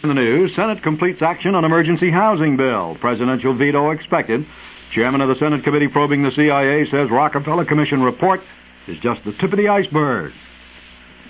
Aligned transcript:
In 0.00 0.10
the 0.10 0.14
news, 0.14 0.54
Senate 0.54 0.80
completes 0.80 1.22
action 1.22 1.56
on 1.56 1.64
emergency 1.64 2.08
housing 2.08 2.56
bill. 2.56 2.96
Presidential 3.00 3.52
veto 3.52 3.90
expected. 3.90 4.46
Chairman 4.92 5.20
of 5.20 5.28
the 5.28 5.34
Senate 5.34 5.64
committee 5.64 5.88
probing 5.88 6.22
the 6.22 6.30
CIA 6.30 6.88
says 6.88 7.10
Rockefeller 7.10 7.64
Commission 7.64 8.02
report 8.02 8.40
is 8.86 8.96
just 9.00 9.24
the 9.24 9.32
tip 9.32 9.52
of 9.52 9.58
the 9.58 9.68
iceberg. 9.68 10.32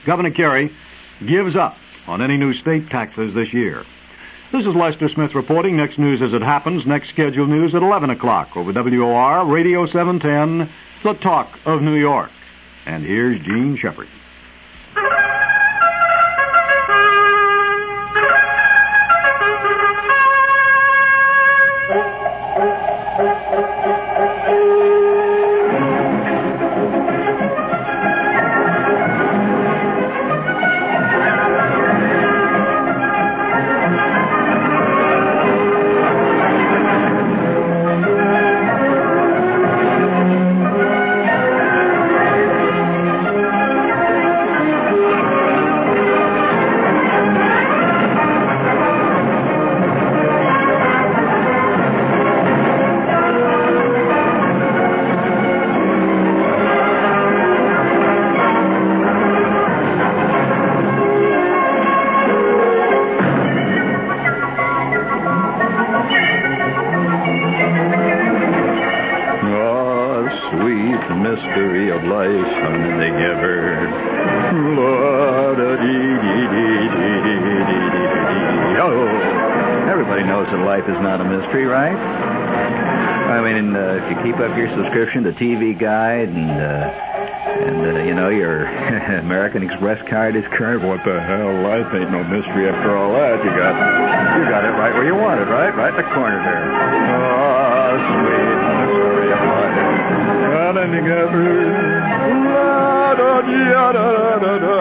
Governor 0.04 0.32
Carey 0.32 0.70
gives 1.24 1.56
up 1.56 1.78
on 2.06 2.20
any 2.20 2.36
new 2.36 2.52
state 2.52 2.90
taxes 2.90 3.32
this 3.32 3.54
year. 3.54 3.86
This 4.52 4.66
is 4.66 4.74
Lester 4.74 5.08
Smith 5.08 5.34
reporting. 5.34 5.76
Next 5.76 5.98
news 5.98 6.20
as 6.20 6.34
it 6.34 6.42
happens. 6.42 6.84
Next 6.84 7.08
scheduled 7.08 7.48
news 7.48 7.74
at 7.74 7.82
11 7.82 8.10
o'clock 8.10 8.54
over 8.54 8.70
WOR 8.70 9.46
Radio 9.46 9.86
710, 9.86 10.70
The 11.02 11.14
Talk 11.14 11.58
of 11.64 11.80
New 11.80 11.96
York. 11.96 12.30
And 12.84 13.02
here's 13.02 13.40
Jean 13.40 13.78
Shepherd. 13.78 14.08
Sweet 70.50 71.02
mystery 71.20 71.90
of 71.90 72.04
life 72.04 72.46
the 72.98 73.10
giver. 73.18 73.88
Oh, 78.80 79.06
everybody 79.88 80.22
knows 80.22 80.46
that 80.46 80.64
life 80.64 80.88
is 80.88 81.00
not 81.00 81.20
a 81.20 81.24
mystery, 81.24 81.66
right? 81.66 81.96
I 83.28 83.40
mean, 83.42 83.76
uh, 83.76 84.00
if 84.02 84.16
you 84.16 84.22
keep 84.24 84.40
up 84.40 84.56
your 84.56 84.68
subscription 84.70 85.24
to 85.24 85.32
TV 85.32 85.78
Guide 85.78 86.28
and 86.28 86.50
uh, 86.50 87.08
and 87.58 87.86
uh, 87.86 88.02
you 88.02 88.14
know 88.14 88.28
your 88.28 88.66
American 89.18 89.62
Express 89.62 90.00
card 90.08 90.34
is 90.36 90.44
current, 90.52 90.82
what 90.82 91.04
the 91.04 91.20
hell? 91.20 91.52
Life 91.62 91.92
ain't 91.94 92.10
no 92.10 92.24
mystery 92.24 92.68
after 92.68 92.96
all 92.96 93.12
that. 93.12 93.44
You 93.44 93.50
got 93.50 94.38
you 94.38 94.44
got 94.48 94.64
it 94.64 94.70
right 94.70 94.94
where 94.94 95.04
you 95.04 95.14
want 95.14 95.40
it, 95.40 95.44
right? 95.44 95.74
Right 95.74 95.90
in 95.90 95.96
the 95.96 96.14
corner 96.14 96.42
there. 96.42 96.72
Oh, 97.20 99.02
sweet 99.02 99.07
running 100.52 101.06
la 102.52 103.14
da 103.14 103.40
da 103.42 103.92
da 103.92 104.38
da 104.38 104.54
da 104.58 104.78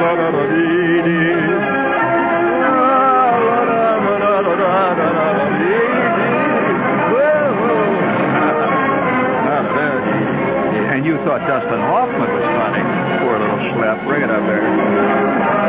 la 0.00 0.12
da 0.16 0.28
da 0.30 0.42
dee 0.52 1.02
dee 1.06 1.80
And 10.92 11.06
you 11.06 11.16
thought 11.24 11.40
Dustin 11.46 11.80
Hoffman 11.80 12.30
was 12.34 12.44
funny. 12.58 12.82
Poor 13.20 13.38
little 13.38 13.58
schlep. 13.72 14.04
Bring 14.04 14.22
it 14.22 14.30
up 14.30 14.44
there. 14.44 15.60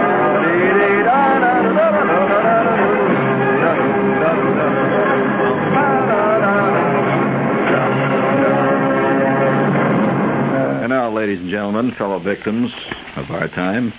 And 10.82 10.90
now, 10.90 11.12
ladies 11.12 11.40
and 11.42 11.50
gentlemen, 11.52 11.92
fellow 11.92 12.18
victims 12.18 12.74
of 13.16 13.30
our 13.30 13.48
time, 13.48 13.94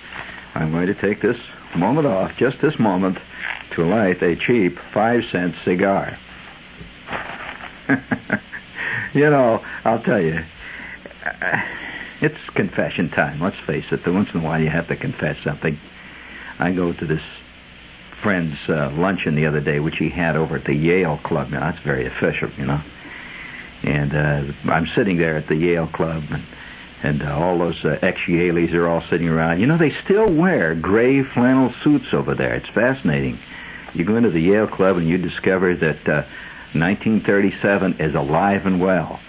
I'm 0.56 0.72
going 0.72 0.88
to 0.88 0.94
take 0.94 1.20
this 1.20 1.36
moment 1.76 2.08
off, 2.08 2.36
just 2.36 2.60
this 2.60 2.76
moment, 2.76 3.18
to 3.70 3.84
light 3.84 4.20
a 4.20 4.34
cheap 4.34 4.80
five 4.92 5.22
cent 5.30 5.54
cigar. 5.64 6.18
you 9.14 9.30
know, 9.30 9.64
I'll 9.84 10.02
tell 10.02 10.20
you, 10.20 10.44
uh, 11.24 11.62
it's 12.20 12.50
confession 12.54 13.10
time. 13.10 13.38
Let's 13.38 13.60
face 13.60 13.84
it. 13.92 14.02
The 14.02 14.12
once 14.12 14.30
in 14.34 14.40
a 14.40 14.42
while, 14.42 14.60
you 14.60 14.68
have 14.68 14.88
to 14.88 14.96
confess 14.96 15.38
something. 15.44 15.78
I 16.58 16.72
go 16.72 16.92
to 16.92 17.06
this 17.06 17.22
friend's 18.20 18.58
uh, 18.68 18.90
luncheon 18.90 19.36
the 19.36 19.46
other 19.46 19.60
day, 19.60 19.78
which 19.78 19.98
he 19.98 20.08
had 20.08 20.34
over 20.34 20.56
at 20.56 20.64
the 20.64 20.74
Yale 20.74 21.18
Club. 21.18 21.50
Now, 21.50 21.60
that's 21.60 21.78
very 21.78 22.06
official, 22.06 22.50
you 22.58 22.66
know. 22.66 22.80
And 23.84 24.16
uh, 24.16 24.52
I'm 24.64 24.88
sitting 24.88 25.18
there 25.18 25.36
at 25.36 25.46
the 25.46 25.54
Yale 25.54 25.86
Club, 25.86 26.24
and, 26.30 26.42
and 27.02 27.22
uh, 27.22 27.36
all 27.36 27.58
those 27.58 27.84
uh, 27.84 27.98
ex-Yaleys 28.00 28.72
are 28.74 28.86
all 28.86 29.02
sitting 29.10 29.28
around. 29.28 29.60
You 29.60 29.66
know, 29.66 29.76
they 29.76 29.94
still 30.04 30.28
wear 30.32 30.74
gray 30.74 31.22
flannel 31.22 31.74
suits 31.82 32.12
over 32.12 32.34
there. 32.34 32.54
It's 32.54 32.68
fascinating. 32.68 33.38
You 33.94 34.04
go 34.04 34.16
into 34.16 34.30
the 34.30 34.40
Yale 34.40 34.68
Club, 34.68 34.96
and 34.96 35.08
you 35.08 35.18
discover 35.18 35.74
that 35.74 36.08
uh, 36.08 36.24
1937 36.74 37.96
is 37.98 38.14
alive 38.14 38.66
and 38.66 38.80
well. 38.80 39.20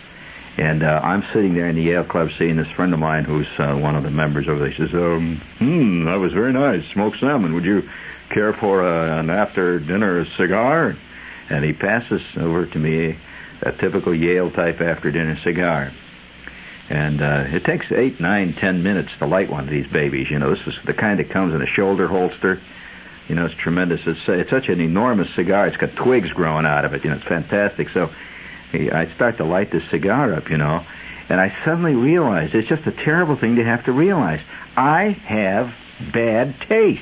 And 0.56 0.84
uh, 0.84 1.02
I'm 1.04 1.26
sitting 1.34 1.56
there 1.56 1.68
in 1.68 1.76
the 1.76 1.82
Yale 1.82 2.04
Club 2.04 2.30
seeing 2.38 2.58
this 2.58 2.70
friend 2.70 2.94
of 2.94 3.00
mine 3.00 3.24
who's 3.24 3.48
uh, 3.58 3.76
one 3.76 3.96
of 3.96 4.04
the 4.04 4.12
members 4.12 4.48
over 4.48 4.60
there. 4.60 4.70
He 4.70 4.78
says, 4.78 4.94
um, 4.94 5.42
hmm, 5.58 6.06
that 6.06 6.20
was 6.20 6.32
very 6.32 6.54
nice. 6.54 6.86
Smoked 6.94 7.20
salmon. 7.20 7.56
Would 7.56 7.66
you 7.66 7.90
care 8.30 8.54
for 8.54 8.84
uh, 8.84 9.20
an 9.20 9.32
after 9.32 9.80
dinner 9.80 10.26
cigar? 10.38 10.96
And 11.50 11.66
he 11.66 11.74
passes 11.74 12.22
over 12.38 12.68
to 12.68 12.80
me 12.80 13.18
a 13.62 13.72
typical 13.72 14.14
Yale 14.14 14.52
type 14.52 14.80
after 14.80 15.12
dinner 15.12 15.40
cigar. 15.44 15.92
And 16.90 17.22
uh, 17.22 17.46
it 17.48 17.64
takes 17.64 17.92
eight, 17.92 18.20
nine, 18.20 18.54
ten 18.54 18.84
minutes 18.84 19.10
to 19.20 19.26
light 19.26 19.50
one 19.50 19.64
of 19.64 19.70
these 19.70 19.88
babies. 19.88 20.30
You 20.30 20.40
know, 20.40 20.54
this 20.54 20.68
is 20.68 20.76
the 20.86 20.94
kind 20.94 21.20
that 21.20 21.30
comes 21.30 21.54
in 21.54 21.62
a 21.62 21.66
shoulder 21.66 22.08
holster. 22.08 22.62
You 23.30 23.36
know, 23.36 23.46
it's 23.46 23.56
tremendous. 23.56 24.02
It's, 24.06 24.20
it's 24.28 24.50
such 24.50 24.68
an 24.68 24.82
enormous 24.82 25.34
cigar. 25.34 25.68
It's 25.68 25.78
got 25.78 25.96
twigs 25.96 26.32
growing 26.32 26.66
out 26.66 26.84
of 26.84 26.94
it. 26.94 27.04
You 27.04 27.12
know, 27.12 27.16
it's 27.16 27.26
fantastic. 27.26 27.90
So 27.90 28.10
I 28.74 29.10
start 29.16 29.38
to 29.38 29.46
light 29.46 29.72
this 29.72 29.84
cigar 29.90 30.34
up, 30.34 30.50
you 30.50 30.58
know, 30.58 30.86
and 31.30 31.40
I 31.40 31.56
suddenly 31.64 31.96
realize 31.96 32.54
it's 32.54 32.68
just 32.68 32.86
a 32.86 32.92
terrible 32.92 33.36
thing 33.36 33.56
to 33.58 33.64
have 33.64 33.86
to 33.86 33.92
realize. 33.92 34.42
I 34.76 35.10
have 35.10 35.74
bad 36.12 36.60
taste. 36.62 37.02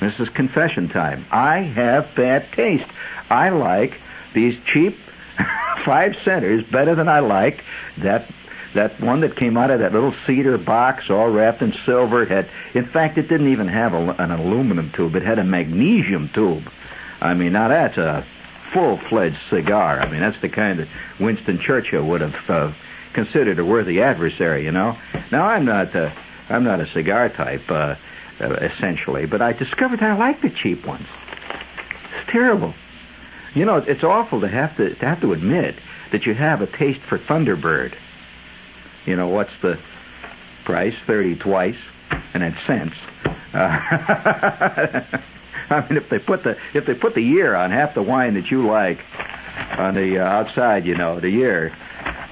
This 0.00 0.18
is 0.20 0.28
confession 0.28 0.88
time. 0.88 1.26
I 1.30 1.58
have 1.58 2.14
bad 2.14 2.52
taste. 2.52 2.88
I 3.30 3.48
like 3.48 3.98
these 4.34 4.58
cheap 4.66 4.98
five 5.84 6.16
centers 6.24 6.64
better 6.64 6.94
than 6.94 7.08
I 7.08 7.20
like 7.20 7.64
that 7.98 8.30
that 8.74 9.00
one 9.00 9.20
that 9.20 9.36
came 9.36 9.56
out 9.56 9.70
of 9.70 9.80
that 9.80 9.92
little 9.92 10.14
cedar 10.26 10.58
box 10.58 11.08
all 11.08 11.28
wrapped 11.28 11.62
in 11.62 11.72
silver. 11.84 12.26
Had, 12.26 12.48
in 12.74 12.84
fact, 12.84 13.16
it 13.16 13.28
didn't 13.28 13.48
even 13.48 13.68
have 13.68 13.94
a, 13.94 14.10
an 14.18 14.30
aluminum 14.30 14.90
tube. 14.90 15.16
It 15.16 15.22
had 15.22 15.38
a 15.38 15.44
magnesium 15.44 16.28
tube. 16.28 16.70
I 17.20 17.34
mean, 17.34 17.52
now 17.52 17.68
that's 17.68 17.96
a 17.96 18.26
full-fledged 18.72 19.38
cigar. 19.48 20.00
I 20.00 20.10
mean, 20.10 20.20
that's 20.20 20.40
the 20.40 20.50
kind 20.50 20.80
that 20.80 20.88
Winston 21.18 21.58
Churchill 21.58 22.04
would 22.04 22.20
have 22.20 22.50
uh, 22.50 22.72
considered 23.14 23.58
a 23.58 23.64
worthy 23.64 24.02
adversary. 24.02 24.64
You 24.64 24.72
know. 24.72 24.98
Now 25.30 25.46
I'm 25.46 25.64
not. 25.64 25.94
Uh, 25.96 26.10
I'm 26.48 26.64
not 26.64 26.80
a 26.80 26.86
cigar 26.92 27.28
type, 27.28 27.68
uh, 27.70 27.96
uh, 28.40 28.44
essentially, 28.54 29.26
but 29.26 29.42
I 29.42 29.52
discovered 29.52 30.00
that 30.00 30.12
I 30.12 30.16
like 30.16 30.42
the 30.42 30.50
cheap 30.50 30.86
ones. 30.86 31.06
It's 32.20 32.30
terrible. 32.30 32.74
You 33.56 33.64
know, 33.64 33.78
it's 33.78 34.04
awful 34.04 34.42
to 34.42 34.48
have 34.48 34.76
to, 34.76 34.94
to 34.94 35.06
have 35.06 35.22
to 35.22 35.32
admit 35.32 35.76
that 36.12 36.26
you 36.26 36.34
have 36.34 36.60
a 36.60 36.66
taste 36.66 37.00
for 37.00 37.18
Thunderbird. 37.18 37.94
You 39.06 39.16
know, 39.16 39.28
what's 39.28 39.52
the 39.62 39.78
price? 40.66 40.94
Thirty 41.06 41.36
twice, 41.36 41.78
and 42.34 42.42
then 42.42 42.54
cents. 42.66 42.96
Uh, 43.24 43.30
I 45.70 45.86
mean, 45.88 45.96
if 45.96 46.10
they 46.10 46.18
put 46.18 46.42
the 46.42 46.58
if 46.74 46.84
they 46.84 46.92
put 46.92 47.14
the 47.14 47.22
year 47.22 47.54
on 47.54 47.70
half 47.70 47.94
the 47.94 48.02
wine 48.02 48.34
that 48.34 48.50
you 48.50 48.66
like 48.66 48.98
on 49.78 49.94
the 49.94 50.18
uh, 50.18 50.24
outside, 50.24 50.84
you 50.84 50.94
know, 50.94 51.18
the 51.18 51.30
year. 51.30 51.74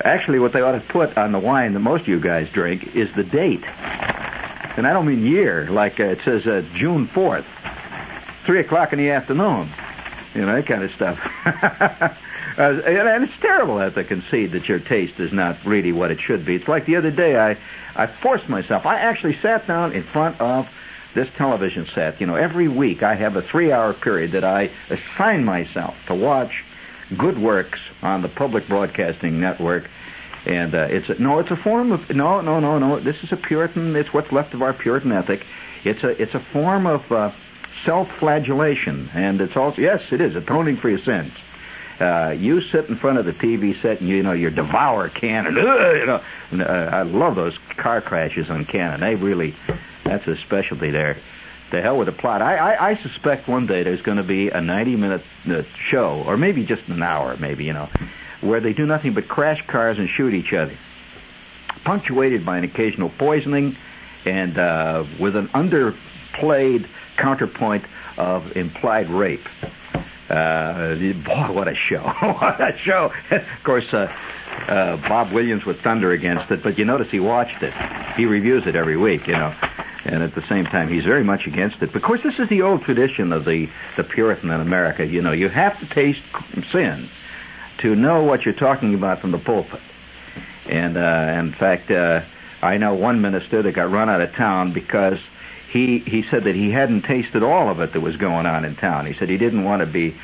Actually, 0.05 0.41
what 0.41 0.53
they 0.53 0.61
ought 0.61 0.73
to 0.73 0.81
put 0.81 1.17
on 1.17 1.33
the 1.33 1.39
wine 1.39 1.73
that 1.73 1.81
most 1.81 2.03
of 2.03 2.09
you 2.09 2.21
guys 2.21 2.51
drink 2.51 2.95
is 2.95 3.11
the 3.15 3.25
date. 3.25 3.65
And 4.77 4.87
I 4.87 4.93
don't 4.93 5.07
mean 5.07 5.25
year, 5.25 5.71
like 5.71 6.01
uh, 6.01 6.05
it 6.05 6.19
says 6.23 6.47
uh, 6.47 6.63
June 6.75 7.09
4th, 7.09 7.47
3 8.45 8.61
o'clock 8.61 8.93
in 8.93 8.99
the 8.99 9.11
afternoon. 9.11 9.71
You 10.35 10.43
know, 10.43 10.55
that 10.55 10.67
kind 10.67 10.83
of 10.83 10.93
stuff. 10.93 11.19
uh, 11.47 12.13
and, 12.59 13.25
it's 13.25 13.41
terrible 13.41 13.77
to 13.77 13.83
have 13.83 13.95
to 13.95 14.05
concede 14.05 14.53
that 14.53 14.69
your 14.69 14.81
taste 14.81 15.21
is 15.21 15.33
not 15.33 15.65
really 15.65 15.93
what 15.93 16.11
it 16.11 16.21
should 16.21 16.45
be. 16.45 16.57
It's 16.57 16.69
like 16.69 16.87
the 16.87 16.97
other 16.97 17.11
day, 17.11 17.39
I, 17.39 17.57
I 17.95 18.07
forced 18.07 18.49
myself. 18.49 18.85
I 18.87 18.99
actually 18.99 19.39
sat 19.41 19.67
down 19.67 19.93
in 19.93 20.03
front 20.03 20.41
of 20.41 20.69
this 21.15 21.29
television 21.37 21.87
set, 21.95 22.21
you 22.21 22.27
know, 22.27 22.35
every 22.35 22.69
week 22.69 23.03
I 23.03 23.15
have 23.15 23.37
a 23.37 23.43
three-hour 23.43 23.95
period 23.95 24.33
that 24.33 24.45
I 24.45 24.71
assign 24.91 25.45
myself 25.45 25.95
to 26.07 26.15
watch 26.15 26.65
good 27.17 27.39
works 27.39 27.79
on 28.03 28.23
the 28.23 28.29
public 28.29 28.69
broadcasting 28.69 29.41
network. 29.41 29.89
And 30.47 30.75
uh, 30.75 30.89
it's 30.91 31.09
a, 31.09 31.15
no, 31.15 31.39
it's 31.39 31.51
a 31.51 31.57
form 31.57 31.93
of 31.93 32.11
no, 32.11 32.41
no, 32.43 32.61
no, 32.61 32.79
no. 32.79 33.01
This 33.01 33.17
is 33.23 33.33
a 33.33 33.37
Puritan. 33.37 33.97
It's 33.97 34.13
what's 34.13 34.31
left 34.31 34.53
of 34.53 34.61
our 34.61 34.75
Puritan 34.75 35.13
ethic. 35.13 35.47
It's 35.85 36.03
a 36.03 36.09
it's 36.21 36.35
a 36.35 36.41
form 36.41 36.87
of 36.87 37.11
uh, 37.11 37.31
self-flagellation, 37.85 39.11
and 39.15 39.41
it's 39.41 39.57
also 39.57 39.81
yes, 39.81 40.03
it 40.11 40.21
is 40.21 40.35
atoning 40.37 40.77
for 40.77 40.89
your 40.89 40.99
sins. 40.99 41.33
Uh, 42.01 42.35
you 42.37 42.61
sit 42.61 42.89
in 42.89 42.97
front 42.97 43.19
of 43.19 43.25
the 43.25 43.33
TV 43.33 43.81
set 43.81 44.01
and 44.01 44.09
you 44.09 44.23
know 44.23 44.33
you 44.33 44.51
devour 44.51 45.09
Cannon. 45.09 45.55
you 45.55 45.63
know, 45.63 46.23
and, 46.51 46.63
uh, 46.63 46.91
I 46.93 47.03
love 47.03 47.37
those 47.37 47.57
car 47.77 48.01
crashes 48.01 48.51
on 48.51 48.65
Cannon. 48.65 49.01
They 49.01 49.15
really, 49.15 49.55
that's 50.03 50.27
a 50.27 50.37
specialty 50.37 50.91
there. 50.91 51.17
The 51.71 51.81
hell 51.81 51.97
with 51.97 52.07
the 52.07 52.13
plot. 52.13 52.43
I, 52.43 52.57
I, 52.57 52.91
I 52.91 52.97
suspect 52.97 53.49
one 53.49 53.67
day 53.67 53.85
there's 53.85 54.03
going 54.03 54.19
to 54.19 54.25
be 54.25 54.49
a 54.49 54.59
90-minute 54.59 55.25
uh, 55.49 55.63
show, 55.89 56.23
or 56.27 56.37
maybe 56.37 56.65
just 56.65 56.87
an 56.89 57.03
hour, 57.03 57.37
maybe 57.37 57.65
you 57.65 57.73
know, 57.73 57.89
where 58.41 58.61
they 58.61 58.73
do 58.73 58.87
nothing 58.87 59.15
but 59.15 59.29
crash 59.29 59.65
cars 59.67 59.99
and 59.99 60.09
shoot 60.09 60.35
each 60.35 60.53
other, 60.53 60.77
punctuated 61.85 62.45
by 62.45 62.59
an 62.59 62.65
occasional 62.65 63.09
poisoning, 63.09 63.77
and 64.25 64.59
uh, 64.59 65.05
with 65.19 65.37
an 65.37 65.49
underplayed 65.49 66.87
counterpoint 67.17 67.85
of 68.17 68.57
implied 68.57 69.11
rape. 69.11 69.49
Uh, 70.29 70.95
boy, 70.95 71.53
what 71.53 71.69
a 71.69 71.75
show! 71.75 72.01
what 72.21 72.61
a 72.61 72.77
show! 72.79 73.13
of 73.31 73.45
course, 73.63 73.93
uh, 73.93 74.13
uh, 74.69 74.97
Bob 75.09 75.33
Williams 75.33 75.65
would 75.67 75.81
thunder 75.81 76.13
against 76.13 76.51
it, 76.51 76.63
but 76.63 76.79
you 76.79 76.85
notice 76.85 77.11
he 77.11 77.21
watched 77.21 77.63
it. 77.63 77.75
He 78.17 78.27
reviews 78.27 78.67
it 78.67 78.77
every 78.77 78.97
week, 78.97 79.27
you 79.27 79.35
know. 79.35 79.55
And 80.07 80.23
at 80.23 80.35
the 80.35 80.43
same 80.43 80.67
time, 80.67 80.89
he's 80.89 81.05
very 81.05 81.25
much 81.25 81.47
against 81.47 81.83
it. 81.83 81.95
Of 81.95 82.03
course, 82.03 82.23
this 82.23 82.39
is 82.39 82.49
the 82.49 82.63
old 82.63 82.83
tradition 82.83 83.33
of 83.33 83.45
the, 83.45 83.69
the 83.97 84.05
Puritan 84.05 84.51
in 84.51 84.61
America. 84.61 85.07
You 85.07 85.23
know, 85.23 85.33
you 85.33 85.49
have 85.49 85.79
to 85.81 85.87
taste 85.87 86.21
sin 86.73 87.09
to 87.79 87.97
know 87.97 88.23
what 88.23 88.45
you're 88.45 88.55
talking 88.55 88.95
about 88.95 89.21
from 89.21 89.31
the 89.31 89.39
pulpit. 89.39 89.81
And 90.67 90.97
uh, 90.97 91.35
in 91.39 91.53
fact, 91.53 91.91
uh, 91.91 92.23
I 92.63 92.79
know 92.79 92.95
one 92.95 93.21
minister 93.21 93.63
that 93.63 93.73
got 93.73 93.91
run 93.91 94.09
out 94.09 94.21
of 94.21 94.33
town 94.35 94.73
because 94.73 95.19
he 95.75 95.99
he 95.99 96.23
said 96.31 96.45
that 96.45 96.55
he 96.55 96.71
hadn't 96.71 97.03
tasted 97.03 97.43
all 97.43 97.69
of 97.69 97.81
it 97.81 97.93
that 97.93 98.01
was 98.01 98.17
going 98.17 98.47
on 98.47 98.65
in 98.65 98.77
town. 98.77 99.07
He 99.07 99.15
said 99.15 99.29
he 99.29 99.37
didn't 99.37 99.65
want 99.65 99.81
to 99.81 99.87
be, 99.87 100.15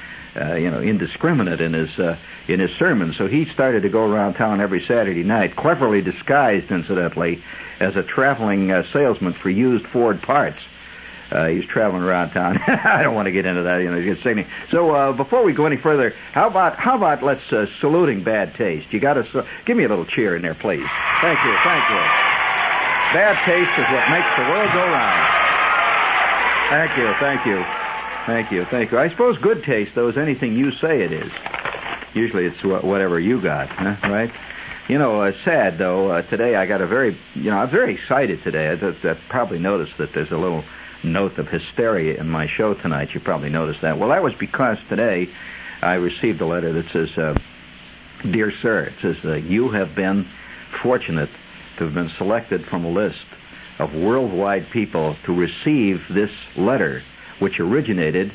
uh, 0.41 0.55
you 0.55 0.71
know, 0.71 0.79
indiscriminate 0.81 1.61
in 1.61 1.73
his 1.73 1.99
uh, 1.99 2.17
in 2.47 2.61
his 2.61 2.71
sermon. 2.79 3.15
So 3.19 3.27
he 3.27 3.47
started 3.47 3.83
to 3.83 3.89
go 3.89 4.09
around 4.09 4.35
town 4.35 4.61
every 4.61 4.87
Saturday 4.87 5.25
night, 5.25 5.57
cleverly 5.57 6.03
disguised, 6.03 6.71
incidentally, 6.71 7.43
as 7.81 7.97
a 7.97 8.05
traveling 8.05 8.71
uh, 8.71 8.85
salesman 8.93 9.33
for 9.33 9.51
used 9.51 9.85
Ford 9.87 10.23
parts. 10.23 10.61
Uh, 11.33 11.49
he's 11.49 11.65
traveling 11.65 12.05
around 12.05 12.31
town. 12.31 12.59
I 12.67 13.03
don't 13.03 13.17
want 13.17 13.27
to 13.27 13.33
get 13.33 13.45
into 13.45 13.65
that. 13.65 13.79
You 13.79 13.91
know, 13.91 14.01
he's 14.01 14.23
saying. 14.23 14.47
So 14.71 14.95
uh, 14.95 15.13
before 15.13 15.43
we 15.43 15.53
go 15.53 15.67
any 15.67 15.79
further, 15.79 16.15
how 16.31 16.47
about 16.47 16.77
how 16.77 16.95
about 16.95 17.25
let's 17.25 17.53
uh, 17.53 17.67
saluting 17.81 18.23
bad 18.23 18.55
taste? 18.55 18.93
You 18.93 19.01
got 19.01 19.15
to 19.15 19.41
uh, 19.41 19.47
give 19.65 19.77
me 19.77 19.83
a 19.83 19.89
little 19.89 20.07
cheer 20.07 20.37
in 20.37 20.43
there, 20.43 20.55
please. 20.55 20.87
Thank 21.21 21.45
you, 21.45 21.57
thank 21.65 21.91
you. 21.91 22.31
Bad 23.13 23.45
taste 23.45 23.73
is 23.77 23.87
what 23.91 24.09
makes 24.11 24.31
the 24.37 24.43
world 24.43 24.73
go 24.73 24.87
round. 24.87 25.40
Thank 26.71 26.97
you, 26.97 27.13
thank 27.15 27.47
you, 27.47 27.65
thank 28.27 28.53
you, 28.53 28.65
thank 28.65 28.93
you. 28.93 28.99
I 29.01 29.09
suppose 29.09 29.37
good 29.39 29.65
taste, 29.65 29.97
though, 29.97 30.07
is 30.07 30.17
anything 30.17 30.57
you 30.57 30.71
say 30.71 31.03
it 31.03 31.11
is. 31.11 31.33
Usually, 32.15 32.47
it's 32.47 32.63
whatever 32.63 33.19
you 33.19 33.41
got, 33.41 33.69
huh? 33.71 33.97
right? 34.05 34.31
You 34.89 34.99
know, 34.99 35.21
uh, 35.21 35.33
sad 35.45 35.79
though. 35.79 36.13
Uh, 36.13 36.23
today 36.23 36.55
I 36.55 36.67
got 36.67 36.81
a 36.81 36.87
very, 36.87 37.17
you 37.35 37.51
know, 37.51 37.59
I'm 37.59 37.71
very 37.71 37.95
excited 37.95 38.45
today. 38.45 38.69
I, 38.69 38.77
just, 38.77 39.05
I 39.05 39.15
probably 39.15 39.59
noticed 39.59 39.97
that 39.99 40.13
there's 40.13 40.31
a 40.31 40.39
little 40.39 40.65
note 41.03 41.39
of 41.39 41.49
hysteria 41.49 42.21
in 42.21 42.29
my 42.29 42.47
show 42.47 42.75
tonight. 42.75 43.15
You 43.15 43.21
probably 43.21 43.51
noticed 43.51 43.81
that. 43.81 43.99
Well, 43.99 44.11
that 44.11 44.23
was 44.23 44.35
because 44.35 44.79
today 44.89 45.29
I 45.83 45.95
received 45.95 46.41
a 46.41 46.47
letter 46.47 46.73
that 46.73 46.89
says, 46.93 47.19
uh, 47.19 47.35
"Dear 48.23 48.53
Sir," 48.63 48.85
it 48.85 48.95
says, 49.03 49.17
uh, 49.25 49.35
"You 49.35 49.71
have 49.71 49.97
been 49.97 50.29
fortunate 50.83 51.31
to 51.79 51.85
have 51.85 51.95
been 51.95 52.11
selected 52.11 52.65
from 52.65 52.85
a 52.85 52.91
list 52.91 53.27
of 53.81 53.95
worldwide 53.95 54.71
people 54.71 55.17
to 55.25 55.35
receive 55.35 56.05
this 56.09 56.31
letter, 56.57 57.03
which 57.39 57.59
originated 57.59 58.31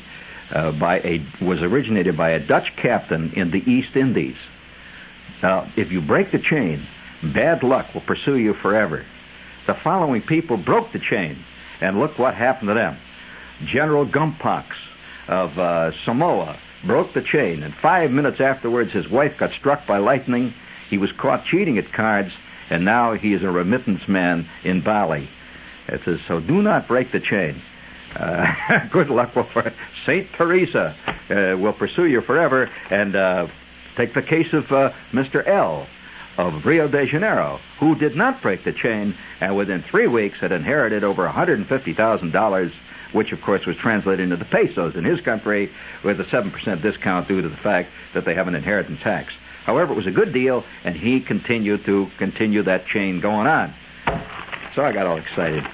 uh, 0.50 0.72
by 0.72 0.98
a 1.00 1.22
was 1.40 1.62
originated 1.62 2.16
by 2.16 2.30
a 2.30 2.40
Dutch 2.40 2.74
captain 2.76 3.32
in 3.34 3.50
the 3.50 3.62
East 3.70 3.96
Indies. 3.96 4.36
Now, 5.42 5.70
if 5.76 5.92
you 5.92 6.00
break 6.00 6.30
the 6.30 6.38
chain, 6.38 6.86
bad 7.22 7.62
luck 7.62 7.94
will 7.94 8.00
pursue 8.00 8.36
you 8.36 8.54
forever. 8.54 9.04
The 9.66 9.74
following 9.74 10.22
people 10.22 10.56
broke 10.56 10.92
the 10.92 10.98
chain, 10.98 11.36
and 11.80 11.98
look 11.98 12.18
what 12.18 12.34
happened 12.34 12.68
to 12.68 12.74
them. 12.74 12.96
General 13.64 14.06
Gumpox 14.06 14.66
of 15.28 15.58
uh, 15.58 15.92
Samoa 16.04 16.56
broke 16.84 17.12
the 17.12 17.22
chain, 17.22 17.62
and 17.62 17.74
five 17.74 18.10
minutes 18.10 18.40
afterwards, 18.40 18.92
his 18.92 19.08
wife 19.08 19.38
got 19.38 19.52
struck 19.52 19.86
by 19.86 19.98
lightning. 19.98 20.54
He 20.88 20.98
was 20.98 21.10
caught 21.12 21.44
cheating 21.44 21.78
at 21.78 21.92
cards, 21.92 22.32
and 22.70 22.84
now 22.84 23.14
he 23.14 23.32
is 23.32 23.42
a 23.42 23.50
remittance 23.50 24.06
man 24.06 24.48
in 24.62 24.80
Bali. 24.82 25.28
It 25.88 26.02
says, 26.04 26.20
so 26.26 26.40
do 26.40 26.62
not 26.62 26.88
break 26.88 27.12
the 27.12 27.20
chain. 27.20 27.62
Uh, 28.14 28.88
good 28.90 29.10
luck 29.10 29.36
Saint 30.04 30.32
Teresa 30.32 30.96
uh, 31.30 31.56
will 31.58 31.72
pursue 31.72 32.06
you 32.06 32.20
forever. 32.20 32.70
And 32.90 33.14
uh, 33.14 33.48
take 33.96 34.14
the 34.14 34.22
case 34.22 34.52
of 34.52 34.70
uh, 34.72 34.92
Mr. 35.12 35.46
L 35.46 35.86
of 36.38 36.66
Rio 36.66 36.86
de 36.86 37.06
Janeiro, 37.06 37.60
who 37.78 37.94
did 37.94 38.14
not 38.14 38.42
break 38.42 38.62
the 38.64 38.72
chain, 38.72 39.16
and 39.40 39.56
within 39.56 39.82
three 39.82 40.06
weeks 40.06 40.38
had 40.38 40.52
inherited 40.52 41.02
over 41.02 41.26
$150,000, 41.26 42.72
which 43.12 43.32
of 43.32 43.40
course 43.40 43.64
was 43.64 43.76
translated 43.76 44.24
into 44.24 44.36
the 44.36 44.44
pesos 44.44 44.96
in 44.96 45.04
his 45.04 45.20
country, 45.20 45.70
with 46.02 46.20
a 46.20 46.24
7% 46.24 46.82
discount 46.82 47.28
due 47.28 47.40
to 47.40 47.48
the 47.48 47.56
fact 47.56 47.90
that 48.12 48.24
they 48.24 48.34
have 48.34 48.48
an 48.48 48.54
inheritance 48.54 49.00
tax. 49.00 49.32
However, 49.64 49.94
it 49.94 49.96
was 49.96 50.06
a 50.06 50.12
good 50.12 50.32
deal, 50.32 50.64
and 50.84 50.94
he 50.94 51.20
continued 51.20 51.84
to 51.86 52.10
continue 52.18 52.62
that 52.64 52.86
chain 52.86 53.20
going 53.20 53.46
on. 53.46 53.72
So 54.76 54.84
I 54.84 54.92
got 54.92 55.06
all 55.06 55.16
excited. 55.16 55.64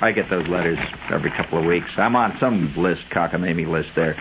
I 0.00 0.12
get 0.12 0.30
those 0.30 0.46
letters 0.46 0.78
every 1.10 1.32
couple 1.32 1.58
of 1.58 1.64
weeks. 1.64 1.90
I'm 1.96 2.14
on 2.14 2.38
some 2.38 2.72
list, 2.76 3.02
cockamamie 3.10 3.66
list 3.66 3.88
there. 3.96 4.14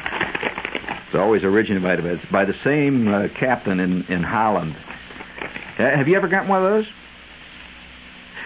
It's 1.06 1.14
always 1.14 1.44
originated 1.44 1.84
by 1.84 1.96
the, 1.98 2.28
by 2.32 2.46
the 2.46 2.56
same 2.64 3.08
uh, 3.08 3.28
captain 3.36 3.80
in, 3.80 4.04
in 4.10 4.24
Holland. 4.24 4.76
Uh, 5.78 5.84
have 5.84 6.08
you 6.08 6.16
ever 6.16 6.28
gotten 6.28 6.50
one 6.50 6.66
of 6.66 6.72
those? 6.72 6.88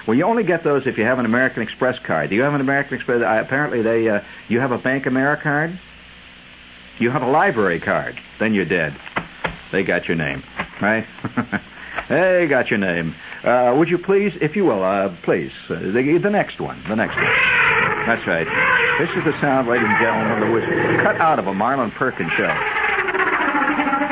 Well, 0.05 0.17
you 0.17 0.25
only 0.25 0.43
get 0.43 0.65
those 0.65 0.87
if 0.87 0.97
you 0.97 1.05
have 1.05 1.19
an 1.19 1.25
American 1.25 1.63
Express 1.63 1.97
card. 1.99 2.31
Do 2.31 2.35
you 2.35 2.41
have 2.41 2.53
an 2.53 2.59
American 2.59 2.95
Express? 2.95 3.21
Uh, 3.21 3.41
apparently, 3.41 3.81
they 3.81 4.09
uh, 4.09 4.21
you 4.49 4.59
have 4.59 4.73
a 4.73 4.77
Bank 4.77 5.05
America 5.05 5.43
card. 5.43 5.79
You 6.99 7.11
have 7.11 7.21
a 7.21 7.29
library 7.31 7.79
card. 7.79 8.19
Then 8.39 8.53
you're 8.53 8.65
dead. 8.65 8.93
They 9.71 9.83
got 9.83 10.09
your 10.09 10.17
name, 10.17 10.43
right? 10.81 11.05
they 12.09 12.45
got 12.47 12.69
your 12.69 12.79
name. 12.79 13.15
Uh, 13.43 13.73
would 13.75 13.89
you 13.89 13.97
please, 13.97 14.33
if 14.39 14.55
you 14.55 14.65
will, 14.65 14.83
uh, 14.83 15.09
please, 15.23 15.51
uh, 15.69 15.75
the, 15.75 16.17
the 16.17 16.29
next 16.29 16.59
one, 16.59 16.81
the 16.87 16.95
next 16.95 17.15
one. 17.15 17.25
That's 18.05 18.25
right. 18.27 18.47
This 18.99 19.09
is 19.17 19.23
the 19.23 19.39
sound, 19.41 19.67
ladies 19.67 19.87
and 19.87 19.97
gentlemen, 19.99 20.39
that 20.41 20.51
was 20.51 21.01
cut 21.01 21.19
out 21.19 21.39
of 21.39 21.47
a 21.47 21.53
Marlon 21.53 21.91
Perkins 21.91 22.31
show. 22.33 22.43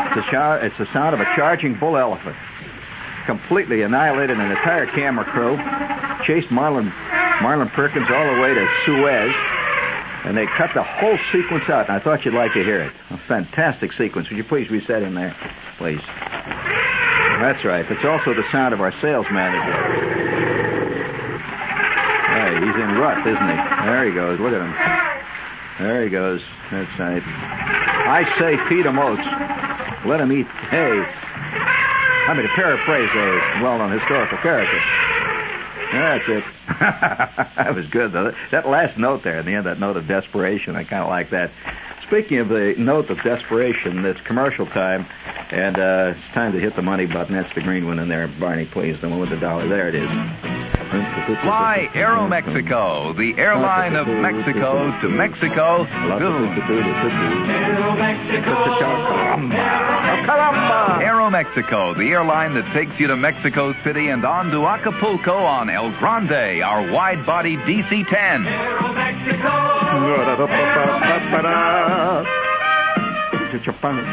It's 0.08 0.16
the, 0.16 0.32
char- 0.32 0.66
it's 0.66 0.78
the 0.80 0.92
sound 0.94 1.14
of 1.14 1.22
a 1.22 1.26
charging 1.36 1.76
bull 1.76 1.96
elephant. 1.98 2.36
Completely 3.26 3.84
annihilated 3.84 4.40
an 4.40 4.50
entire 4.50 4.88
camera 4.88 5.26
crew. 5.26 5.58
Chased 6.26 6.50
Marlon, 6.50 6.92
Marlin 7.44 7.70
Perkins 7.70 8.10
all 8.10 8.36
the 8.36 8.42
way 8.42 8.54
to 8.56 8.68
Suez. 8.86 9.34
And 10.26 10.36
they 10.36 10.48
cut 10.48 10.72
the 10.74 10.84
whole 10.84 11.18
sequence 11.32 11.70
out, 11.70 11.88
and 11.88 11.96
I 11.96 12.00
thought 12.00 12.26
you'd 12.26 12.34
like 12.34 12.54
to 12.54 12.64
hear 12.64 12.82
it. 12.82 12.92
A 13.12 13.18
fantastic 13.20 13.94
sequence. 13.94 14.30
Would 14.30 14.38
you 14.38 14.44
please 14.44 14.70
reset 14.72 15.04
in 15.04 15.14
there, 15.14 15.36
please? 15.78 16.02
That's 17.40 17.64
right. 17.64 17.90
It's 17.90 18.04
also 18.04 18.34
the 18.34 18.44
sound 18.52 18.74
of 18.74 18.82
our 18.82 18.92
sales 19.02 19.26
manager. 19.32 19.74
Hey, 22.28 22.54
he's 22.56 22.76
in 22.76 22.98
rut, 22.98 23.26
isn't 23.26 23.50
he? 23.50 23.86
There 23.86 24.06
he 24.06 24.12
goes. 24.12 24.40
Look 24.40 24.54
at 24.54 24.62
him. 24.62 24.74
There 25.80 26.04
he 26.04 26.10
goes. 26.10 26.42
That's 26.70 27.00
right. 27.00 27.24
I 27.26 28.24
say 28.38 28.58
feed 28.68 28.86
him 28.86 29.00
oats. 29.00 29.24
Let 30.06 30.20
him 30.20 30.32
eat 30.32 30.48
hay. 30.48 31.06
I 32.28 32.34
mean, 32.34 32.44
to 32.44 32.54
paraphrase 32.54 33.10
a 33.14 33.64
well-known 33.64 33.98
historical 33.98 34.38
character. 34.40 34.80
That's 35.92 36.28
it. 36.28 36.44
that 36.80 37.74
was 37.74 37.88
good, 37.88 38.12
though. 38.12 38.34
That 38.52 38.68
last 38.68 38.98
note 38.98 39.24
there, 39.24 39.40
in 39.40 39.46
the 39.46 39.54
end, 39.54 39.66
that 39.66 39.80
note 39.80 39.98
of 39.98 40.08
desperation, 40.08 40.76
I 40.76 40.84
kind 40.84 41.04
of 41.04 41.10
like 41.10 41.32
that. 41.32 41.52
Speaking 42.10 42.40
of 42.40 42.50
the 42.50 42.74
note 42.76 43.12
of 43.12 43.22
desperation, 43.22 44.04
it's 44.04 44.20
commercial 44.22 44.66
time, 44.66 45.06
and 45.52 45.78
uh, 45.78 46.16
it's 46.16 46.34
time 46.34 46.54
to 46.54 46.60
hit 46.60 46.76
the 46.76 46.82
money 46.82 47.06
button. 47.06 47.36
That's 47.36 47.54
the 47.54 47.62
green 47.62 47.86
one 47.86 48.00
in 48.00 48.10
there, 48.10 48.28
Barney, 48.28 48.66
please. 48.66 49.00
The 49.00 49.08
one 49.08 49.20
with 49.20 49.30
the 49.30 49.38
dollar. 49.38 49.68
There 49.68 49.88
it 49.88 49.94
is. 49.94 50.10
Fly 51.44 51.88
Aeromexico, 51.94 53.16
the 53.16 53.40
airline 53.40 53.96
of 53.96 54.08
Mexico 54.08 55.00
to 55.02 55.08
Mexico 55.08 55.86
soon. 55.86 56.50
Aeromexico, 61.06 61.96
the 61.96 62.10
airline 62.10 62.56
that 62.56 62.74
takes 62.74 63.00
you 63.00 63.06
to 63.06 63.16
Mexico 63.16 63.76
City 63.84 64.10
and 64.10 64.26
on 64.26 64.50
to 64.50 64.66
Acapulco 64.66 65.36
on 65.36 65.70
El 65.70 65.92
Grande, 66.00 66.64
our 66.64 66.92
wide-body 66.92 67.58
DC-10. 67.58 68.99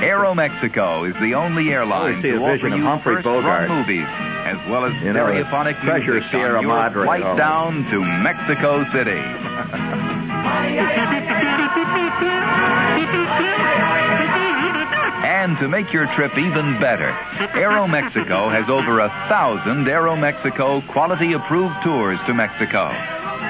Aeromexico 0.02 1.08
is 1.08 1.14
the 1.20 1.34
only 1.34 1.70
airline 1.70 2.18
Oh, 2.18 2.22
to 2.22 2.36
offer 2.36 2.52
vision 2.52 2.72
of 2.72 2.78
you 2.78 2.84
Humphrey 2.84 3.22
Bogart. 3.22 3.68
movies, 3.68 4.06
as 4.08 4.56
well 4.70 4.84
as 4.84 4.94
You 5.02 5.12
know, 5.12 5.24
stereophonic 5.26 5.80
Treasure 5.82 6.14
music 6.14 6.30
Sierra 6.30 6.56
on 6.58 6.62
your 6.62 6.72
Madre. 6.74 7.04
flight 7.04 7.22
Oh. 7.24 7.36
down 7.36 7.84
to 7.90 8.04
Mexico 8.04 8.84
City. 8.92 9.20
And 15.24 15.58
to 15.58 15.68
make 15.68 15.92
your 15.92 16.06
trip 16.14 16.36
even 16.36 16.78
better, 16.80 17.10
Aeromexico 17.54 18.50
has 18.50 18.68
over 18.68 19.00
a 19.00 19.08
thousand 19.28 19.86
Aeromexico 19.86 20.86
quality 20.88 21.32
approved 21.32 21.74
tours 21.82 22.18
to 22.26 22.34
Mexico. 22.34 22.90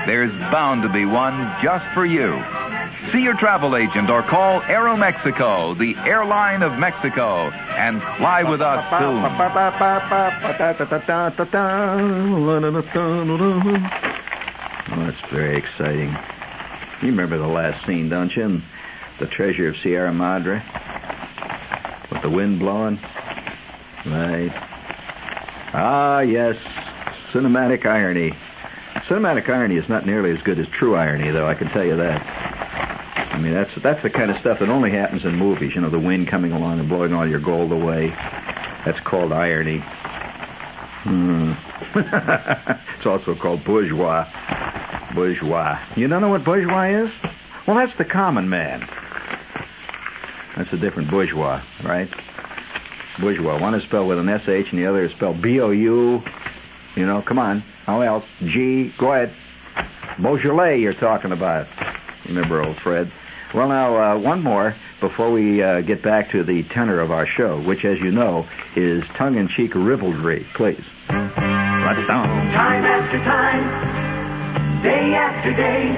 There's 0.07 0.33
bound 0.53 0.83
to 0.83 0.89
be 0.89 1.05
one 1.05 1.35
just 1.63 1.85
for 1.93 2.07
you. 2.07 2.43
See 3.13 3.23
your 3.23 3.35
travel 3.35 3.77
agent 3.77 4.11
or 4.11 4.23
call 4.23 4.61
Aeromexico, 4.63 5.77
the 5.79 5.97
airline 6.09 6.63
of 6.63 6.79
Mexico, 6.79 7.51
and 7.51 8.03
fly 8.19 8.43
with 8.43 8.61
us 8.61 8.85
soon. 9.01 9.23
Oh, 14.89 15.05
that's 15.05 15.33
very 15.33 15.57
exciting. 15.57 16.17
You 17.03 17.09
remember 17.09 17.39
the 17.39 17.47
last 17.47 17.85
scene, 17.87 18.09
don't 18.09 18.35
you? 18.35 18.43
In 18.45 18.63
the 19.19 19.27
treasure 19.27 19.69
of 19.69 19.77
Sierra 19.79 20.13
Madre? 20.13 20.63
With 22.11 22.23
the 22.23 22.31
wind 22.31 22.59
blowing? 22.59 22.99
Right. 24.05 24.53
Ah, 25.75 26.21
yes. 26.21 26.57
Cinematic 27.33 27.85
irony. 27.85 28.35
Cinematic 29.09 29.49
irony 29.49 29.77
is 29.77 29.89
not 29.89 30.07
nearly 30.07 30.31
as 30.31 30.41
good 30.43 30.59
as 30.59 30.67
true 30.69 30.97
irony, 30.97 31.31
though, 31.31 31.47
I 31.47 31.55
can 31.55 31.69
tell 31.69 31.85
you 31.85 31.97
that. 31.97 32.23
I 33.33 33.39
mean, 33.39 33.53
that's 33.53 33.75
that's 33.83 34.03
the 34.03 34.09
kind 34.09 34.31
of 34.31 34.39
stuff 34.39 34.61
that 34.61 34.71
only 34.71 34.91
happens 34.91 35.25
in 35.25 35.35
movies. 35.37 35.75
You 35.75 35.83
know, 35.83 35.91
the 35.91 35.99
wind 35.99 36.29
coming 36.29 36.53
along 36.53 36.81
and 36.81 36.89
blowing 36.89 37.13
all 37.13 37.27
your 37.27 37.41
gold 37.41 37.71
away. 37.71 38.09
That's 38.87 38.99
called 39.01 39.33
irony. 39.33 39.79
Hmm. 41.03 41.53
it's 42.97 43.07
also 43.07 43.35
called 43.35 43.63
bourgeois. 43.65 44.27
Bourgeois. 45.15 45.79
You 45.97 46.09
don't 46.09 46.23
know 46.23 46.31
what 46.31 46.45
bourgeois 46.45 46.85
is? 46.85 47.11
Well, 47.67 47.77
that's 47.77 47.97
the 47.99 48.05
common 48.05 48.49
man. 48.49 48.89
That's 50.57 50.73
a 50.73 50.79
different 50.79 51.11
bourgeois, 51.11 51.63
right? 51.83 52.09
Bourgeois. 53.21 53.61
One 53.61 53.75
is 53.75 53.83
spelled 53.85 54.09
with 54.09 54.19
an 54.19 54.27
SH 54.27 54.71
and 54.71 54.79
the 54.79 54.87
other 54.87 55.05
is 55.05 55.13
spelled 55.13 55.41
B-O-U. 55.43 56.23
You 56.97 57.07
know, 57.07 57.23
come 57.23 57.39
on. 57.39 57.61
How 57.85 58.01
else? 58.01 58.25
G. 58.43 58.93
Go 58.99 59.13
ahead. 59.13 59.35
Beaujolais 60.19 60.81
you're 60.81 60.95
talking 60.95 61.33
about. 61.33 61.67
Remember 62.25 62.63
old 62.63 62.79
Fred? 62.79 63.13
Well, 63.55 63.69
now, 63.69 63.97
uh, 63.97 64.19
one 64.19 64.43
more 64.43 64.75
before 65.01 65.31
we 65.31 65.63
uh, 65.63 65.83
get 65.83 66.03
back 66.03 66.31
to 66.31 66.43
the 66.43 66.63
tenor 66.65 67.01
of 67.01 67.13
our 67.13 67.27
show, 67.27 67.61
which, 67.61 67.85
as 67.85 68.01
you 68.01 68.11
know, 68.11 68.49
is 68.75 69.05
tongue-in-cheek 69.15 69.75
ribaldry. 69.75 70.47
Please. 70.55 70.83
Time 71.09 72.85
after 72.85 73.19
time, 73.19 74.06
day 74.83 75.14
after 75.14 75.52
day, 75.54 75.97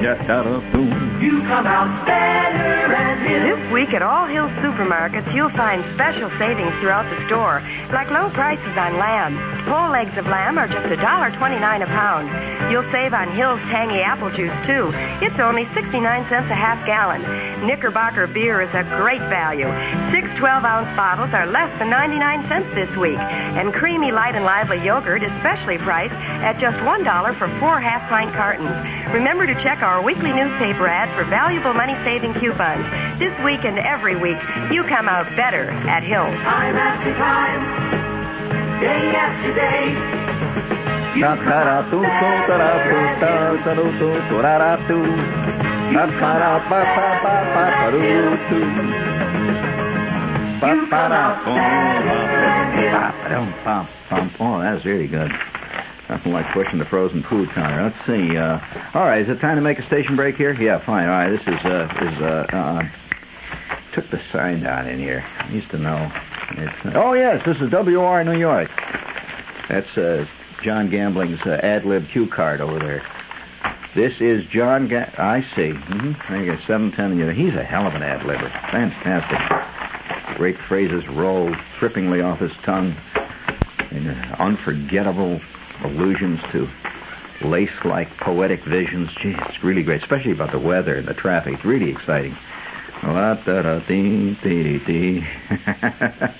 you 1.20 1.40
come 1.42 1.66
out 1.66 2.06
better 2.06 2.94
and 2.94 3.18
This 3.44 3.72
week 3.72 3.92
at 3.92 4.02
all 4.02 4.26
Hills 4.26 4.50
supermarkets, 4.62 5.34
you'll 5.34 5.50
find 5.50 5.84
special 5.94 6.30
savings 6.38 6.72
throughout 6.80 7.08
the 7.10 7.26
store, 7.26 7.60
like 7.92 8.10
low 8.10 8.30
prices 8.30 8.76
on 8.76 8.98
lamb. 8.98 9.36
Whole 9.66 9.90
legs 9.90 10.16
of 10.16 10.26
lamb 10.26 10.58
are 10.58 10.68
just 10.68 10.86
$1.29 10.86 11.82
a 11.82 11.86
pound. 11.86 12.70
You'll 12.70 12.90
save 12.92 13.12
on 13.12 13.34
Hills 13.36 13.60
tangy 13.68 14.00
apple 14.00 14.30
juice, 14.30 14.54
too. 14.66 14.92
It's 15.20 15.38
only 15.40 15.68
69 15.74 16.28
cents 16.28 16.50
a 16.50 16.54
half 16.54 16.84
gallon. 16.86 17.22
Knickerbocker 17.66 18.26
beer 18.28 18.62
is 18.62 18.70
a 18.72 18.84
great 18.96 19.20
value. 19.28 19.68
Six 20.12 20.28
12-ounce 20.38 20.96
bottles 20.96 21.34
are 21.34 21.46
less 21.46 21.76
than 21.78 21.90
99 21.90 22.48
cents 22.48 22.74
this 22.74 22.90
week. 22.96 23.18
And 23.18 23.74
creamy, 23.74 24.12
light, 24.12 24.34
and 24.34 24.44
lively 24.44 24.80
yogurt 24.84 25.22
is 25.22 25.32
specially 25.40 25.78
priced 25.78 26.14
at 26.14 26.58
just 26.60 26.78
$1 26.78 27.38
for 27.38 27.48
four 27.60 27.80
half-pint 27.80 28.32
cartons. 28.34 28.67
Remember 29.12 29.46
to 29.46 29.54
check 29.62 29.80
our 29.82 30.02
weekly 30.02 30.32
newspaper 30.32 30.86
ad 30.86 31.08
for 31.16 31.24
valuable 31.24 31.72
money-saving 31.72 32.34
coupons. 32.34 32.84
This 33.18 33.32
week 33.42 33.64
and 33.64 33.78
every 33.78 34.16
week, 34.16 34.38
you 34.70 34.84
come 34.84 35.08
out 35.08 35.26
better 35.34 35.70
at 35.88 36.02
Hills. 36.02 36.34
time 36.44 36.76
after 36.76 37.12
time, 37.14 38.80
day 38.80 39.16
after 39.16 39.54
day. 39.54 39.88
You 41.18 41.24
come 41.24 41.42
out 41.66 41.90
better 41.90 42.14
and 42.14 43.20
Oh, 54.40 54.60
that's 54.60 54.84
really 54.84 55.06
good. 55.06 55.32
Nothing 56.08 56.32
like 56.32 56.50
pushing 56.52 56.78
the 56.78 56.86
frozen 56.86 57.22
food 57.22 57.50
counter. 57.50 57.82
Let's 57.82 58.06
see. 58.06 58.36
Uh, 58.36 58.58
all 58.94 59.04
right, 59.04 59.20
is 59.20 59.28
it 59.28 59.40
time 59.40 59.56
to 59.56 59.62
make 59.62 59.78
a 59.78 59.86
station 59.86 60.16
break 60.16 60.36
here? 60.36 60.54
Yeah, 60.54 60.78
fine. 60.78 61.04
All 61.08 61.10
right, 61.10 61.30
this 61.30 61.42
is 61.42 61.64
uh, 61.66 61.88
is 62.00 62.22
uh, 62.22 62.46
uh, 62.50 62.88
took 63.92 64.08
the 64.10 64.20
sign 64.32 64.62
down 64.62 64.88
in 64.88 64.98
here. 64.98 65.24
I 65.38 65.50
used 65.50 65.70
to 65.70 65.78
know. 65.78 66.10
It's, 66.52 66.86
uh, 66.86 66.92
oh 66.94 67.12
yes, 67.12 67.44
this 67.44 67.58
is 67.58 67.70
WR 67.70 68.22
New 68.22 68.38
York. 68.38 68.70
That's 69.68 69.98
uh, 69.98 70.26
John 70.62 70.88
Gambling's 70.88 71.40
uh, 71.42 71.60
ad 71.62 71.84
lib 71.84 72.08
cue 72.08 72.26
card 72.26 72.62
over 72.62 72.78
there. 72.78 73.04
This 73.94 74.18
is 74.18 74.46
John. 74.46 74.88
Ga- 74.88 75.12
I 75.18 75.42
see. 75.54 75.72
Mm-hmm. 75.72 76.32
There 76.32 76.42
you 76.42 76.56
go. 76.56 76.62
Seven 76.66 76.90
ten. 76.90 77.34
He's 77.34 77.54
a 77.54 77.64
hell 77.64 77.86
of 77.86 77.94
an 77.94 78.02
ad 78.02 78.20
libber. 78.20 78.50
Fantastic. 78.70 80.36
Great 80.38 80.56
phrases 80.56 81.06
roll 81.08 81.52
trippingly 81.78 82.24
off 82.24 82.38
his 82.38 82.52
tongue. 82.62 82.96
Uh, 83.90 84.36
unforgettable 84.38 85.40
allusions 85.84 86.40
to 86.52 86.68
lace-like 87.40 88.16
poetic 88.18 88.64
visions. 88.64 89.10
Gee, 89.20 89.34
it's 89.38 89.62
really 89.62 89.82
great, 89.82 90.02
especially 90.02 90.32
about 90.32 90.52
the 90.52 90.58
weather 90.58 90.96
and 90.96 91.06
the 91.06 91.14
traffic. 91.14 91.54
It's 91.54 91.64
really 91.64 91.90
exciting. 91.90 92.36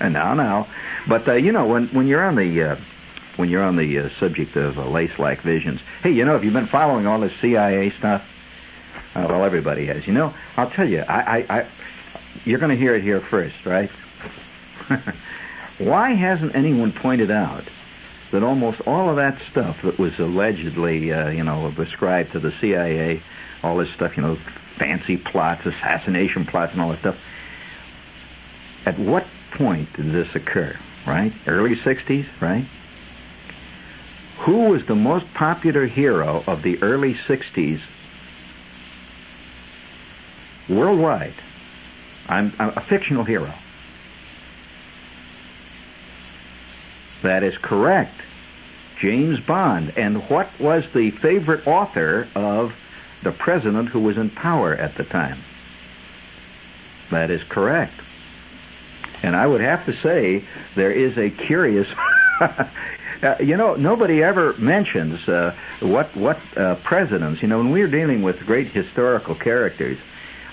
Now, 0.01 0.35
now, 0.35 0.67
but 1.07 1.29
uh, 1.29 1.35
you 1.35 1.53
know 1.53 1.67
when 1.67 1.87
when 1.89 2.09
you're 2.09 2.23
on 2.23 2.35
the 2.35 2.63
uh, 2.63 2.77
when 3.37 3.49
you're 3.49 3.63
on 3.63 3.77
the 3.77 3.99
uh, 3.99 4.09
subject 4.19 4.57
of 4.57 4.79
uh, 4.79 4.89
lace-like 4.89 5.43
visions, 5.43 5.81
hey, 6.03 6.11
you 6.11 6.25
know, 6.25 6.35
if 6.35 6.43
you've 6.43 6.53
been 6.53 6.67
following 6.67 7.07
all 7.07 7.21
this 7.21 7.33
CIA 7.41 7.91
stuff, 7.91 8.25
uh, 9.15 9.27
well, 9.29 9.45
everybody 9.45 9.87
has. 9.87 10.07
You 10.07 10.15
know, 10.15 10.35
I'll 10.57 10.71
tell 10.71 10.89
you, 10.89 11.01
I, 11.01 11.39
I, 11.39 11.59
I 11.61 11.67
you're 12.45 12.59
going 12.59 12.71
to 12.71 12.77
hear 12.77 12.97
it 12.97 13.03
here 13.03 13.21
first, 13.21 13.65
right? 13.65 13.91
Why 15.79 16.15
hasn't 16.15 16.57
anyone 16.57 16.93
pointed 16.93 17.31
out 17.31 17.65
that 18.31 18.43
almost 18.43 18.81
all 18.87 19.09
of 19.09 19.17
that 19.17 19.41
stuff 19.51 19.81
that 19.83 19.99
was 19.99 20.19
allegedly, 20.19 21.13
uh, 21.13 21.29
you 21.31 21.45
know, 21.45 21.67
ascribed 21.79 22.33
to 22.33 22.41
the 22.41 22.53
CIA, 22.61 23.23
all 23.63 23.77
this 23.77 23.91
stuff, 23.95 24.17
you 24.17 24.23
know, 24.23 24.39
fancy 24.79 25.17
plots, 25.17 25.67
assassination 25.67 26.45
plots, 26.45 26.73
and 26.73 26.81
all 26.81 26.91
that 26.91 27.01
stuff. 27.01 27.17
At 28.85 28.99
what 28.99 29.27
point 29.53 29.93
did 29.95 30.13
this 30.13 30.35
occur? 30.35 30.77
Right, 31.07 31.33
early 31.47 31.75
'60s, 31.75 32.27
right? 32.39 32.67
Who 34.41 34.71
was 34.71 34.85
the 34.85 34.95
most 34.95 35.33
popular 35.33 35.87
hero 35.87 36.45
of 36.47 36.63
the 36.63 36.83
early 36.83 37.15
'60s 37.15 37.81
worldwide? 40.69 41.35
I'm, 42.29 42.53
I'm 42.59 42.71
a 42.77 42.83
fictional 42.83 43.25
hero. 43.25 43.53
That 47.23 47.43
is 47.43 47.57
correct. 47.59 48.21
James 49.01 49.41
Bond. 49.41 49.93
And 49.97 50.29
what 50.29 50.51
was 50.59 50.85
the 50.95 51.11
favorite 51.11 51.67
author 51.67 52.29
of 52.35 52.75
the 53.23 53.33
president 53.33 53.89
who 53.89 54.01
was 54.01 54.17
in 54.17 54.31
power 54.31 54.75
at 54.75 54.97
the 54.97 55.05
time? 55.05 55.43
That 57.11 57.31
is 57.31 57.43
correct. 57.45 57.95
And 59.23 59.35
I 59.35 59.47
would 59.47 59.61
have 59.61 59.85
to 59.87 59.97
say 60.01 60.45
there 60.75 60.93
is 60.93 61.17
a 61.17 61.31
curious. 61.31 61.89
Uh, 63.21 63.35
you 63.41 63.57
know, 63.57 63.75
nobody 63.75 64.23
ever 64.23 64.53
mentions 64.59 65.29
uh, 65.29 65.53
what 65.81 66.15
what 66.17 66.39
uh, 66.57 66.77
presidents. 66.77 67.43
You 67.43 67.49
know, 67.49 67.59
when 67.59 67.73
we're 67.73 67.89
dealing 67.89 68.23
with 68.23 68.47
great 68.47 68.69
historical 68.69 69.35
characters, 69.35 69.99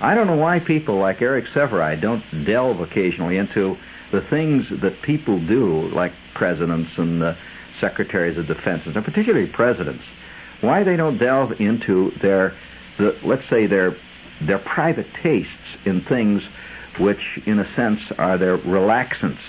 I 0.01 0.15
don't 0.15 0.25
know 0.25 0.35
why 0.35 0.59
people 0.59 0.95
like 0.95 1.21
Eric 1.21 1.45
Sevareid 1.49 2.01
don't 2.01 2.23
delve 2.43 2.79
occasionally 2.79 3.37
into 3.37 3.77
the 4.15 4.21
things 4.21 4.69
that 4.69 5.01
people 5.01 5.39
do, 5.39 5.81
like 5.89 6.13
presidents 6.33 6.97
and 6.97 7.21
uh, 7.21 7.35
secretaries 7.81 8.37
of 8.37 8.47
defense, 8.47 8.85
and 8.85 8.95
particularly 8.95 9.45
presidents. 9.45 10.03
Why 10.61 10.83
they 10.83 10.95
don't 10.95 11.17
delve 11.17 11.59
into 11.59 12.11
their, 12.11 12.53
the, 12.97 13.15
let's 13.23 13.47
say 13.49 13.67
their 13.67 13.95
their 14.39 14.57
private 14.57 15.13
tastes 15.13 15.51
in 15.85 16.01
things 16.01 16.43
which, 16.97 17.39
in 17.45 17.59
a 17.59 17.75
sense, 17.75 18.01
are 18.17 18.37
their 18.37 18.57
relaxants. 18.57 19.39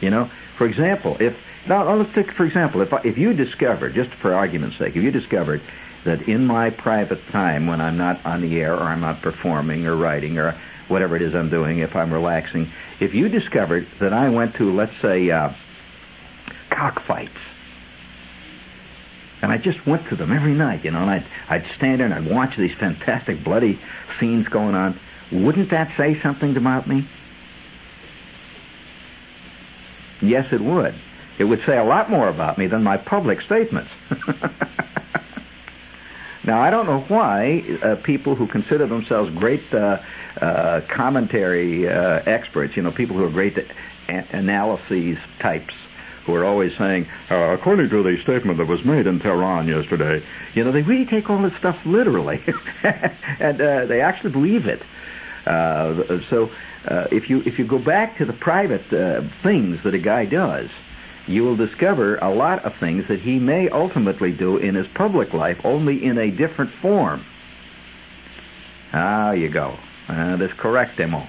You 0.00 0.10
know, 0.10 0.30
for 0.56 0.66
example, 0.66 1.18
if 1.20 1.36
now 1.66 1.92
let's 1.94 2.14
take 2.14 2.32
for 2.32 2.46
example, 2.46 2.80
if 2.80 2.92
if 3.04 3.18
you 3.18 3.34
discovered, 3.34 3.94
just 3.94 4.10
for 4.10 4.34
argument's 4.34 4.78
sake, 4.78 4.96
if 4.96 5.02
you 5.02 5.10
discovered 5.10 5.60
that 6.04 6.28
in 6.28 6.46
my 6.46 6.70
private 6.70 7.28
time, 7.28 7.66
when 7.66 7.82
I'm 7.82 7.98
not 7.98 8.24
on 8.24 8.40
the 8.40 8.60
air 8.60 8.74
or 8.74 8.84
I'm 8.84 9.00
not 9.00 9.20
performing 9.20 9.86
or 9.86 9.96
writing 9.96 10.38
or 10.38 10.58
whatever 10.88 11.16
it 11.16 11.22
is 11.22 11.34
I'm 11.34 11.50
doing, 11.50 11.78
if 11.78 11.94
I'm 11.96 12.12
relaxing, 12.12 12.70
if 13.00 13.14
you 13.14 13.28
discovered 13.28 13.86
that 13.98 14.12
I 14.12 14.28
went 14.28 14.54
to, 14.56 14.72
let's 14.72 14.94
say, 15.00 15.30
uh, 15.30 15.52
cockfights, 16.70 17.38
and 19.42 19.52
I 19.52 19.58
just 19.58 19.86
went 19.86 20.08
to 20.08 20.16
them 20.16 20.32
every 20.32 20.54
night, 20.54 20.84
you 20.84 20.90
know, 20.90 21.02
and 21.02 21.10
I'd, 21.10 21.26
I'd 21.48 21.66
stand 21.76 22.00
there 22.00 22.06
and 22.06 22.14
I'd 22.14 22.30
watch 22.30 22.56
these 22.56 22.74
fantastic 22.74 23.44
bloody 23.44 23.78
scenes 24.18 24.48
going 24.48 24.74
on, 24.74 24.98
wouldn't 25.30 25.70
that 25.70 25.96
say 25.96 26.20
something 26.20 26.56
about 26.56 26.86
me? 26.86 27.04
Yes, 30.20 30.52
it 30.52 30.60
would. 30.60 30.94
It 31.38 31.44
would 31.44 31.64
say 31.66 31.76
a 31.76 31.84
lot 31.84 32.10
more 32.10 32.28
about 32.28 32.58
me 32.58 32.68
than 32.68 32.82
my 32.82 32.96
public 32.96 33.42
statements. 33.42 33.90
now, 36.44 36.60
I 36.60 36.70
don't 36.70 36.86
know 36.86 37.00
why 37.00 37.64
uh, 37.82 37.96
people 37.96 38.34
who 38.34 38.46
consider 38.46 38.86
themselves 38.86 39.32
great 39.34 39.72
uh, 39.72 40.00
uh, 40.40 40.82
commentary 40.88 41.88
uh, 41.88 42.20
experts, 42.26 42.76
you 42.76 42.82
know, 42.82 42.90
people 42.90 43.16
who 43.16 43.24
are 43.24 43.30
great 43.30 43.56
a- 43.56 44.26
analyses 44.30 45.18
types, 45.38 45.74
who 46.26 46.34
are 46.34 46.44
always 46.44 46.76
saying, 46.76 47.06
uh, 47.30 47.34
according 47.34 47.88
to 47.88 48.02
the 48.02 48.20
statement 48.22 48.58
that 48.58 48.66
was 48.66 48.84
made 48.84 49.06
in 49.06 49.20
Tehran 49.20 49.68
yesterday, 49.68 50.22
you 50.54 50.64
know, 50.64 50.72
they 50.72 50.82
really 50.82 51.06
take 51.06 51.30
all 51.30 51.38
this 51.38 51.56
stuff 51.56 51.84
literally, 51.86 52.42
and 52.82 53.60
uh, 53.60 53.86
they 53.86 54.02
actually 54.02 54.30
believe 54.30 54.66
it. 54.66 54.82
Uh, 55.46 56.20
so 56.28 56.50
uh, 56.86 57.08
if 57.10 57.28
you 57.30 57.42
if 57.44 57.58
you 57.58 57.64
go 57.66 57.78
back 57.78 58.18
to 58.18 58.24
the 58.24 58.32
private 58.32 58.90
uh, 58.92 59.22
things 59.42 59.82
that 59.82 59.94
a 59.94 59.98
guy 59.98 60.24
does, 60.24 60.70
you 61.26 61.42
will 61.44 61.56
discover 61.56 62.16
a 62.16 62.30
lot 62.30 62.64
of 62.64 62.76
things 62.76 63.08
that 63.08 63.20
he 63.20 63.38
may 63.38 63.68
ultimately 63.68 64.32
do 64.32 64.56
in 64.58 64.74
his 64.74 64.86
public 64.88 65.32
life, 65.32 65.64
only 65.64 66.04
in 66.04 66.18
a 66.18 66.30
different 66.30 66.70
form. 66.70 67.24
Ah, 68.92 69.32
you 69.32 69.48
go. 69.48 69.76
Uh, 70.08 70.36
that's 70.36 70.52
correct, 70.52 70.98
Demo. 70.98 71.26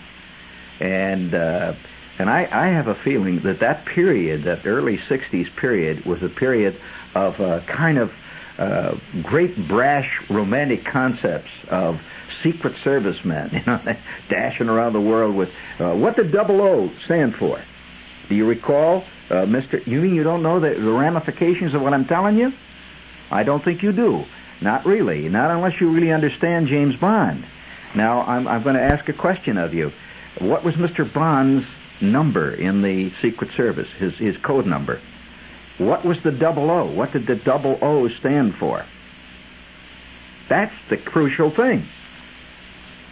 And 0.80 1.34
uh, 1.34 1.74
and 2.20 2.30
I, 2.30 2.48
I 2.52 2.68
have 2.68 2.88
a 2.88 2.96
feeling 2.96 3.40
that 3.40 3.60
that 3.60 3.86
period, 3.86 4.44
that 4.44 4.66
early 4.66 4.98
'60s 4.98 5.54
period, 5.56 6.06
was 6.06 6.22
a 6.22 6.30
period 6.30 6.76
of 7.14 7.40
uh, 7.40 7.62
kind 7.62 7.98
of 7.98 8.14
uh, 8.58 8.96
great 9.24 9.68
brash 9.68 10.22
romantic 10.30 10.86
concepts 10.86 11.52
of 11.70 12.02
Secret 12.44 12.76
Service 12.84 13.24
men, 13.26 13.50
you 13.54 13.64
know, 13.66 13.96
dashing 14.30 14.70
around 14.70 14.94
the 14.94 15.02
world 15.02 15.36
with 15.36 15.50
uh, 15.80 15.94
what 15.94 16.16
did 16.16 16.32
double 16.32 16.62
O 16.62 16.92
stand 17.06 17.36
for? 17.36 17.62
Do 18.30 18.36
you 18.36 18.46
recall, 18.46 19.06
uh, 19.30 19.46
Mister? 19.46 19.78
You 19.86 20.02
mean 20.02 20.16
you 20.16 20.24
don't 20.24 20.44
know 20.44 20.60
the, 20.60 20.70
the 20.70 20.92
ramifications 20.92 21.74
of 21.74 21.82
what 21.82 21.94
I'm 21.94 22.06
telling 22.06 22.38
you? 22.38 22.54
I 23.32 23.44
don't 23.44 23.64
think 23.64 23.84
you 23.84 23.92
do. 23.92 24.26
Not 24.62 24.86
really. 24.86 25.28
Not 25.30 25.52
unless 25.52 25.80
you 25.82 25.90
really 25.92 26.12
understand 26.12 26.68
James 26.68 26.96
Bond. 26.96 27.46
Now, 27.94 28.22
I'm, 28.22 28.48
I'm 28.48 28.64
going 28.64 28.76
to 28.76 28.82
ask 28.82 29.08
a 29.10 29.14
question 29.14 29.58
of 29.58 29.74
you. 29.74 29.92
What 30.40 30.64
was 30.64 30.76
Mr. 30.76 31.12
Bond's 31.12 31.66
number 32.02 32.54
in 32.54 32.82
the 32.82 33.12
Secret 33.22 33.52
Service? 33.56 33.88
His 33.98 34.16
his 34.16 34.38
code 34.38 34.66
number. 34.66 35.00
What 35.78 36.06
was 36.06 36.22
the 36.22 36.32
double 36.32 36.70
O? 36.72 36.86
What 36.86 37.12
did 37.12 37.26
the 37.26 37.36
double 37.36 37.80
O 37.82 38.08
stand 38.10 38.56
for? 38.56 38.86
That's 40.48 40.76
the 40.90 40.98
crucial 40.98 41.52
thing. 41.52 41.88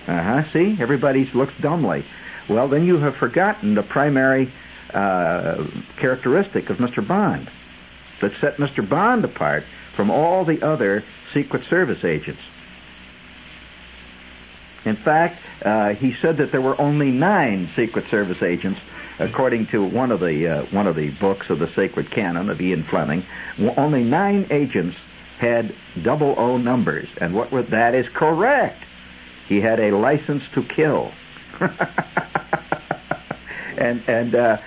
Uh 0.08 0.22
huh. 0.22 0.52
See, 0.52 0.78
everybody 0.80 1.26
looks 1.34 1.54
dumbly. 1.60 2.04
Well, 2.48 2.68
then 2.68 2.86
you 2.86 2.98
have 2.98 3.16
forgotten 3.16 3.74
the 3.74 3.84
primary 3.84 4.52
uh, 4.94 5.66
characteristic 5.98 6.70
of 6.70 6.78
Mr. 6.78 7.06
Bond 7.06 7.50
that 8.22 8.32
set 8.40 8.58
Mr. 8.58 8.88
Bond 8.88 9.26
apart 9.26 9.64
from 9.96 10.10
all 10.10 10.46
the 10.46 10.62
other 10.62 11.04
Secret 11.34 11.66
Service 11.66 12.04
agents. 12.04 12.42
In 14.86 14.96
fact, 14.96 15.40
uh, 15.64 15.94
he 15.94 16.16
said 16.22 16.38
that 16.38 16.52
there 16.52 16.62
were 16.62 16.80
only 16.80 17.12
nine 17.12 17.70
Secret 17.76 18.08
Service 18.10 18.42
agents, 18.42 18.80
according 19.20 19.68
to 19.68 19.84
one 19.84 20.12
of 20.12 20.20
the 20.20 20.48
uh, 20.48 20.64
one 20.66 20.88
of 20.88 20.96
the 20.96 21.10
books 21.12 21.50
of 21.50 21.60
the 21.60 21.70
Sacred 21.70 22.12
Canon 22.12 22.50
of 22.50 22.62
Ian 22.62 22.84
Fleming. 22.84 23.26
Only 23.78 24.04
nine 24.04 24.48
agents 24.50 24.98
had 25.40 25.74
double 26.02 26.36
O 26.38 26.58
numbers, 26.58 27.08
and 27.20 27.34
what 27.34 27.52
was 27.52 27.68
that 27.68 27.96
is 27.96 28.08
correct. 28.10 28.84
He 29.48 29.62
had 29.62 29.80
a 29.80 29.92
license 29.92 30.44
to 30.54 30.64
kill. 30.64 31.12
and 33.78 34.04
and 34.08 34.36
uh, 34.36 34.58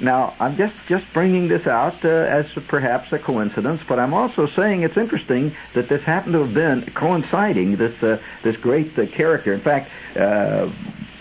now 0.00 0.34
I'm 0.40 0.56
just 0.56 0.74
just 0.86 1.04
bringing 1.12 1.48
this 1.48 1.66
out 1.66 2.04
uh, 2.04 2.08
as 2.08 2.46
perhaps 2.68 3.12
a 3.12 3.18
coincidence, 3.18 3.82
but 3.86 3.98
I'm 3.98 4.14
also 4.14 4.46
saying 4.48 4.82
it's 4.82 4.96
interesting 4.96 5.54
that 5.74 5.88
this 5.88 6.02
happened 6.02 6.34
to 6.34 6.40
have 6.40 6.54
been 6.54 6.90
coinciding 6.94 7.76
this 7.76 8.02
uh, 8.02 8.18
this 8.42 8.56
great 8.56 8.98
uh, 8.98 9.06
character. 9.06 9.52
In 9.52 9.60
fact. 9.60 9.90
Uh, 10.16 10.70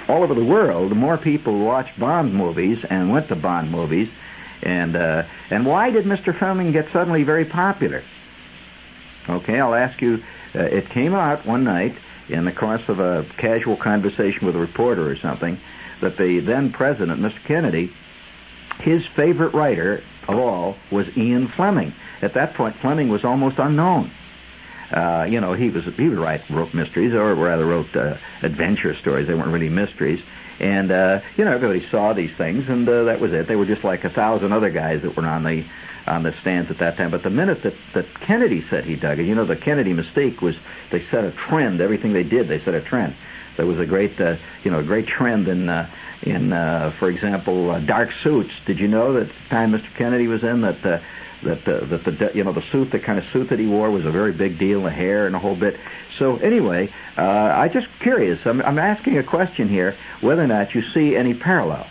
all 0.09 0.21
over 0.21 0.33
the 0.33 0.43
world, 0.43 0.93
more 0.93 1.17
people 1.17 1.57
watched 1.59 1.97
Bond 1.97 2.33
movies 2.33 2.83
and 2.89 3.09
went 3.09 3.29
to 3.29 3.37
Bond 3.37 3.71
movies, 3.71 4.09
and 4.61 4.97
uh, 4.97 5.23
and 5.49 5.65
why 5.65 5.91
did 5.91 6.03
Mr. 6.03 6.37
Fleming 6.37 6.73
get 6.73 6.91
suddenly 6.91 7.23
very 7.23 7.45
popular? 7.45 8.03
Okay, 9.29 9.59
I'll 9.59 9.75
ask 9.75 10.01
you. 10.01 10.21
Uh, 10.55 10.59
it 10.59 10.89
came 10.89 11.15
out 11.15 11.45
one 11.45 11.63
night 11.63 11.95
in 12.29 12.45
the 12.45 12.51
course 12.51 12.87
of 12.87 12.99
a 12.99 13.25
casual 13.37 13.75
conversation 13.75 14.45
with 14.45 14.55
a 14.55 14.59
reporter 14.59 15.09
or 15.09 15.15
something 15.15 15.59
that 16.01 16.17
the 16.17 16.39
then 16.39 16.71
president, 16.71 17.21
Mr. 17.21 17.43
Kennedy, 17.43 17.91
his 18.79 19.05
favorite 19.15 19.53
writer 19.53 20.03
of 20.27 20.37
all 20.37 20.77
was 20.91 21.05
Ian 21.17 21.47
Fleming. 21.47 21.93
At 22.21 22.33
that 22.33 22.53
point, 22.53 22.75
Fleming 22.75 23.09
was 23.09 23.23
almost 23.23 23.59
unknown. 23.59 24.11
Uh, 24.91 25.25
you 25.29 25.41
know, 25.41 25.53
he 25.53 25.69
was 25.69 25.85
he 25.95 26.07
would 26.07 26.19
write 26.19 26.47
wrote 26.49 26.73
mysteries, 26.73 27.13
or 27.13 27.33
rather 27.35 27.65
wrote 27.65 27.95
uh, 27.95 28.17
adventure 28.41 28.95
stories. 28.95 29.27
They 29.27 29.33
weren't 29.33 29.51
really 29.51 29.69
mysteries. 29.69 30.21
And 30.59 30.91
uh, 30.91 31.21
you 31.35 31.45
know, 31.45 31.51
everybody 31.51 31.87
saw 31.89 32.13
these 32.13 32.31
things, 32.35 32.69
and 32.69 32.87
uh, 32.87 33.05
that 33.05 33.19
was 33.19 33.33
it. 33.33 33.47
They 33.47 33.55
were 33.55 33.65
just 33.65 33.83
like 33.83 34.03
a 34.03 34.09
thousand 34.09 34.51
other 34.51 34.69
guys 34.69 35.01
that 35.01 35.17
were 35.17 35.25
on 35.25 35.43
the 35.43 35.65
on 36.05 36.23
the 36.23 36.33
stands 36.33 36.69
at 36.69 36.77
that 36.79 36.97
time. 36.97 37.11
But 37.11 37.23
the 37.23 37.29
minute 37.29 37.63
that, 37.63 37.73
that 37.93 38.13
Kennedy 38.19 38.63
said 38.69 38.85
he 38.85 38.95
dug 38.95 39.19
it, 39.19 39.25
you 39.25 39.35
know, 39.35 39.45
the 39.45 39.55
Kennedy 39.55 39.93
mistake 39.93 40.41
was 40.41 40.55
they 40.91 41.03
set 41.05 41.23
a 41.23 41.31
trend. 41.31 41.81
Everything 41.81 42.13
they 42.13 42.23
did, 42.23 42.47
they 42.47 42.59
set 42.59 42.73
a 42.73 42.81
trend. 42.81 43.15
There 43.57 43.65
was 43.65 43.79
a 43.79 43.85
great, 43.85 44.19
uh, 44.19 44.37
you 44.63 44.71
know, 44.71 44.79
a 44.79 44.83
great 44.83 45.07
trend 45.07 45.47
in, 45.47 45.69
uh, 45.69 45.89
in, 46.23 46.53
uh, 46.53 46.93
for 46.97 47.09
example, 47.09 47.71
uh, 47.71 47.79
dark 47.79 48.11
suits. 48.23 48.51
Did 48.65 48.79
you 48.79 48.87
know 48.87 49.13
that 49.13 49.27
the 49.27 49.49
time 49.49 49.71
Mr. 49.73 49.93
Kennedy 49.95 50.27
was 50.27 50.43
in 50.43 50.61
that, 50.61 50.85
uh, 50.85 50.99
that, 51.43 51.67
uh, 51.67 51.85
that 51.85 52.03
the, 52.03 52.31
you 52.33 52.43
know, 52.43 52.51
the 52.51 52.63
suit, 52.71 52.91
the 52.91 52.99
kind 52.99 53.19
of 53.19 53.25
suit 53.31 53.49
that 53.49 53.59
he 53.59 53.67
wore 53.67 53.91
was 53.91 54.05
a 54.05 54.11
very 54.11 54.31
big 54.31 54.57
deal, 54.57 54.83
the 54.83 54.89
hair 54.89 55.27
and 55.27 55.35
a 55.35 55.39
whole 55.39 55.55
bit. 55.55 55.79
So 56.17 56.37
anyway, 56.37 56.89
uh, 57.17 57.21
I 57.21 57.67
just 57.67 57.87
curious. 57.99 58.45
I'm, 58.45 58.61
I'm 58.61 58.79
asking 58.79 59.17
a 59.17 59.23
question 59.23 59.67
here, 59.67 59.95
whether 60.21 60.43
or 60.43 60.47
not 60.47 60.73
you 60.73 60.81
see 60.81 61.15
any 61.15 61.33
parallel. 61.33 61.87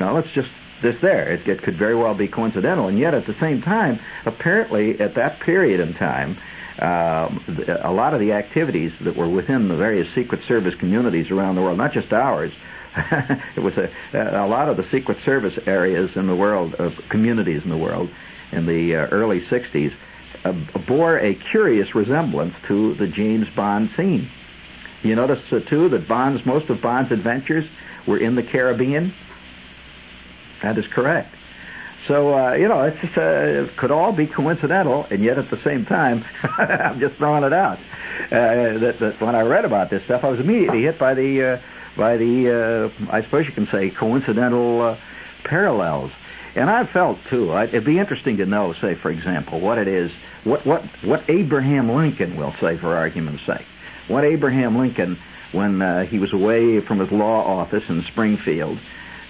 Now 0.00 0.14
let's 0.14 0.30
just 0.30 0.50
this 0.80 1.00
there. 1.00 1.28
It, 1.28 1.48
it 1.48 1.62
could 1.62 1.74
very 1.74 1.94
well 1.94 2.14
be 2.14 2.28
coincidental, 2.28 2.88
and 2.88 2.98
yet 2.98 3.14
at 3.14 3.26
the 3.26 3.34
same 3.34 3.62
time, 3.62 3.98
apparently 4.24 5.00
at 5.00 5.14
that 5.14 5.40
period 5.40 5.80
in 5.80 5.94
time, 5.94 6.38
um, 6.80 7.42
a 7.68 7.92
lot 7.92 8.14
of 8.14 8.20
the 8.20 8.32
activities 8.32 8.92
that 9.00 9.16
were 9.16 9.28
within 9.28 9.68
the 9.68 9.76
various 9.76 10.12
Secret 10.14 10.42
Service 10.44 10.74
communities 10.74 11.30
around 11.30 11.56
the 11.56 11.62
world, 11.62 11.78
not 11.78 11.92
just 11.92 12.12
ours, 12.12 12.52
it 13.56 13.60
was 13.60 13.76
a, 13.76 13.90
a 14.12 14.46
lot 14.46 14.68
of 14.68 14.76
the 14.76 14.84
Secret 14.90 15.18
Service 15.24 15.58
areas 15.66 16.16
in 16.16 16.26
the 16.26 16.36
world, 16.36 16.74
uh, 16.78 16.90
communities 17.08 17.62
in 17.62 17.70
the 17.70 17.76
world, 17.76 18.10
in 18.52 18.66
the 18.66 18.96
uh, 18.96 19.06
early 19.08 19.40
60s, 19.42 19.92
uh, 20.44 20.52
bore 20.86 21.18
a 21.18 21.34
curious 21.34 21.94
resemblance 21.94 22.54
to 22.66 22.94
the 22.94 23.06
James 23.06 23.48
Bond 23.50 23.90
scene. 23.96 24.30
You 25.02 25.14
notice, 25.14 25.52
uh, 25.52 25.60
too, 25.60 25.88
that 25.90 26.08
Bond's, 26.08 26.44
most 26.44 26.70
of 26.70 26.80
Bond's 26.80 27.12
adventures 27.12 27.66
were 28.06 28.18
in 28.18 28.34
the 28.34 28.42
Caribbean. 28.42 29.12
That 30.62 30.78
is 30.78 30.86
correct. 30.86 31.34
So 32.08 32.34
uh, 32.36 32.54
you 32.54 32.68
know, 32.68 32.82
it's 32.84 32.98
just, 33.00 33.18
uh, 33.18 33.66
it 33.66 33.76
could 33.76 33.90
all 33.90 34.12
be 34.12 34.26
coincidental, 34.26 35.06
and 35.10 35.22
yet 35.22 35.38
at 35.38 35.50
the 35.50 35.58
same 35.58 35.84
time, 35.84 36.24
I'm 36.42 36.98
just 36.98 37.16
throwing 37.16 37.44
it 37.44 37.52
out. 37.52 37.78
Uh, 38.32 38.78
that, 38.78 38.98
that 38.98 39.20
when 39.20 39.34
I 39.34 39.42
read 39.42 39.66
about 39.66 39.90
this 39.90 40.02
stuff, 40.04 40.24
I 40.24 40.30
was 40.30 40.40
immediately 40.40 40.82
hit 40.82 40.98
by 40.98 41.12
the 41.12 41.42
uh, 41.42 41.58
by 41.96 42.16
the 42.16 42.50
uh, 42.50 43.12
I 43.12 43.22
suppose 43.22 43.46
you 43.46 43.52
can 43.52 43.68
say 43.68 43.90
coincidental 43.90 44.80
uh, 44.80 44.96
parallels. 45.44 46.10
And 46.56 46.70
I 46.70 46.86
felt 46.86 47.18
too. 47.26 47.54
It'd 47.56 47.84
be 47.84 47.98
interesting 47.98 48.38
to 48.38 48.46
know, 48.46 48.72
say, 48.72 48.94
for 48.94 49.10
example, 49.10 49.60
what 49.60 49.76
it 49.76 49.86
is, 49.86 50.10
what 50.44 50.64
what 50.64 50.82
what 51.04 51.28
Abraham 51.28 51.90
Lincoln 51.90 52.36
will 52.36 52.54
say, 52.58 52.78
for 52.78 52.96
argument's 52.96 53.44
sake, 53.44 53.66
what 54.08 54.24
Abraham 54.24 54.78
Lincoln, 54.78 55.18
when 55.52 55.82
uh, 55.82 56.04
he 56.06 56.18
was 56.18 56.32
away 56.32 56.80
from 56.80 57.00
his 57.00 57.12
law 57.12 57.44
office 57.44 57.84
in 57.90 58.02
Springfield, 58.04 58.78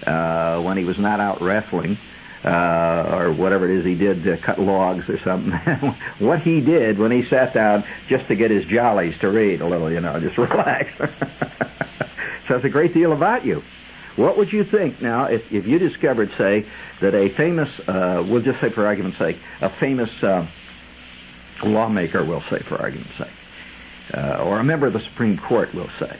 uh, 0.07 0.61
when 0.61 0.77
he 0.77 0.85
was 0.85 0.97
not 0.97 1.19
out 1.19 1.41
wrestling, 1.41 1.97
uh, 2.43 3.19
or 3.19 3.31
whatever 3.33 3.69
it 3.69 3.77
is 3.77 3.85
he 3.85 3.95
did 3.95 4.23
to 4.23 4.37
cut 4.37 4.59
logs 4.59 5.09
or 5.09 5.19
something. 5.19 5.51
what 6.19 6.41
he 6.41 6.61
did 6.61 6.97
when 6.97 7.11
he 7.11 7.25
sat 7.27 7.53
down 7.53 7.83
just 8.07 8.27
to 8.27 8.35
get 8.35 8.51
his 8.51 8.65
jollies 8.65 9.17
to 9.19 9.29
read 9.29 9.61
a 9.61 9.67
little, 9.67 9.91
you 9.91 9.99
know, 9.99 10.19
just 10.19 10.37
relax. 10.37 10.91
Says 12.47 12.63
a 12.63 12.69
great 12.69 12.93
deal 12.93 13.11
about 13.11 13.45
you. 13.45 13.63
What 14.15 14.37
would 14.37 14.51
you 14.51 14.63
think 14.63 15.01
now 15.01 15.25
if, 15.25 15.51
if 15.51 15.67
you 15.67 15.79
discovered, 15.79 16.31
say, 16.37 16.65
that 16.99 17.13
a 17.13 17.29
famous, 17.29 17.69
uh, 17.87 18.23
we'll 18.25 18.41
just 18.41 18.59
say 18.59 18.69
for 18.69 18.85
argument's 18.85 19.17
sake, 19.17 19.37
a 19.61 19.69
famous 19.69 20.11
uh, 20.23 20.45
lawmaker 21.63 22.23
will 22.23 22.41
say, 22.49 22.59
for 22.59 22.77
argument's 22.81 23.17
sake, 23.17 23.27
uh, 24.13 24.43
or 24.43 24.59
a 24.59 24.63
member 24.63 24.87
of 24.87 24.93
the 24.93 25.01
Supreme 25.01 25.37
Court 25.37 25.73
we'll 25.73 25.89
say, 25.99 26.17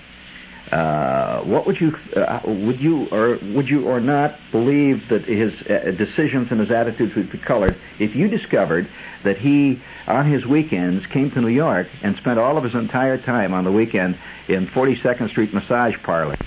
uh, 0.72 1.42
what 1.42 1.66
would 1.66 1.80
you 1.82 1.98
uh, 2.16 2.40
would 2.44 2.80
you 2.80 3.08
or 3.08 3.38
would 3.38 3.68
you 3.68 3.88
or 3.88 4.00
not 4.00 4.40
believe 4.52 5.08
that 5.10 5.24
his 5.26 5.52
uh, 5.64 5.92
decisions 5.98 6.52
and 6.52 6.60
his 6.60 6.70
attitudes 6.70 7.16
would 7.16 7.32
be 7.32 7.40
colored 7.40 7.76
if 7.98 8.16
you 8.16 8.28
discovered 8.28 8.88
that 9.24 9.38
he 9.38 9.82
on 10.08 10.26
his 10.26 10.46
weekends 10.46 11.06
came 11.08 11.32
to 11.32 11.42
New 11.42 11.48
York 11.48 11.88
and 12.04 12.16
spent 12.18 12.40
all 12.40 12.56
of 12.58 12.64
his 12.64 12.76
entire 12.76 13.18
time 13.18 13.54
on 13.54 13.64
the 13.64 13.72
weekend 13.72 14.18
in 14.48 14.68
42nd 14.68 15.30
Street 15.30 15.54
massage 15.54 15.96
parlor? 16.04 16.38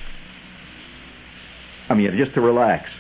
I 1.89 1.95
mean, 1.95 2.17
just 2.17 2.35
to 2.35 2.41
relax. 2.41 2.91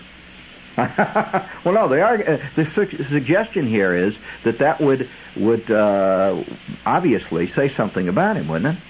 well, 0.76 1.74
no, 1.74 1.88
they 1.88 2.00
are. 2.00 2.14
Uh, 2.14 2.48
the 2.56 2.68
su- 2.74 3.04
suggestion 3.10 3.66
here 3.66 3.94
is 3.94 4.16
that 4.42 4.58
that 4.58 4.80
would 4.80 5.08
would 5.36 5.70
uh, 5.70 6.42
obviously 6.84 7.52
say 7.52 7.72
something 7.74 8.08
about 8.08 8.36
him, 8.36 8.48
wouldn't 8.48 8.76
it? 8.76 8.82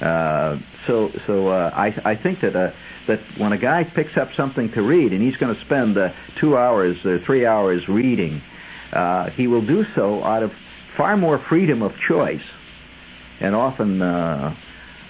Uh, 0.00 0.58
so, 0.86 1.10
so 1.26 1.48
uh, 1.48 1.70
I 1.74 1.94
I 2.04 2.14
think 2.14 2.40
that 2.40 2.54
uh, 2.54 2.70
that 3.06 3.20
when 3.36 3.52
a 3.52 3.58
guy 3.58 3.84
picks 3.84 4.16
up 4.16 4.34
something 4.34 4.70
to 4.72 4.82
read 4.82 5.12
and 5.12 5.20
he's 5.20 5.36
going 5.36 5.54
to 5.54 5.60
spend 5.60 5.98
uh, 5.98 6.12
two 6.36 6.56
hours 6.56 7.04
or 7.04 7.18
three 7.18 7.46
hours 7.46 7.88
reading, 7.88 8.42
uh, 8.92 9.30
he 9.30 9.46
will 9.48 9.62
do 9.62 9.84
so 9.94 10.22
out 10.22 10.42
of 10.42 10.54
far 10.96 11.16
more 11.16 11.38
freedom 11.38 11.82
of 11.82 11.98
choice, 11.98 12.42
and 13.40 13.54
often 13.54 14.02
uh, 14.02 14.54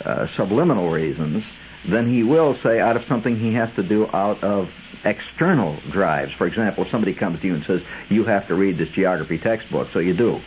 uh, 0.05 0.27
subliminal 0.37 0.90
reasons 0.90 1.44
than 1.85 2.09
he 2.09 2.22
will 2.22 2.57
say 2.62 2.81
out 2.81 2.96
of 2.96 3.05
something 3.07 3.37
he 3.37 3.55
has 3.55 3.72
to 3.74 3.83
do 3.83 4.09
out 4.12 4.42
of 4.42 4.70
external 5.05 5.77
drives. 5.90 6.33
For 6.33 6.46
example, 6.46 6.85
if 6.85 6.90
somebody 6.90 7.14
comes 7.14 7.40
to 7.40 7.46
you 7.46 7.55
and 7.55 7.64
says, 7.64 7.83
you 8.09 8.24
have 8.24 8.48
to 8.48 8.55
read 8.55 8.79
this 8.79 8.90
geography 8.90 9.38
textbook, 9.38 9.88
so 9.92 9.98
you 9.98 10.14
do. 10.14 10.40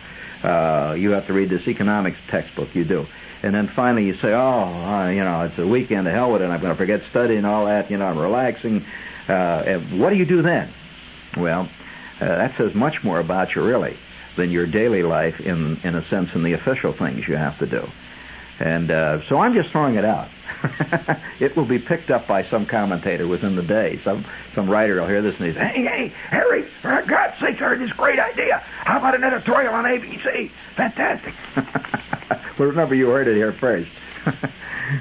Uh, 0.44 0.96
you 0.98 1.12
have 1.12 1.28
to 1.28 1.34
read 1.34 1.50
this 1.50 1.68
economics 1.68 2.18
textbook, 2.28 2.76
you 2.76 2.84
do. 2.84 3.08
And 3.44 3.56
then 3.56 3.68
finally 3.68 4.06
you 4.06 4.16
say, 4.16 4.34
oh, 4.34 4.64
uh, 4.64 5.10
you 5.10 5.24
know, 5.24 5.42
it's 5.44 5.58
a 5.58 5.66
weekend, 5.66 6.06
to 6.06 6.12
hell 6.12 6.32
with 6.32 6.42
it, 6.42 6.46
I'm 6.46 6.60
going 6.60 6.74
to 6.74 6.78
forget 6.78 7.02
studying 7.10 7.40
and 7.40 7.48
all 7.48 7.66
that, 7.66 7.90
you 7.90 7.98
know, 7.98 8.06
I'm 8.06 8.20
relaxing. 8.20 8.86
Uh, 9.28 9.80
what 9.80 10.12
do 10.12 10.16
you 10.16 10.26
do 10.26 10.42
then? 10.42 10.72
Well, 11.36 11.70
uh, 12.20 12.26
that 12.26 12.56
says 12.58 12.76
much 12.76 13.04
more 13.04 13.20
about 13.20 13.56
you, 13.56 13.64
really, 13.64 13.98
than 14.36 14.52
your 14.52 14.68
daily 14.68 15.02
life 15.02 15.40
in, 15.40 15.80
in 15.84 15.96
a 15.96 16.06
sense 16.08 16.34
in 16.36 16.44
the 16.44 16.54
official 16.54 16.94
things 16.94 17.28
you 17.28 17.36
have 17.36 17.58
to 17.60 17.66
do. 17.66 17.90
And 18.60 18.92
uh, 18.92 19.24
so 19.28 19.40
I'm 19.40 19.56
just 19.56 19.72
throwing 19.72 19.96
it 19.96 20.06
out. 20.06 20.30
it 21.40 21.56
will 21.56 21.66
be 21.66 21.80
picked 21.80 22.12
up 22.12 22.28
by 22.28 22.44
some 22.44 22.66
commentator 22.66 23.28
within 23.28 23.56
the 23.56 23.64
day. 23.64 24.00
Some 24.04 24.26
some 24.54 24.70
writer 24.70 25.00
will 25.00 25.08
hear 25.08 25.22
this 25.22 25.36
and 25.38 25.48
he 25.48 25.54
say, 25.54 25.66
"Hey, 25.66 25.84
hey, 25.84 26.14
Harry, 26.28 26.64
for 26.82 27.02
God's 27.02 27.40
sake, 27.40 27.62
I 27.62 27.66
heard 27.66 27.80
this 27.80 27.92
great 27.94 28.20
idea. 28.20 28.58
How 28.58 28.98
about 28.98 29.16
an 29.16 29.24
editorial 29.24 29.74
on 29.74 29.86
ABC? 29.86 30.52
Fantastic." 30.76 31.34
well, 32.58 32.70
remember, 32.70 32.96
you 32.96 33.10
heard 33.10 33.28
it 33.28 33.36
here 33.36 33.54
first. 33.54 33.90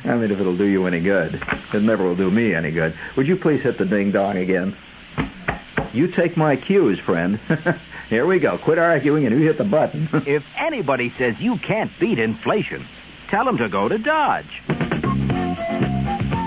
I 0.05 0.15
mean, 0.15 0.31
if 0.31 0.41
it'll 0.41 0.57
do 0.57 0.65
you 0.65 0.87
any 0.87 1.01
good, 1.01 1.43
it 1.75 1.83
never 1.83 2.05
will 2.05 2.17
do 2.17 2.31
me 2.31 2.55
any 2.55 2.71
good. 2.71 2.95
Would 3.17 3.27
you 3.27 3.37
please 3.37 3.61
hit 3.61 3.77
the 3.77 3.85
ding 3.85 4.13
dong 4.13 4.37
again? 4.37 4.77
You 5.93 6.07
take 6.07 6.37
my 6.37 6.57
cues, 6.57 7.01
friend. 7.01 7.41
here 8.09 8.25
we 8.25 8.39
go. 8.39 8.57
Quit 8.59 8.79
arguing 8.79 9.27
and 9.27 9.35
you 9.39 9.47
hit 9.47 9.59
the 9.59 9.65
button. 9.65 10.09
if 10.27 10.47
anybody 10.57 11.13
says 11.19 11.41
you 11.41 11.57
can't 11.59 11.91
beat 11.99 12.21
inflation, 12.21 12.87
tell 13.29 13.45
them 13.45 13.59
to 13.59 13.69
go 13.69 13.89
to 13.89 13.99
Dodge. 13.99 14.63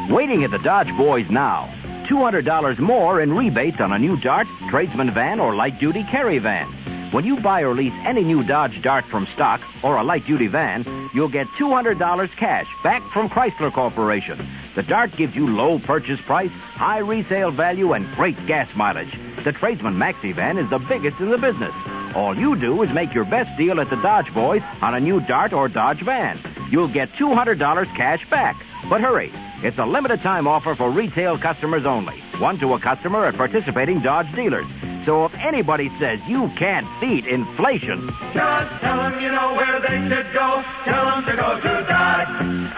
Waiting 0.10 0.44
at 0.44 0.52
the 0.52 0.60
Dodge 0.60 0.96
Boys 0.98 1.30
now. 1.30 1.74
$200 2.08 2.78
more 2.80 3.22
in 3.22 3.34
rebates 3.34 3.80
on 3.80 3.94
a 3.94 4.00
new 4.00 4.18
Dart, 4.18 4.48
tradesman 4.70 5.12
van, 5.12 5.39
or 5.39 5.56
light 5.56 5.80
duty 5.80 6.04
carry 6.04 6.39
van. 6.39 6.68
When 7.12 7.24
you 7.24 7.38
buy 7.38 7.62
or 7.62 7.74
lease 7.74 7.94
any 8.04 8.24
new 8.24 8.44
Dodge 8.44 8.82
Dart 8.82 9.06
from 9.06 9.28
stock 9.28 9.62
or 9.82 9.96
a 9.96 10.04
light 10.04 10.26
duty 10.28 10.48
van, 10.48 11.10
you'll 11.13 11.30
get 11.30 11.48
$200 11.60 12.36
cash 12.36 12.68
back 12.84 13.02
from 13.13 13.30
Chrysler 13.30 13.72
Corporation. 13.72 14.46
The 14.76 14.84
Dart 14.84 15.16
gives 15.16 15.36
you 15.36 15.48
low 15.48 15.80
purchase 15.80 16.20
price, 16.22 16.52
high 16.52 16.98
resale 16.98 17.52
value, 17.52 17.94
and 17.94 18.13
great 18.16 18.46
gas 18.46 18.68
mileage. 18.76 19.18
The 19.44 19.54
Tradesman 19.54 19.96
Maxi 19.96 20.36
van 20.36 20.58
is 20.58 20.70
the 20.70 20.80
biggest 20.80 21.20
in 21.20 21.30
the 21.30 21.38
business. 21.38 21.74
All 22.13 22.38
you 22.38 22.58
do 22.58 22.84
is 22.84 22.92
make 22.92 23.13
your 23.13 23.26
best 23.26 23.58
deal 23.58 23.80
at 23.80 23.89
the 23.89 23.96
Dodge 23.96 24.34
Boys 24.34 24.62
on 24.82 24.96
a 24.96 25.00
new 25.00 25.22
Dart 25.22 25.54
or 25.54 25.70
Dodge 25.70 26.02
van. 26.02 26.39
You'll 26.70 26.89
get 26.89 27.13
$200 27.13 27.86
cash 27.96 28.28
back. 28.30 28.62
But 28.89 29.02
hurry, 29.02 29.32
it's 29.63 29.78
a 29.78 29.86
limited 29.86 30.21
time 30.21 30.47
offer 30.47 30.76
for 30.76 30.89
retail 30.91 31.38
customers 31.38 31.86
only. 31.86 32.19
One 32.39 32.60
to 32.60 32.73
a 32.73 32.80
customer 32.80 33.26
at 33.26 33.36
participating 33.36 34.02
Dodge 34.02 34.34
dealers. 34.36 34.65
So 35.06 35.26
if 35.26 35.34
anybody 35.36 35.89
says 35.99 36.19
you 36.28 36.49
can't 36.56 36.88
beat 37.02 37.26
inflation, 37.26 38.08
just 38.34 38.82
tell 38.82 38.97
them 38.97 39.19
you 39.19 39.32
know 39.32 39.54
where 39.54 39.80
they 39.82 40.08
should 40.10 40.34
go. 40.34 40.63
Tell 40.86 41.06
them 41.06 41.26
to 41.26 41.36
go 41.36 41.60
to 41.60 41.86
Dodge. 41.88 42.73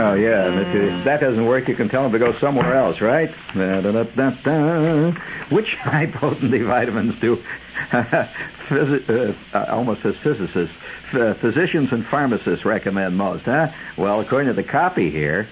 Oh 0.00 0.14
yeah, 0.14 0.46
and 0.46 0.60
if 0.76 1.04
that 1.04 1.20
doesn't 1.20 1.44
work, 1.46 1.68
you 1.68 1.74
can 1.74 1.88
tell 1.88 2.02
them 2.02 2.12
to 2.12 2.18
go 2.18 2.38
somewhere 2.38 2.74
else, 2.74 3.00
right? 3.00 3.30
Da-da-da-da-da. 3.54 5.10
Which 5.50 5.74
high 5.80 6.06
potency 6.06 6.62
vitamins 6.62 7.18
do 7.20 7.42
Physi- 7.90 9.34
uh, 9.54 9.64
almost 9.70 10.04
as 10.04 10.14
physicists, 10.16 10.76
uh, 11.14 11.34
physicians 11.34 11.92
and 11.92 12.04
pharmacists 12.06 12.64
recommend 12.64 13.16
most, 13.16 13.44
huh? 13.44 13.68
Well, 13.96 14.20
according 14.20 14.48
to 14.48 14.52
the 14.52 14.62
copy 14.62 15.10
here, 15.10 15.48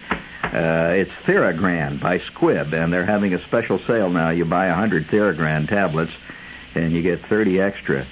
uh, 0.52 0.94
it's 0.94 1.10
Theragran 1.24 2.00
by 2.00 2.18
Squibb, 2.18 2.72
and 2.72 2.92
they're 2.92 3.04
having 3.04 3.34
a 3.34 3.42
special 3.44 3.78
sale 3.80 4.10
now. 4.10 4.30
You 4.30 4.44
buy 4.44 4.68
100 4.68 5.06
Theragran 5.08 5.68
tablets, 5.68 6.12
and 6.74 6.92
you 6.92 7.02
get 7.02 7.26
30 7.26 7.60
extra. 7.60 8.06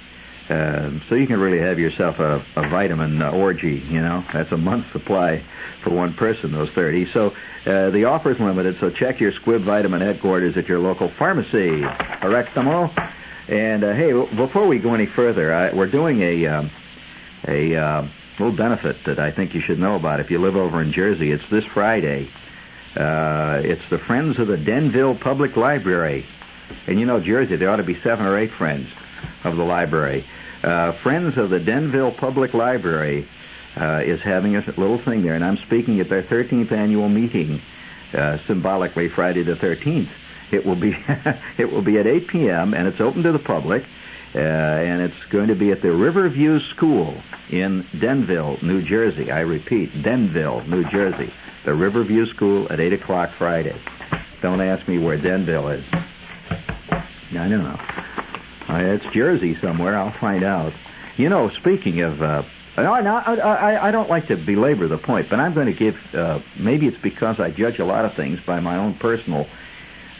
Uh, 0.49 0.91
so 1.09 1.15
you 1.15 1.25
can 1.25 1.39
really 1.39 1.59
have 1.59 1.79
yourself 1.79 2.19
a, 2.19 2.35
a 2.55 2.69
vitamin 2.69 3.21
uh, 3.21 3.31
orgy, 3.31 3.77
you 3.89 4.01
know. 4.01 4.23
That's 4.31 4.51
a 4.51 4.57
month's 4.57 4.91
supply 4.91 5.41
for 5.81 5.89
one 5.89 6.13
person, 6.13 6.51
those 6.51 6.69
30. 6.69 7.11
So 7.11 7.33
uh, 7.65 7.89
the 7.89 8.05
offer 8.05 8.31
is 8.31 8.39
limited, 8.39 8.79
so 8.79 8.91
check 8.91 9.19
your 9.19 9.31
Squibb 9.31 9.61
Vitamin 9.61 10.01
headquarters 10.01 10.55
at 10.57 10.67
your 10.67 10.79
local 10.79 11.09
pharmacy. 11.09 11.81
Correctamo? 11.81 12.91
And 13.47 13.83
uh, 13.83 13.93
hey, 13.93 14.11
before 14.35 14.67
we 14.67 14.79
go 14.79 14.93
any 14.93 15.05
further, 15.05 15.53
I, 15.53 15.71
we're 15.71 15.87
doing 15.87 16.21
a 16.21 16.45
um, 16.47 16.71
a 17.47 17.75
uh, 17.75 18.07
little 18.39 18.55
benefit 18.55 19.03
that 19.05 19.19
I 19.19 19.31
think 19.31 19.53
you 19.53 19.61
should 19.61 19.79
know 19.79 19.95
about. 19.95 20.19
If 20.19 20.31
you 20.31 20.39
live 20.39 20.55
over 20.55 20.81
in 20.81 20.91
Jersey, 20.91 21.31
it's 21.31 21.47
this 21.49 21.65
Friday. 21.65 22.29
Uh, 22.95 23.61
it's 23.63 23.87
the 23.89 23.97
Friends 23.97 24.39
of 24.39 24.47
the 24.47 24.57
Denville 24.57 25.15
Public 25.15 25.57
Library, 25.57 26.25
and 26.87 26.99
you 26.99 27.05
know 27.05 27.19
Jersey, 27.19 27.55
there 27.55 27.69
ought 27.69 27.77
to 27.77 27.83
be 27.83 27.99
seven 27.99 28.25
or 28.25 28.37
eight 28.37 28.51
friends 28.51 28.89
of 29.43 29.57
the 29.57 29.63
library. 29.63 30.25
Uh, 30.63 30.93
Friends 30.93 31.37
of 31.37 31.49
the 31.49 31.59
Denville 31.59 32.11
Public 32.11 32.53
Library 32.53 33.27
uh, 33.77 34.01
is 34.05 34.21
having 34.21 34.55
a 34.55 34.61
little 34.77 34.97
thing 34.97 35.23
there, 35.23 35.35
and 35.35 35.43
I'm 35.43 35.57
speaking 35.57 35.99
at 35.99 36.09
their 36.09 36.23
13th 36.23 36.71
annual 36.71 37.09
meeting, 37.09 37.61
uh, 38.13 38.37
symbolically 38.47 39.09
Friday 39.09 39.43
the 39.43 39.55
13th. 39.55 40.09
It 40.51 40.65
will 40.65 40.75
be 40.75 40.95
it 41.57 41.71
will 41.71 41.81
be 41.81 41.97
at 41.97 42.07
8 42.07 42.27
p.m. 42.27 42.73
and 42.73 42.87
it's 42.87 43.01
open 43.01 43.23
to 43.23 43.31
the 43.31 43.39
public, 43.39 43.83
uh, 44.35 44.37
and 44.37 45.01
it's 45.01 45.23
going 45.29 45.47
to 45.47 45.55
be 45.55 45.71
at 45.71 45.81
the 45.81 45.91
Riverview 45.91 46.59
School 46.59 47.15
in 47.49 47.85
Denville, 47.97 48.59
New 48.61 48.81
Jersey. 48.81 49.31
I 49.31 49.41
repeat, 49.41 50.03
Denville, 50.03 50.61
New 50.67 50.83
Jersey. 50.89 51.31
The 51.63 51.73
Riverview 51.73 52.27
School 52.27 52.71
at 52.71 52.79
8 52.79 52.93
o'clock 52.93 53.31
Friday. 53.31 53.75
Don't 54.41 54.61
ask 54.61 54.87
me 54.87 54.99
where 54.99 55.17
Denville 55.17 55.69
is. 55.69 55.85
I 56.51 57.49
don't 57.49 57.63
know. 57.63 57.79
Uh, 58.67 58.77
it's 58.77 59.05
Jersey 59.13 59.57
somewhere. 59.59 59.97
I'll 59.97 60.11
find 60.11 60.43
out. 60.43 60.73
You 61.17 61.29
know, 61.29 61.49
speaking 61.49 62.01
of 62.01 62.21
uh, 62.21 62.43
I, 62.77 62.83
I, 62.83 63.87
I 63.87 63.91
don't 63.91 64.09
like 64.09 64.27
to 64.27 64.35
belabor 64.35 64.87
the 64.87 64.97
point, 64.97 65.29
but 65.29 65.39
I'm 65.39 65.53
going 65.53 65.67
to 65.67 65.73
give. 65.73 65.97
Uh, 66.13 66.39
maybe 66.57 66.87
it's 66.87 66.97
because 66.97 67.39
I 67.39 67.51
judge 67.51 67.79
a 67.79 67.85
lot 67.85 68.05
of 68.05 68.13
things 68.15 68.39
by 68.41 68.59
my 68.59 68.77
own 68.77 68.95
personal 68.95 69.47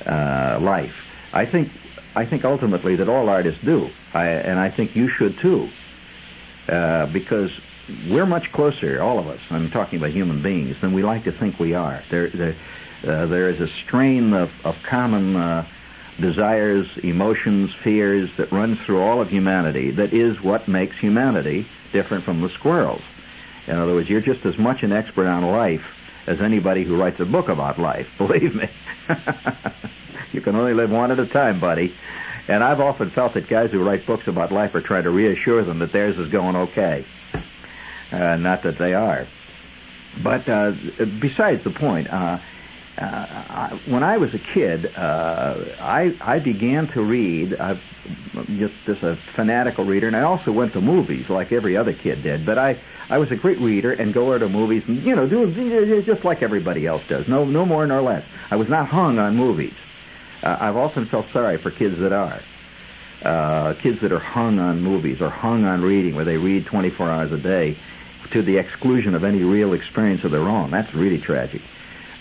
uh, 0.05 0.59
life. 0.61 0.95
I 1.33 1.45
think, 1.45 1.71
I 2.15 2.25
think 2.25 2.45
ultimately 2.45 2.95
that 2.95 3.09
all 3.09 3.27
artists 3.29 3.61
do, 3.63 3.89
I, 4.13 4.27
and 4.27 4.57
I 4.59 4.69
think 4.69 4.95
you 4.95 5.09
should 5.09 5.37
too, 5.37 5.69
uh, 6.69 7.07
because 7.07 7.51
we're 8.07 8.25
much 8.25 8.51
closer, 8.51 9.01
all 9.01 9.19
of 9.19 9.27
us. 9.27 9.39
I'm 9.49 9.69
talking 9.69 9.99
about 9.99 10.11
human 10.11 10.41
beings 10.41 10.79
than 10.81 10.93
we 10.93 11.03
like 11.03 11.25
to 11.25 11.31
think 11.31 11.59
we 11.59 11.73
are. 11.73 12.01
There, 12.09 12.29
there, 12.29 12.55
uh, 13.05 13.25
there 13.25 13.49
is 13.49 13.59
a 13.59 13.67
strain 13.67 14.33
of, 14.33 14.51
of 14.65 14.81
common 14.83 15.35
uh, 15.35 15.65
desires, 16.19 16.87
emotions, 17.03 17.73
fears 17.73 18.29
that 18.37 18.51
runs 18.51 18.79
through 18.79 19.01
all 19.01 19.21
of 19.21 19.29
humanity. 19.29 19.91
That 19.91 20.13
is 20.13 20.41
what 20.41 20.67
makes 20.67 20.97
humanity 20.97 21.67
different 21.91 22.23
from 22.23 22.41
the 22.41 22.49
squirrels. 22.49 23.01
In 23.67 23.75
other 23.75 23.93
words, 23.93 24.09
you're 24.09 24.21
just 24.21 24.45
as 24.45 24.57
much 24.57 24.83
an 24.83 24.91
expert 24.91 25.27
on 25.27 25.43
life 25.43 25.85
as 26.27 26.41
anybody 26.41 26.83
who 26.83 26.95
writes 26.95 27.19
a 27.19 27.25
book 27.25 27.49
about 27.49 27.77
life. 27.77 28.07
Believe 28.17 28.55
me. 28.55 28.69
you 30.33 30.41
can 30.41 30.55
only 30.55 30.73
live 30.73 30.91
one 30.91 31.11
at 31.11 31.19
a 31.19 31.25
time, 31.25 31.59
buddy. 31.59 31.93
And 32.47 32.63
I've 32.63 32.79
often 32.79 33.09
felt 33.09 33.33
that 33.33 33.47
guys 33.47 33.71
who 33.71 33.83
write 33.83 34.05
books 34.05 34.27
about 34.27 34.51
life 34.51 34.75
are 34.75 34.81
trying 34.81 35.03
to 35.03 35.09
reassure 35.09 35.63
them 35.63 35.79
that 35.79 35.91
theirs 35.91 36.17
is 36.17 36.29
going 36.29 36.55
okay. 36.55 37.03
Uh, 38.11 38.35
not 38.35 38.61
that 38.63 38.77
they 38.77 38.93
are. 38.93 39.25
But 40.21 40.47
uh, 40.47 40.71
besides 41.19 41.63
the 41.63 41.71
point, 41.71 42.11
uh, 42.11 42.39
uh, 42.97 43.01
I, 43.01 43.79
when 43.87 44.03
I 44.03 44.17
was 44.17 44.33
a 44.33 44.39
kid, 44.39 44.95
uh, 44.95 45.65
I 45.81 46.15
I 46.21 46.39
began 46.39 46.87
to 46.89 47.01
read. 47.01 47.59
I'm 47.59 47.81
just, 48.57 48.73
just 48.85 49.03
a 49.03 49.17
fanatical 49.33 49.83
reader, 49.83 50.07
and 50.07 50.15
I 50.15 50.21
also 50.21 50.51
went 50.51 50.73
to 50.73 50.81
movies 50.81 51.29
like 51.29 51.51
every 51.51 51.75
other 51.75 51.91
kid 51.91 52.23
did. 52.23 52.45
But 52.45 52.57
I 52.57 52.77
I 53.09 53.17
was 53.17 53.31
a 53.31 53.35
great 53.35 53.59
reader 53.59 53.91
and 53.91 54.13
go 54.13 54.37
to 54.37 54.47
movies, 54.47 54.83
and 54.87 55.03
you 55.03 55.13
know, 55.13 55.27
do 55.27 56.01
just 56.03 56.23
like 56.23 56.41
everybody 56.41 56.87
else 56.87 57.03
does. 57.09 57.27
No 57.27 57.43
no 57.43 57.65
more 57.65 57.85
nor 57.85 58.01
less. 58.01 58.23
I 58.49 58.55
was 58.55 58.69
not 58.69 58.87
hung 58.87 59.19
on 59.19 59.35
movies. 59.35 59.73
I've 60.45 60.77
often 60.77 61.05
felt 61.05 61.25
sorry 61.33 61.57
for 61.57 61.71
kids 61.71 61.97
that 61.99 62.13
are. 62.13 62.41
Uh, 63.23 63.73
kids 63.73 64.01
that 64.01 64.11
are 64.11 64.19
hung 64.19 64.59
on 64.59 64.81
movies 64.81 65.19
or 65.19 65.29
hung 65.29 65.65
on 65.65 65.81
reading, 65.81 66.15
where 66.15 66.25
they 66.25 66.37
read 66.37 66.65
24 66.65 67.09
hours 67.09 67.31
a 67.31 67.37
day, 67.37 67.75
to 68.31 68.41
the 68.41 68.57
exclusion 68.57 69.15
of 69.15 69.23
any 69.23 69.43
real 69.43 69.73
experience 69.73 70.23
of 70.23 70.31
their 70.31 70.47
own. 70.47 70.69
That's 70.71 70.93
really 70.93 71.19
tragic. 71.19 71.61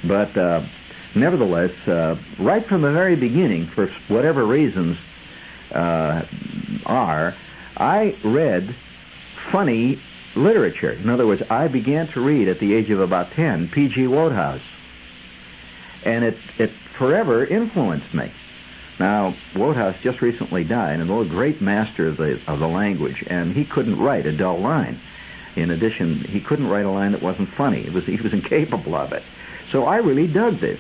But 0.03 0.37
uh, 0.37 0.63
nevertheless, 1.15 1.73
uh, 1.87 2.17
right 2.39 2.65
from 2.65 2.83
the 2.83 2.93
very 2.93 3.17
beginning, 3.17 3.67
for 3.67 3.89
whatever 4.09 4.45
reasons 4.45 4.99
uh, 5.73 6.25
are, 6.87 7.35
I 7.77 8.17
read 8.23 8.75
funny 9.51 10.01
literature. 10.35 10.93
In 10.93 11.11
other 11.11 11.27
words, 11.27 11.43
I 11.51 11.69
began 11.69 12.09
to 12.09 12.21
read 12.21 12.49
at 12.49 12.59
the 12.59 12.75
age 12.75 12.91
of 12.91 13.01
about 13.01 13.33
10 13.33 13.69
P.G. 13.69 14.07
Wodehouse. 14.07 14.63
And 16.05 16.25
it, 16.25 16.39
it 16.59 16.71
forever 16.97 17.45
influenced 17.45 18.13
me. 18.15 18.31
Now, 18.99 19.35
Wodehouse 19.57 19.97
just 20.03 20.23
recently 20.23 20.63
died, 20.63 21.01
and 21.01 21.09
was 21.09 21.27
a 21.27 21.31
great 21.31 21.61
master 21.61 22.07
of 22.07 22.17
the, 22.17 22.41
of 22.47 22.61
the 22.61 22.69
language, 22.69 23.25
and 23.27 23.53
he 23.53 23.65
couldn't 23.65 23.99
write 23.99 24.27
a 24.27 24.33
dull 24.33 24.59
line. 24.59 25.01
In 25.57 25.71
addition, 25.71 26.21
he 26.21 26.41
couldn't 26.41 26.69
write 26.69 26.85
a 26.85 26.91
line 26.91 27.13
that 27.13 27.23
wasn't 27.23 27.49
funny. 27.49 27.85
It 27.87 27.93
was, 27.93 28.05
he 28.05 28.17
was 28.17 28.33
incapable 28.41 28.95
of 28.95 29.13
it. 29.13 29.23
So 29.71 29.85
I 29.85 29.97
really 29.97 30.27
dug 30.27 30.59
this. 30.59 30.79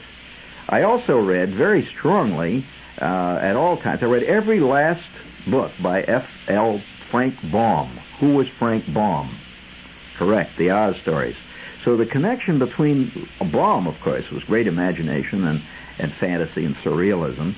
I 0.69 0.83
also 0.83 1.21
read 1.21 1.51
very 1.51 1.87
strongly 1.87 2.65
uh, 3.01 3.39
at 3.43 3.57
all 3.57 3.77
times. 3.77 4.03
I 4.03 4.07
read 4.07 4.23
every 4.23 4.61
last 4.61 5.05
book 5.47 5.73
by 5.81 6.03
F. 6.03 6.29
L. 6.49 6.81
Frank 7.11 7.35
Baum. 7.51 7.89
Who 8.21 8.35
was 8.35 8.49
Frank 8.49 8.93
Baum? 8.93 9.37
Correct, 10.17 10.57
the 10.57 10.71
Oz 10.71 10.97
stories. 11.03 11.37
So 11.85 11.97
the 11.97 12.07
connection 12.07 12.59
between 12.59 13.29
Baum, 13.41 13.87
of 13.87 14.01
course, 14.01 14.31
was 14.31 14.43
great 14.45 14.67
imagination 14.67 15.45
and, 15.45 15.61
and 15.99 16.13
fantasy 16.13 16.65
and 16.65 16.77
surrealism, 16.77 17.55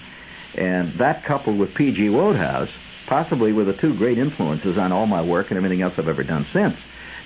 and 0.54 0.92
that 0.94 1.24
coupled 1.24 1.58
with 1.58 1.74
P.G. 1.74 2.08
Wodehouse 2.08 2.70
possibly 3.06 3.52
were 3.52 3.64
the 3.64 3.72
two 3.72 3.94
great 3.94 4.18
influences 4.18 4.76
on 4.78 4.92
all 4.92 5.06
my 5.06 5.22
work 5.22 5.50
and 5.50 5.56
everything 5.56 5.82
else 5.82 5.94
I've 5.98 6.08
ever 6.08 6.24
done 6.24 6.46
since. 6.52 6.76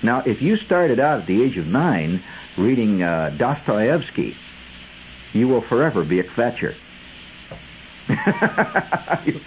Now, 0.03 0.23
if 0.25 0.41
you 0.41 0.57
started 0.57 0.99
out 0.99 1.19
at 1.21 1.25
the 1.27 1.43
age 1.43 1.57
of 1.57 1.67
nine 1.67 2.23
reading 2.57 3.03
uh, 3.03 3.33
Dostoevsky, 3.37 4.35
you 5.33 5.47
will 5.47 5.61
forever 5.61 6.03
be 6.03 6.19
a 6.19 6.23
kvetcher. 6.23 6.75
you, 9.25 9.39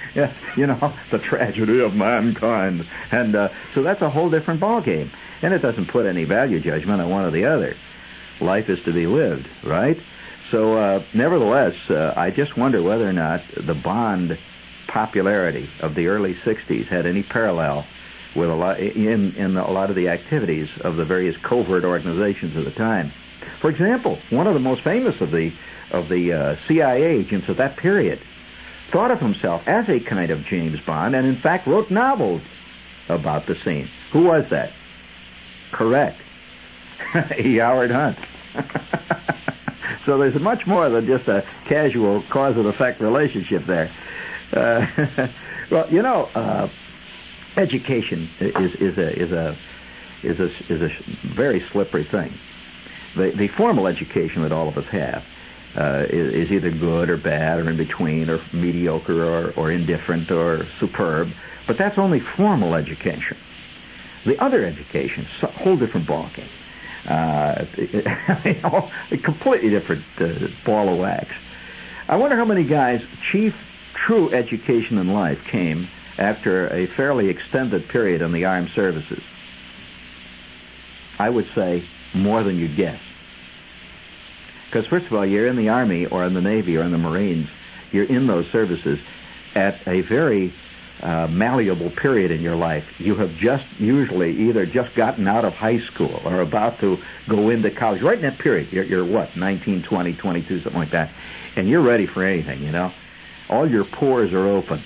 you 0.57 0.66
know, 0.66 0.94
the 1.11 1.18
tragedy 1.18 1.81
of 1.81 1.94
mankind. 1.94 2.87
And 3.11 3.35
uh, 3.35 3.48
so 3.74 3.83
that's 3.83 4.00
a 4.00 4.09
whole 4.09 4.31
different 4.31 4.61
ballgame. 4.61 5.11
And 5.42 5.53
it 5.53 5.59
doesn't 5.59 5.87
put 5.87 6.07
any 6.07 6.24
value 6.24 6.61
judgment 6.61 7.03
on 7.03 7.11
one 7.11 7.24
or 7.24 7.31
the 7.31 7.44
other. 7.44 7.77
Life 8.40 8.70
is 8.70 8.83
to 8.85 8.92
be 8.92 9.07
lived, 9.07 9.48
right? 9.62 9.98
So, 10.50 10.76
uh, 10.76 11.02
nevertheless, 11.12 11.74
uh, 11.88 12.14
I 12.16 12.30
just 12.30 12.57
wonder 12.57 12.83
whether 12.83 13.09
or 13.09 13.12
not 13.12 13.42
the 13.57 13.74
Bond 13.74 14.38
popularity 14.87 15.68
of 15.80 15.94
the 15.94 16.09
early 16.09 16.35
60s 16.35 16.87
had 16.87 17.07
any 17.07 17.22
parallel 17.22 17.87
with 18.35 18.50
a 18.50 18.54
lot 18.54 18.80
in 18.80 19.35
in 19.37 19.57
a 19.57 19.70
lot 19.70 19.90
of 19.90 19.96
the 19.96 20.09
activities 20.09 20.68
of 20.80 20.96
the 20.96 21.04
various 21.04 21.37
covert 21.38 21.85
organizations 21.85 22.57
of 22.57 22.64
the 22.64 22.70
time. 22.70 23.12
For 23.61 23.70
example, 23.70 24.18
one 24.30 24.46
of 24.46 24.54
the 24.54 24.61
most 24.61 24.83
famous 24.83 25.20
of 25.20 25.30
the 25.30 25.52
of 25.90 26.09
the 26.09 26.33
uh, 26.33 26.57
CIA 26.66 27.02
agents 27.04 27.48
of 27.48 27.57
that 27.59 27.76
period 27.76 28.20
thought 28.90 29.11
of 29.11 29.20
himself 29.20 29.66
as 29.66 29.88
a 29.88 30.00
kind 30.00 30.30
of 30.30 30.44
James 30.44 30.80
Bond, 30.80 31.14
and 31.14 31.26
in 31.26 31.37
fact 31.37 31.66
wrote 31.66 31.90
novels 31.90 32.42
about 33.09 33.46
the 33.46 33.57
scene. 33.57 33.88
Who 34.12 34.24
was 34.24 34.48
that? 34.50 34.72
Correct, 35.72 36.20
E. 37.38 37.57
Howard 37.59 37.90
Hunt. 37.90 38.18
so 40.04 40.18
there's 40.18 40.38
much 40.40 40.66
more 40.66 40.88
than 40.88 41.06
just 41.06 41.28
a 41.28 41.44
casual 41.66 42.22
cause 42.22 42.56
and 42.56 42.66
effect 42.66 43.00
relationship 43.00 43.64
there. 43.64 43.90
Uh, 44.52 44.86
well, 45.70 45.90
you 45.92 46.02
know. 46.02 46.28
Uh, 46.34 46.68
education 47.56 48.28
is 48.40 48.74
is 48.76 48.98
a 48.98 49.18
is 49.18 49.32
a 49.32 49.56
is 50.22 50.40
a 50.40 50.72
is 50.72 50.82
a 50.82 50.88
very 51.22 51.60
slippery 51.70 52.04
thing. 52.04 52.32
The 53.16 53.30
the 53.30 53.48
formal 53.48 53.86
education 53.86 54.42
that 54.42 54.52
all 54.52 54.68
of 54.68 54.76
us 54.78 54.86
have 54.86 55.24
uh, 55.76 56.06
is, 56.08 56.48
is 56.48 56.52
either 56.52 56.70
good 56.70 57.10
or 57.10 57.16
bad 57.16 57.60
or 57.60 57.70
in 57.70 57.76
between 57.76 58.30
or 58.30 58.40
mediocre 58.52 59.24
or, 59.24 59.52
or 59.56 59.70
indifferent 59.70 60.30
or 60.30 60.66
superb, 60.78 61.32
but 61.66 61.78
that's 61.78 61.98
only 61.98 62.20
formal 62.20 62.74
education. 62.74 63.36
The 64.24 64.42
other 64.42 64.64
education 64.64 65.26
is 65.36 65.42
a 65.42 65.46
whole 65.48 65.76
different 65.76 66.06
ballgame. 66.06 66.48
Uh, 67.06 67.66
a 69.10 69.16
completely 69.18 69.70
different 69.70 70.04
uh, 70.18 70.48
ball 70.64 70.88
of 70.88 70.98
wax. 70.98 71.28
I 72.08 72.16
wonder 72.16 72.36
how 72.36 72.44
many 72.44 72.64
guys' 72.64 73.02
chief 73.30 73.54
true 73.94 74.32
education 74.32 74.98
in 74.98 75.12
life 75.12 75.44
came 75.44 75.88
after 76.18 76.68
a 76.68 76.86
fairly 76.86 77.28
extended 77.28 77.88
period 77.88 78.22
in 78.22 78.32
the 78.32 78.44
armed 78.44 78.70
services. 78.70 79.22
I 81.18 81.30
would 81.30 81.48
say 81.54 81.84
more 82.12 82.42
than 82.42 82.58
you'd 82.58 82.76
guess. 82.76 83.00
Because 84.66 84.86
first 84.86 85.06
of 85.06 85.12
all, 85.12 85.24
you're 85.24 85.46
in 85.46 85.56
the 85.56 85.68
Army 85.68 86.06
or 86.06 86.24
in 86.24 86.34
the 86.34 86.40
Navy 86.40 86.76
or 86.76 86.82
in 86.82 86.90
the 86.90 86.98
Marines. 86.98 87.48
You're 87.92 88.04
in 88.04 88.26
those 88.26 88.46
services 88.50 88.98
at 89.54 89.86
a 89.86 90.00
very 90.00 90.52
uh, 91.04 91.28
malleable 91.28 91.90
period 91.90 92.30
in 92.30 92.40
your 92.40 92.56
life. 92.56 92.98
You 92.98 93.14
have 93.16 93.36
just 93.36 93.66
usually 93.78 94.48
either 94.48 94.64
just 94.64 94.94
gotten 94.94 95.28
out 95.28 95.44
of 95.44 95.54
high 95.54 95.80
school 95.80 96.22
or 96.24 96.40
about 96.40 96.80
to 96.80 96.98
go 97.28 97.50
into 97.50 97.70
college. 97.70 98.00
Right 98.00 98.16
in 98.16 98.22
that 98.22 98.38
period, 98.38 98.72
you're, 98.72 98.84
you're 98.84 99.04
what, 99.04 99.36
19, 99.36 99.82
20, 99.82 100.14
22, 100.14 100.62
something 100.62 100.80
like 100.80 100.90
that. 100.90 101.10
And 101.56 101.68
you're 101.68 101.82
ready 101.82 102.06
for 102.06 102.24
anything, 102.24 102.62
you 102.62 102.72
know. 102.72 102.90
All 103.50 103.70
your 103.70 103.84
pores 103.84 104.32
are 104.32 104.48
open 104.48 104.82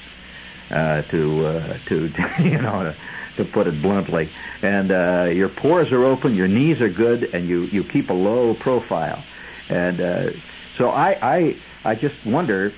uh, 0.72 1.02
to, 1.02 1.46
uh, 1.46 1.78
to, 1.86 2.10
you 2.40 2.58
know 2.58 2.82
to, 2.82 2.96
to 3.36 3.44
put 3.44 3.68
it 3.68 3.80
bluntly. 3.80 4.28
And 4.60 4.90
uh, 4.90 5.30
your 5.32 5.48
pores 5.48 5.92
are 5.92 6.04
open, 6.04 6.34
your 6.34 6.48
knees 6.48 6.80
are 6.80 6.88
good, 6.88 7.30
and 7.32 7.48
you 7.48 7.62
you 7.62 7.84
keep 7.84 8.10
a 8.10 8.14
low 8.14 8.54
profile. 8.54 9.22
And 9.68 10.00
uh, 10.00 10.30
so 10.76 10.90
I 10.90 11.16
I 11.22 11.56
I 11.84 11.94
just 11.94 12.16
wonder 12.26 12.72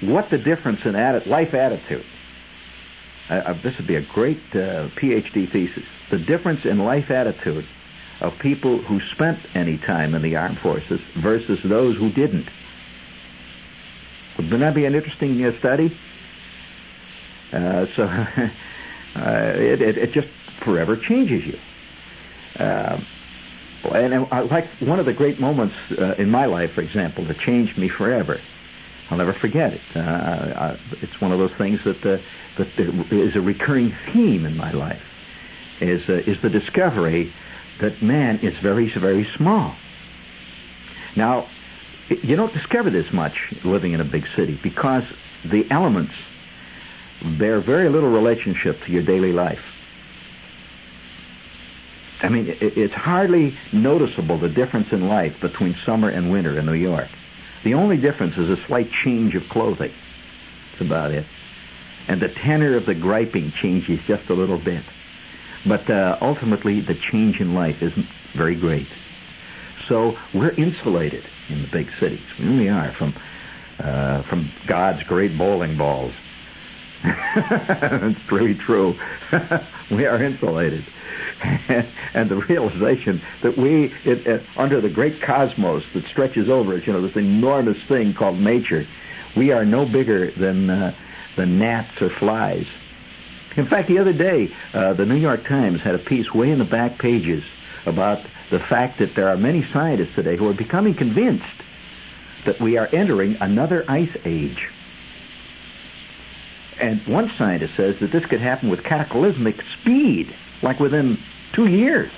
what 0.00 0.30
the 0.30 0.38
difference 0.38 0.86
in 0.86 0.94
atti- 0.94 1.26
life 1.26 1.52
attitude. 1.52 2.04
This 3.28 3.76
would 3.78 3.86
be 3.86 3.96
a 3.96 4.02
great 4.02 4.40
uh, 4.52 4.88
PhD 4.96 5.48
thesis. 5.48 5.84
The 6.10 6.18
difference 6.18 6.64
in 6.64 6.78
life 6.78 7.10
attitude 7.10 7.66
of 8.20 8.38
people 8.38 8.78
who 8.78 9.00
spent 9.00 9.38
any 9.54 9.78
time 9.78 10.14
in 10.14 10.22
the 10.22 10.36
armed 10.36 10.58
forces 10.58 11.00
versus 11.14 11.60
those 11.62 11.96
who 11.96 12.10
didn't. 12.10 12.48
Wouldn't 14.36 14.60
that 14.60 14.74
be 14.74 14.84
an 14.84 14.94
interesting 14.94 15.44
uh, 15.44 15.56
study? 15.58 15.96
Uh, 17.52 17.86
so 17.94 18.02
uh, 18.04 18.50
it, 19.16 19.82
it, 19.82 19.98
it, 19.98 20.12
just 20.12 20.28
forever 20.60 20.96
changes 20.96 21.44
you. 21.46 21.58
Uh, 22.58 23.00
and 23.92 24.30
like 24.50 24.66
one 24.80 24.98
of 24.98 25.06
the 25.06 25.12
great 25.12 25.38
moments 25.38 25.76
in 26.18 26.28
my 26.28 26.46
life, 26.46 26.72
for 26.72 26.80
example, 26.80 27.24
that 27.24 27.38
changed 27.38 27.78
me 27.78 27.88
forever. 27.88 28.40
I'll 29.10 29.18
never 29.18 29.32
forget 29.32 29.72
it. 29.74 29.80
Uh, 29.96 30.76
it's 31.00 31.20
one 31.20 31.32
of 31.32 31.38
those 31.38 31.52
things 31.52 31.82
that 31.84 32.02
that 32.02 32.20
is 33.10 33.36
a 33.36 33.40
recurring 33.40 33.94
theme 34.12 34.44
in 34.44 34.56
my 34.56 34.72
life. 34.72 35.02
Is 35.80 36.08
is 36.08 36.40
the 36.40 36.50
discovery 36.50 37.32
that 37.78 38.02
man 38.02 38.38
is 38.40 38.56
very 38.58 38.88
very 38.88 39.24
small. 39.36 39.74
Now, 41.14 41.48
you 42.08 42.36
don't 42.36 42.52
discover 42.52 42.90
this 42.90 43.12
much 43.12 43.54
living 43.64 43.92
in 43.92 44.00
a 44.00 44.04
big 44.04 44.26
city 44.34 44.58
because 44.62 45.04
the 45.44 45.70
elements 45.70 46.14
bear 47.22 47.60
very 47.60 47.88
little 47.88 48.10
relationship 48.10 48.82
to 48.84 48.92
your 48.92 49.02
daily 49.02 49.32
life. 49.32 49.62
I 52.22 52.28
mean, 52.28 52.56
it's 52.60 52.94
hardly 52.94 53.56
noticeable 53.72 54.38
the 54.38 54.48
difference 54.48 54.90
in 54.90 55.08
life 55.08 55.38
between 55.40 55.76
summer 55.84 56.08
and 56.08 56.30
winter 56.30 56.58
in 56.58 56.64
New 56.64 56.74
York. 56.74 57.08
The 57.64 57.74
only 57.74 57.96
difference 57.96 58.36
is 58.36 58.48
a 58.48 58.56
slight 58.66 58.90
change 58.90 59.34
of 59.34 59.48
clothing. 59.48 59.92
That's 60.70 60.82
about 60.82 61.10
it. 61.10 61.26
And 62.08 62.20
the 62.20 62.28
tenor 62.28 62.76
of 62.76 62.86
the 62.86 62.94
griping 62.94 63.52
changes 63.52 64.00
just 64.06 64.28
a 64.28 64.34
little 64.34 64.58
bit. 64.58 64.84
But 65.64 65.90
uh, 65.90 66.18
ultimately, 66.20 66.80
the 66.80 66.94
change 66.94 67.40
in 67.40 67.54
life 67.54 67.82
isn't 67.82 68.06
very 68.34 68.54
great. 68.54 68.86
So 69.88 70.16
we're 70.32 70.50
insulated 70.50 71.24
in 71.48 71.62
the 71.62 71.68
big 71.68 71.88
cities. 71.98 72.20
We 72.38 72.46
really 72.46 72.68
are 72.68 72.92
from 72.92 73.14
uh, 73.78 74.22
from 74.22 74.50
God's 74.66 75.02
great 75.02 75.36
bowling 75.36 75.76
balls. 75.76 76.12
it's 77.04 78.32
really 78.32 78.54
true. 78.54 78.98
we 79.90 80.06
are 80.06 80.22
insulated. 80.22 80.84
and 82.14 82.28
the 82.28 82.36
realization 82.36 83.20
that 83.42 83.56
we, 83.56 83.92
it, 84.04 84.26
it, 84.26 84.42
under 84.56 84.80
the 84.80 84.88
great 84.88 85.20
cosmos 85.20 85.84
that 85.94 86.04
stretches 86.06 86.48
over 86.48 86.74
us, 86.74 86.86
you 86.86 86.92
know, 86.92 87.00
this 87.00 87.16
enormous 87.16 87.80
thing 87.84 88.14
called 88.14 88.38
nature, 88.38 88.86
we 89.36 89.52
are 89.52 89.64
no 89.64 89.84
bigger 89.84 90.30
than 90.32 90.70
uh, 90.70 90.94
gnats 91.36 92.00
or 92.00 92.10
flies. 92.10 92.66
In 93.56 93.66
fact, 93.66 93.88
the 93.88 93.98
other 93.98 94.12
day, 94.12 94.52
uh, 94.74 94.92
the 94.92 95.06
New 95.06 95.16
York 95.16 95.44
Times 95.46 95.80
had 95.80 95.94
a 95.94 95.98
piece 95.98 96.32
way 96.32 96.50
in 96.50 96.58
the 96.58 96.64
back 96.64 96.98
pages 96.98 97.44
about 97.86 98.20
the 98.50 98.60
fact 98.60 98.98
that 98.98 99.14
there 99.14 99.28
are 99.28 99.36
many 99.36 99.64
scientists 99.72 100.14
today 100.14 100.36
who 100.36 100.48
are 100.48 100.54
becoming 100.54 100.94
convinced 100.94 101.44
that 102.44 102.60
we 102.60 102.76
are 102.76 102.88
entering 102.92 103.36
another 103.40 103.84
ice 103.88 104.14
age. 104.24 104.68
And 106.78 107.04
one 107.06 107.32
scientist 107.38 107.74
says 107.76 107.98
that 108.00 108.10
this 108.10 108.24
could 108.26 108.40
happen 108.40 108.68
with 108.68 108.84
cataclysmic 108.84 109.62
speed, 109.80 110.34
like 110.62 110.78
within 110.78 111.18
two 111.56 111.66
years. 111.66 112.12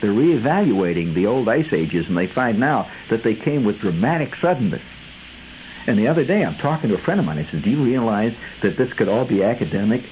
They're 0.00 0.12
reevaluating 0.12 1.12
the 1.12 1.26
old 1.26 1.48
ice 1.48 1.72
ages, 1.72 2.06
and 2.06 2.16
they 2.16 2.28
find 2.28 2.58
now 2.58 2.88
that 3.10 3.22
they 3.22 3.34
came 3.34 3.64
with 3.64 3.80
dramatic 3.80 4.36
suddenness. 4.36 4.82
And 5.86 5.98
the 5.98 6.08
other 6.08 6.24
day, 6.24 6.44
I'm 6.44 6.56
talking 6.56 6.88
to 6.90 6.94
a 6.94 6.98
friend 6.98 7.18
of 7.18 7.26
mine. 7.26 7.38
I 7.38 7.50
said, 7.50 7.62
"Do 7.62 7.70
you 7.70 7.82
realize 7.82 8.32
that 8.62 8.76
this 8.76 8.92
could 8.92 9.08
all 9.08 9.24
be 9.24 9.42
academic?" 9.42 10.04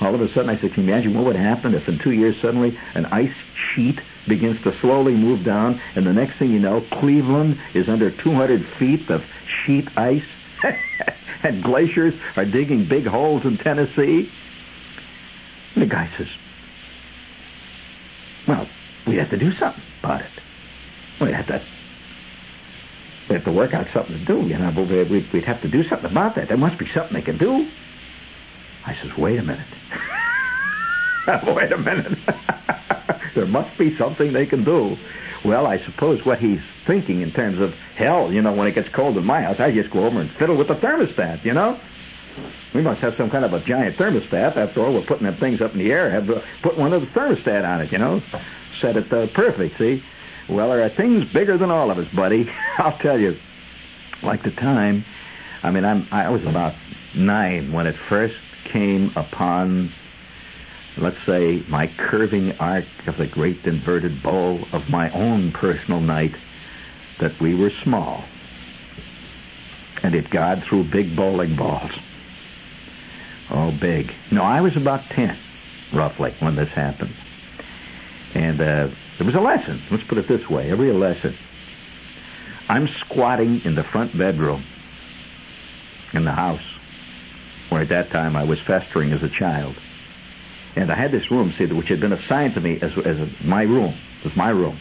All 0.00 0.14
of 0.14 0.20
a 0.20 0.32
sudden, 0.32 0.48
I 0.48 0.56
said, 0.56 0.72
"Can 0.72 0.84
you 0.84 0.92
imagine 0.92 1.14
what 1.14 1.24
would 1.24 1.36
happen 1.36 1.74
if 1.74 1.88
in 1.88 1.98
two 1.98 2.12
years 2.12 2.36
suddenly 2.40 2.78
an 2.94 3.06
ice 3.06 3.34
sheet 3.54 4.00
begins 4.26 4.60
to 4.62 4.72
slowly 4.78 5.14
move 5.14 5.44
down, 5.44 5.80
and 5.94 6.06
the 6.06 6.12
next 6.12 6.36
thing 6.36 6.50
you 6.50 6.60
know, 6.60 6.80
Cleveland 6.80 7.58
is 7.74 7.88
under 7.88 8.10
200 8.10 8.64
feet 8.64 9.10
of 9.10 9.24
sheet 9.46 9.88
ice, 9.96 10.24
and 11.42 11.62
glaciers 11.62 12.14
are 12.36 12.44
digging 12.44 12.84
big 12.84 13.06
holes 13.06 13.44
in 13.44 13.58
Tennessee?" 13.58 14.30
And 15.74 15.82
the 15.82 15.86
guy 15.86 16.08
says, 16.16 16.28
"Well, 18.46 18.68
we 19.06 19.16
have 19.16 19.30
to 19.30 19.36
do 19.36 19.52
something 19.56 19.82
about 20.02 20.20
it. 20.20 20.30
We 21.20 21.32
have 21.32 21.46
to 21.48 21.60
we 23.28 23.34
have 23.34 23.44
to 23.44 23.52
work 23.52 23.74
out 23.74 23.88
something 23.92 24.18
to 24.18 24.24
do, 24.24 24.46
you 24.46 24.56
know, 24.56 24.72
but 24.74 24.88
we'd, 24.88 25.30
we'd 25.32 25.44
have 25.44 25.60
to 25.62 25.68
do 25.68 25.86
something 25.86 26.10
about 26.10 26.34
that. 26.36 26.48
There 26.48 26.56
must 26.56 26.78
be 26.78 26.90
something 26.94 27.12
they 27.12 27.22
can 27.22 27.36
do. 27.36 27.68
I 28.86 28.96
says, 29.02 29.16
wait 29.18 29.38
a 29.38 29.42
minute. 29.42 29.66
wait 31.54 31.72
a 31.72 31.76
minute. 31.76 32.18
there 33.34 33.46
must 33.46 33.76
be 33.76 33.94
something 33.98 34.32
they 34.32 34.46
can 34.46 34.64
do. 34.64 34.96
Well, 35.44 35.66
I 35.66 35.78
suppose 35.84 36.24
what 36.24 36.38
he's 36.38 36.60
thinking 36.86 37.20
in 37.20 37.30
terms 37.30 37.60
of 37.60 37.74
hell, 37.96 38.32
you 38.32 38.40
know, 38.40 38.52
when 38.52 38.66
it 38.66 38.72
gets 38.72 38.88
cold 38.88 39.18
in 39.18 39.24
my 39.24 39.42
house, 39.42 39.60
I 39.60 39.72
just 39.72 39.90
go 39.90 40.06
over 40.06 40.20
and 40.20 40.30
fiddle 40.30 40.56
with 40.56 40.68
the 40.68 40.74
thermostat, 40.74 41.44
you 41.44 41.52
know? 41.52 41.78
We 42.74 42.82
must 42.82 43.00
have 43.00 43.16
some 43.16 43.30
kind 43.30 43.44
of 43.44 43.52
a 43.52 43.60
giant 43.60 43.96
thermostat. 43.96 44.56
After 44.56 44.84
all, 44.84 44.92
we're 44.92 45.02
putting 45.02 45.24
them 45.24 45.36
things 45.36 45.60
up 45.60 45.72
in 45.72 45.78
the 45.78 45.92
air. 45.92 46.10
Have 46.10 46.26
to 46.26 46.42
put 46.62 46.76
one 46.76 46.92
of 46.92 47.00
the 47.00 47.06
thermostat 47.08 47.64
on 47.66 47.80
it, 47.80 47.92
you 47.92 47.98
know? 47.98 48.22
Set 48.80 48.96
it 48.96 49.12
uh, 49.12 49.26
perfect, 49.28 49.78
see? 49.78 50.02
Well, 50.48 50.70
there 50.70 50.82
are 50.82 50.88
things 50.88 51.24
bigger 51.32 51.58
than 51.58 51.70
all 51.70 51.90
of 51.90 51.98
us, 51.98 52.08
buddy. 52.08 52.50
I'll 52.78 52.96
tell 52.98 53.18
you. 53.18 53.38
Like 54.22 54.42
the 54.42 54.50
time, 54.50 55.04
I 55.62 55.70
mean, 55.70 55.84
I'm, 55.84 56.06
I 56.10 56.28
was 56.28 56.44
about 56.44 56.74
nine 57.14 57.72
when 57.72 57.86
it 57.86 57.96
first 58.08 58.36
came 58.64 59.12
upon, 59.16 59.92
let's 60.96 61.24
say, 61.24 61.62
my 61.68 61.86
curving 61.86 62.56
arc 62.58 62.84
of 63.06 63.16
the 63.16 63.26
great 63.26 63.64
inverted 63.64 64.22
bowl 64.22 64.66
of 64.72 64.88
my 64.90 65.10
own 65.10 65.52
personal 65.52 66.00
night 66.00 66.34
that 67.18 67.38
we 67.40 67.54
were 67.54 67.70
small. 67.82 68.24
And 70.02 70.14
it 70.14 70.30
God 70.30 70.64
threw 70.64 70.84
big 70.84 71.16
bowling 71.16 71.56
balls. 71.56 71.92
Oh, 73.50 73.70
big. 73.72 74.12
No, 74.30 74.42
I 74.42 74.60
was 74.60 74.76
about 74.76 75.08
10, 75.10 75.38
roughly, 75.92 76.34
when 76.40 76.56
this 76.56 76.68
happened. 76.70 77.14
And 78.34 78.60
uh, 78.60 78.88
there 79.16 79.26
was 79.26 79.34
a 79.34 79.40
lesson. 79.40 79.82
Let's 79.90 80.04
put 80.04 80.18
it 80.18 80.28
this 80.28 80.48
way. 80.48 80.70
Every 80.70 80.92
lesson. 80.92 81.36
I'm 82.68 82.88
squatting 82.88 83.62
in 83.64 83.74
the 83.74 83.84
front 83.84 84.16
bedroom 84.16 84.64
in 86.12 86.24
the 86.24 86.32
house 86.32 86.62
where 87.70 87.82
at 87.82 87.88
that 87.88 88.10
time 88.10 88.36
I 88.36 88.44
was 88.44 88.60
festering 88.60 89.12
as 89.12 89.22
a 89.22 89.28
child. 89.28 89.74
And 90.76 90.92
I 90.92 90.94
had 90.94 91.10
this 91.10 91.30
room, 91.30 91.52
see, 91.56 91.66
which 91.66 91.88
had 91.88 92.00
been 92.00 92.12
assigned 92.12 92.54
to 92.54 92.60
me 92.60 92.78
as, 92.80 92.96
as 92.98 93.18
a, 93.18 93.28
my 93.42 93.62
room. 93.62 93.94
It 94.20 94.24
was 94.24 94.36
my 94.36 94.50
room. 94.50 94.78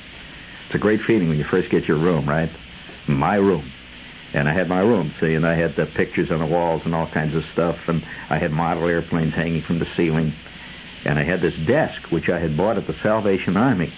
It's 0.65 0.75
a 0.75 0.77
great 0.77 1.01
feeling 1.01 1.29
when 1.29 1.37
you 1.37 1.43
first 1.45 1.69
get 1.69 1.87
your 1.87 1.97
room, 1.97 2.27
right? 2.27 2.49
My 3.07 3.35
room. 3.35 3.71
And 4.37 4.47
I 4.47 4.53
had 4.53 4.69
my 4.69 4.81
room, 4.81 5.11
see, 5.19 5.33
and 5.33 5.47
I 5.47 5.55
had 5.55 5.75
the 5.75 5.87
pictures 5.87 6.29
on 6.29 6.37
the 6.37 6.45
walls 6.45 6.83
and 6.85 6.93
all 6.93 7.07
kinds 7.07 7.33
of 7.33 7.43
stuff, 7.53 7.89
and 7.89 8.05
I 8.29 8.37
had 8.37 8.51
model 8.51 8.87
airplanes 8.87 9.33
hanging 9.33 9.63
from 9.63 9.79
the 9.79 9.87
ceiling. 9.97 10.31
And 11.05 11.17
I 11.17 11.23
had 11.23 11.41
this 11.41 11.55
desk, 11.55 12.11
which 12.11 12.29
I 12.29 12.37
had 12.37 12.55
bought 12.55 12.77
at 12.77 12.85
the 12.85 12.93
Salvation 13.01 13.57
Army 13.57 13.91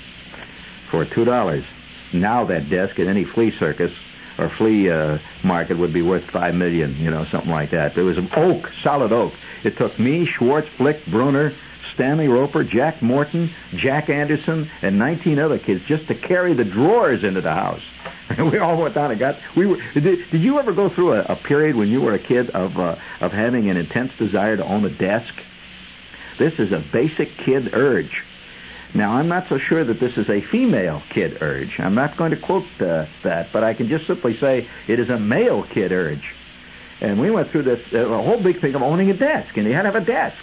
for 0.89 1.03
two 1.03 1.25
dollars. 1.25 1.65
Now 2.13 2.45
that 2.45 2.69
desk 2.69 2.99
at 2.99 3.07
any 3.07 3.25
flea 3.25 3.51
circus 3.51 3.91
or 4.37 4.47
flea 4.47 4.89
uh, 4.89 5.17
market 5.43 5.77
would 5.77 5.91
be 5.91 6.01
worth 6.01 6.23
five 6.29 6.55
million, 6.55 6.95
you 6.95 7.11
know, 7.11 7.25
something 7.25 7.51
like 7.51 7.71
that. 7.71 7.97
It 7.97 8.03
was 8.03 8.17
an 8.17 8.29
oak, 8.33 8.71
solid 8.81 9.11
oak. 9.11 9.33
It 9.65 9.75
took 9.75 9.99
me, 9.99 10.25
Schwartz, 10.25 10.69
Flick, 10.69 11.05
Bruner, 11.05 11.53
Stanley 11.99 12.29
Roper, 12.29 12.63
Jack 12.63 13.01
Morton, 13.01 13.49
Jack 13.75 14.09
Anderson, 14.09 14.71
and 14.81 14.97
19 14.97 15.37
other 15.37 15.59
kids 15.59 15.83
just 15.83 16.07
to 16.07 16.15
carry 16.15 16.53
the 16.53 16.63
drawers 16.63 17.25
into 17.25 17.41
the 17.41 17.53
house. 17.53 17.81
We 18.37 18.59
all 18.59 18.79
went 18.79 18.93
down 18.93 19.09
and 19.09 19.19
got. 19.19 19.37
We 19.55 19.65
were. 19.65 19.77
Did, 19.95 20.29
did 20.29 20.41
you 20.41 20.59
ever 20.59 20.71
go 20.71 20.87
through 20.87 21.13
a, 21.13 21.21
a 21.23 21.35
period 21.35 21.75
when 21.75 21.87
you 21.89 21.99
were 21.99 22.13
a 22.13 22.19
kid 22.19 22.51
of 22.51 22.79
uh, 22.79 22.95
of 23.19 23.33
having 23.33 23.71
an 23.71 23.75
intense 23.75 24.15
desire 24.19 24.55
to 24.55 24.63
own 24.63 24.85
a 24.85 24.89
desk? 24.89 25.33
This 26.37 26.53
is 26.59 26.71
a 26.71 26.77
basic 26.77 27.35
kid 27.37 27.73
urge. 27.73 28.23
Now, 28.93 29.13
I'm 29.13 29.27
not 29.27 29.49
so 29.49 29.57
sure 29.57 29.83
that 29.83 29.99
this 29.99 30.15
is 30.15 30.29
a 30.29 30.41
female 30.41 31.01
kid 31.09 31.41
urge. 31.41 31.79
I'm 31.79 31.95
not 31.95 32.17
going 32.17 32.29
to 32.31 32.37
quote 32.37 32.67
uh, 32.79 33.07
that, 33.23 33.51
but 33.51 33.63
I 33.63 33.73
can 33.73 33.89
just 33.89 34.05
simply 34.05 34.37
say 34.37 34.67
it 34.87 34.99
is 34.99 35.09
a 35.09 35.17
male 35.17 35.63
kid 35.63 35.91
urge. 35.91 36.35
And 37.01 37.19
we 37.19 37.31
went 37.31 37.49
through 37.49 37.63
this 37.63 37.81
uh, 37.91 38.05
whole 38.05 38.39
big 38.39 38.61
thing 38.61 38.75
of 38.75 38.83
owning 38.83 39.09
a 39.09 39.15
desk, 39.15 39.57
and 39.57 39.67
you 39.67 39.73
had 39.73 39.81
to 39.81 39.91
have 39.91 40.01
a 40.01 40.05
desk. 40.05 40.37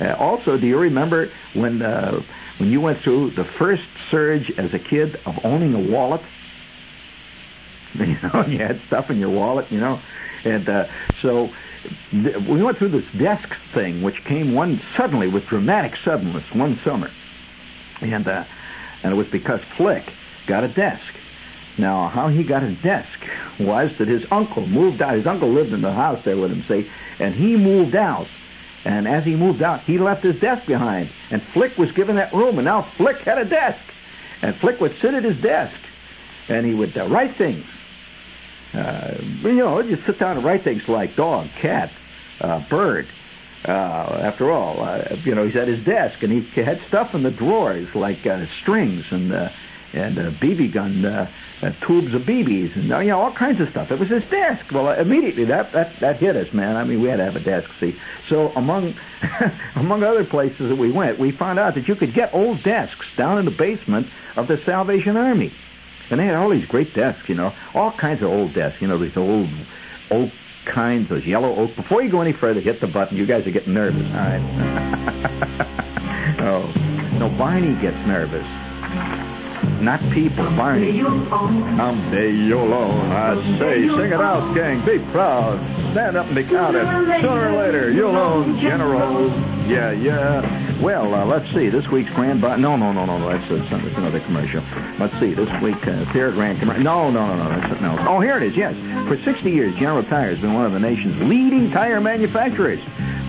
Uh, 0.00 0.14
also, 0.14 0.56
do 0.56 0.66
you 0.66 0.78
remember 0.78 1.30
when 1.52 1.82
uh, 1.82 2.22
when 2.58 2.70
you 2.70 2.80
went 2.80 3.00
through 3.00 3.30
the 3.30 3.44
first 3.44 3.84
surge 4.10 4.50
as 4.52 4.74
a 4.74 4.78
kid 4.78 5.20
of 5.26 5.44
owning 5.44 5.74
a 5.74 5.80
wallet? 5.80 6.22
You 7.94 8.18
know, 8.24 8.44
you 8.44 8.58
had 8.58 8.80
stuff 8.88 9.08
in 9.08 9.20
your 9.20 9.30
wallet, 9.30 9.70
you 9.70 9.78
know, 9.78 10.00
and 10.42 10.68
uh, 10.68 10.88
so 11.22 11.48
th- 12.10 12.36
we 12.38 12.60
went 12.60 12.76
through 12.76 12.88
this 12.88 13.04
desk 13.16 13.54
thing, 13.72 14.02
which 14.02 14.24
came 14.24 14.52
one 14.52 14.80
suddenly 14.96 15.28
with 15.28 15.46
dramatic 15.46 15.94
suddenness 16.02 16.42
one 16.52 16.76
summer 16.82 17.12
and 18.00 18.26
uh, 18.28 18.44
and 19.02 19.12
it 19.12 19.16
was 19.16 19.26
because 19.26 19.60
Flick 19.76 20.12
got 20.46 20.64
a 20.64 20.68
desk. 20.68 21.02
Now, 21.76 22.08
how 22.08 22.28
he 22.28 22.44
got 22.44 22.62
a 22.62 22.70
desk 22.70 23.26
was 23.58 23.96
that 23.98 24.06
his 24.06 24.24
uncle 24.30 24.66
moved 24.66 25.02
out. 25.02 25.14
His 25.14 25.26
uncle 25.26 25.48
lived 25.48 25.72
in 25.72 25.82
the 25.82 25.92
house 25.92 26.22
there 26.24 26.36
with 26.36 26.52
him, 26.52 26.62
see, 26.68 26.88
and 27.18 27.34
he 27.34 27.56
moved 27.56 27.96
out. 27.96 28.28
And 28.84 29.08
as 29.08 29.24
he 29.24 29.34
moved 29.34 29.62
out, 29.62 29.82
he 29.82 29.98
left 29.98 30.22
his 30.22 30.38
desk 30.38 30.66
behind. 30.66 31.08
And 31.30 31.42
Flick 31.42 31.78
was 31.78 31.90
given 31.92 32.16
that 32.16 32.32
room, 32.32 32.58
and 32.58 32.66
now 32.66 32.82
Flick 32.82 33.18
had 33.20 33.38
a 33.38 33.44
desk. 33.44 33.80
And 34.42 34.54
Flick 34.56 34.80
would 34.80 34.98
sit 35.00 35.14
at 35.14 35.24
his 35.24 35.40
desk, 35.40 35.74
and 36.48 36.66
he 36.66 36.74
would 36.74 36.96
uh, 36.96 37.06
write 37.06 37.36
things. 37.36 37.64
Uh, 38.74 39.14
you 39.42 39.52
know, 39.54 39.82
just 39.82 40.04
sit 40.04 40.18
down 40.18 40.36
and 40.36 40.44
write 40.44 40.62
things 40.62 40.86
like 40.88 41.16
dog, 41.16 41.48
cat, 41.60 41.90
uh, 42.40 42.60
bird, 42.68 43.06
uh, 43.66 44.20
after 44.22 44.50
all, 44.50 44.82
uh, 44.82 45.16
you 45.24 45.34
know, 45.34 45.46
he's 45.46 45.56
at 45.56 45.68
his 45.68 45.82
desk 45.84 46.22
and 46.22 46.30
he 46.30 46.62
had 46.62 46.82
stuff 46.86 47.14
in 47.14 47.22
the 47.22 47.30
drawers 47.30 47.94
like 47.94 48.26
uh, 48.26 48.44
strings 48.60 49.06
and 49.10 49.32
and 49.94 50.18
uh, 50.18 50.30
BB 50.32 50.72
gun 50.72 51.04
uh, 51.04 51.30
uh, 51.62 51.72
tubes 51.80 52.12
of 52.14 52.22
BBs 52.22 52.74
and 52.76 52.92
uh, 52.92 52.98
you 52.98 53.08
know 53.08 53.20
all 53.20 53.32
kinds 53.32 53.60
of 53.60 53.70
stuff. 53.70 53.90
It 53.90 53.98
was 53.98 54.08
his 54.08 54.24
desk. 54.24 54.70
Well, 54.70 54.88
uh, 54.88 54.96
immediately 54.96 55.44
that 55.44 55.72
that 55.72 55.98
that 56.00 56.16
hit 56.18 56.36
us, 56.36 56.52
man. 56.52 56.76
I 56.76 56.84
mean, 56.84 57.00
we 57.00 57.08
had 57.08 57.16
to 57.16 57.24
have 57.24 57.36
a 57.36 57.40
desk. 57.40 57.70
See, 57.80 57.96
so 58.28 58.52
among 58.56 58.94
among 59.74 60.02
other 60.02 60.24
places 60.24 60.68
that 60.68 60.76
we 60.76 60.90
went, 60.90 61.18
we 61.18 61.30
found 61.30 61.58
out 61.58 61.74
that 61.74 61.88
you 61.88 61.94
could 61.94 62.12
get 62.12 62.34
old 62.34 62.62
desks 62.62 63.06
down 63.16 63.38
in 63.38 63.44
the 63.44 63.50
basement 63.50 64.08
of 64.36 64.48
the 64.48 64.58
Salvation 64.58 65.16
Army, 65.16 65.52
and 66.10 66.20
they 66.20 66.26
had 66.26 66.34
all 66.34 66.50
these 66.50 66.66
great 66.66 66.92
desks. 66.94 67.28
You 67.28 67.36
know, 67.36 67.54
all 67.74 67.92
kinds 67.92 68.22
of 68.22 68.30
old 68.30 68.52
desks. 68.52 68.82
You 68.82 68.88
know, 68.88 68.98
these 68.98 69.16
old 69.16 69.48
oak 70.10 70.30
kinds, 70.64 71.08
those 71.08 71.24
yellow 71.24 71.54
oak. 71.54 71.76
Before 71.76 72.02
you 72.02 72.10
go 72.10 72.20
any 72.20 72.32
further, 72.32 72.60
hit 72.60 72.80
the 72.80 72.86
button. 72.86 73.16
You 73.16 73.26
guys 73.26 73.46
are 73.46 73.50
getting 73.50 73.74
nervous. 73.74 74.06
All 74.08 74.16
right. 74.16 74.42
oh, 76.40 77.18
no, 77.18 77.28
Barney 77.28 77.74
gets 77.80 77.98
nervous. 78.06 78.46
Not 79.80 80.00
people, 80.12 80.44
Barney. 80.56 81.02
Someday 81.02 82.32
you'll 82.32 82.72
own. 82.72 83.12
I 83.12 83.58
say, 83.58 83.86
sing 83.86 84.12
it 84.12 84.12
out, 84.14 84.54
gang. 84.54 84.84
Be 84.84 84.98
proud. 85.12 85.58
Stand 85.92 86.16
up 86.16 86.26
and 86.26 86.34
be 86.34 86.44
counted. 86.44 86.84
Sooner 87.20 87.48
or 87.50 87.52
later, 87.52 87.90
you'll 87.90 88.16
own 88.16 88.60
General. 88.60 89.28
Yeah, 89.68 89.92
yeah. 89.92 90.80
Well, 90.80 91.14
uh, 91.14 91.24
let's 91.24 91.46
see. 91.54 91.68
This 91.68 91.86
week's 91.88 92.10
Grand 92.10 92.40
Bar. 92.40 92.58
No, 92.58 92.76
no, 92.76 92.92
no, 92.92 93.06
no. 93.06 93.28
That's, 93.28 93.50
uh, 93.50 93.56
that's 93.70 93.96
another 93.96 94.20
commercial. 94.20 94.62
Let's 94.98 95.18
see. 95.20 95.32
This 95.34 95.48
week, 95.62 95.86
uh, 95.86 96.04
third 96.12 96.34
Grand 96.34 96.58
commercial. 96.58 96.82
No, 96.82 97.10
no, 97.10 97.26
no, 97.26 97.42
no. 97.44 97.48
That's 97.48 97.68
something 97.68 97.86
else. 97.86 98.00
Oh, 98.04 98.20
here 98.20 98.36
it 98.36 98.42
is. 98.42 98.56
Yes. 98.56 98.74
For 99.08 99.16
60 99.22 99.50
years, 99.50 99.74
General 99.76 100.02
Tire 100.02 100.30
has 100.30 100.38
been 100.38 100.52
one 100.54 100.66
of 100.66 100.72
the 100.72 100.80
nation's 100.80 101.20
leading 101.22 101.70
tire 101.70 102.00
manufacturers. 102.00 102.80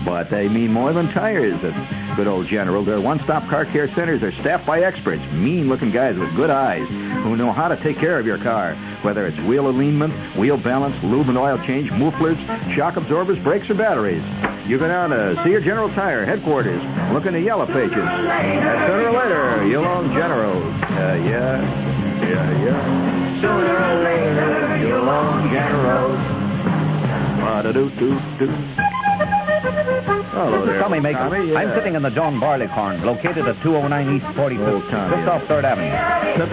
But 0.06 0.30
they 0.30 0.48
mean 0.48 0.72
more 0.72 0.92
than 0.92 1.12
tires 1.12 1.62
at 1.64 2.16
good 2.16 2.28
old 2.28 2.46
General. 2.46 2.84
Their 2.84 3.00
one-stop 3.00 3.48
car 3.48 3.64
care 3.66 3.92
centers 3.92 4.22
are 4.22 4.30
staffed 4.40 4.64
by 4.64 4.82
experts, 4.82 5.20
mean-looking 5.32 5.90
guys 5.90 6.16
with 6.16 6.32
good 6.36 6.48
eyes 6.48 6.86
who 6.88 7.36
know 7.36 7.50
how 7.50 7.66
to 7.66 7.76
take 7.76 7.98
care 7.98 8.16
of 8.16 8.24
your 8.24 8.38
car. 8.38 8.76
Whether 9.02 9.26
it's 9.26 9.36
wheel 9.40 9.68
alignment, 9.68 10.14
wheel 10.36 10.58
balance, 10.58 10.96
lube 11.02 11.28
and 11.28 11.36
oil 11.36 11.58
change, 11.66 11.90
mufflers, 11.90 12.38
shock 12.72 12.96
absorbers, 12.96 13.38
brakes, 13.40 13.68
or 13.68 13.74
batteries. 13.74 14.22
You 14.68 14.78
can 14.78 14.86
go 14.86 14.88
down 14.88 15.10
to 15.10 15.42
See 15.42 15.50
Your 15.50 15.60
General 15.60 15.88
Tire 15.90 16.24
headquarters. 16.24 16.80
Look 17.12 17.26
in 17.26 17.32
the 17.34 17.40
yellow 17.40 17.66
pages. 17.66 17.90
Sooner 17.90 19.08
or 19.08 19.12
later, 19.12 19.66
you'll 19.66 19.84
own 19.84 20.12
General. 20.14 20.62
Uh, 20.62 21.14
yeah, 21.26 21.60
yeah, 22.22 22.64
yeah. 22.64 23.40
Sooner 23.40 23.76
or 23.76 23.94
later, 24.04 24.86
you'll 24.86 25.08
own 25.08 25.50
General. 25.52 26.16
Ba-da-doo-doo-doo. 27.40 28.54
Oh, 29.68 30.50
Hello 30.50 30.66
there. 30.66 30.78
Tommy 30.80 30.98
Makem. 31.00 31.30
Tommy, 31.30 31.50
yeah. 31.52 31.58
I'm 31.58 31.74
sitting 31.74 31.94
in 31.94 32.02
the 32.02 32.10
John 32.10 32.38
Barleycorn, 32.38 33.02
located 33.04 33.48
at 33.48 33.60
209 33.62 34.16
East 34.16 34.26
45th, 34.36 34.68
Oh, 34.68 34.90
Tommy, 34.90 35.16
just 35.16 35.28
off 35.28 35.42
3rd 35.48 35.64
Avenue. 35.64 36.46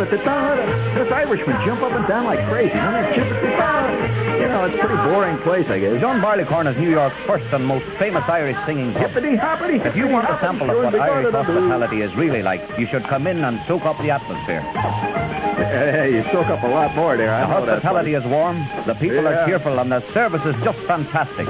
This 0.96 1.12
Irishman 1.12 1.66
jump 1.66 1.82
up 1.82 1.92
and 1.92 2.08
down 2.08 2.26
like 2.26 2.40
crazy. 2.48 2.72
I 2.74 3.02
mean, 3.04 3.14
chip-a-dee-ba. 3.14 4.40
You 4.42 4.48
know, 4.50 4.66
it's 4.66 4.76
a 4.76 4.80
pretty 4.80 4.96
boring 5.04 5.38
place, 5.40 5.68
I 5.68 5.80
guess. 5.80 6.00
John 6.00 6.22
Barleycorn 6.22 6.68
is 6.68 6.78
New 6.78 6.90
York's 6.90 7.16
first 7.28 7.46
and 7.54 7.66
most 7.66 7.86
famous 8.00 8.24
Irish 8.28 8.58
singing 8.66 8.94
hoppity. 8.94 9.34
If 9.36 9.96
you 9.96 10.08
want 10.08 10.30
a 10.30 10.40
sample 10.40 10.70
of 10.70 10.78
what 10.78 10.96
Irish 10.96 11.32
hospitality. 11.34 11.54
hospitality 11.54 12.02
is 12.02 12.16
really 12.16 12.42
like, 12.42 12.62
you 12.80 12.88
should 12.88 13.04
come 13.04 13.28
in 13.28 13.44
and 13.44 13.62
soak 13.68 13.84
up 13.84 13.98
the 14.00 14.12
atmosphere. 14.12 14.62
Hey, 14.62 16.16
you 16.16 16.24
soak 16.32 16.48
up 16.48 16.64
a 16.64 16.68
lot 16.68 16.96
more 16.96 17.18
there. 17.18 17.34
I 17.34 17.42
The 17.42 17.48
hospitality 17.48 18.14
is 18.16 18.24
warm, 18.26 18.66
the 18.88 18.94
people 18.96 19.24
Yeah. 19.24 19.44
are 19.44 19.46
cheerful, 19.48 19.78
and 19.80 19.92
the 19.92 20.02
service 20.14 20.44
is 20.46 20.56
just 20.64 20.80
fantastic. 20.88 21.48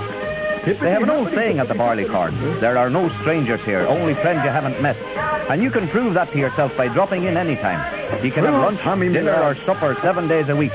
They 0.66 0.92
have 0.92 1.04
an 1.04 1.10
old 1.10 1.30
saying 1.32 1.60
at 1.60 1.68
the 1.68 1.74
Barleycorn. 1.74 2.62
There 2.62 2.78
are 2.78 2.90
no 2.90 3.10
strangers 3.22 3.60
here, 3.66 3.82
only 3.82 4.14
friends 4.14 4.46
you 4.46 4.50
haven't 4.50 4.82
met. 4.82 4.96
And 5.50 5.62
you 5.62 5.70
can 5.70 5.90
prove 5.90 6.14
that 6.14 6.32
to 6.32 6.38
yourself 6.38 6.76
by 6.78 6.88
dropping 6.88 7.26
in 7.26 7.36
anytime. 7.36 8.24
You 8.24 8.32
can 8.32 8.46
have 8.46 8.54
lunch, 8.54 8.80
dinner, 9.12 9.32
uh, 9.32 9.50
or 9.50 9.56
supper 9.66 9.98
seven 10.02 10.30
days 10.30 10.48
a 10.48 10.56
week. 10.56 10.72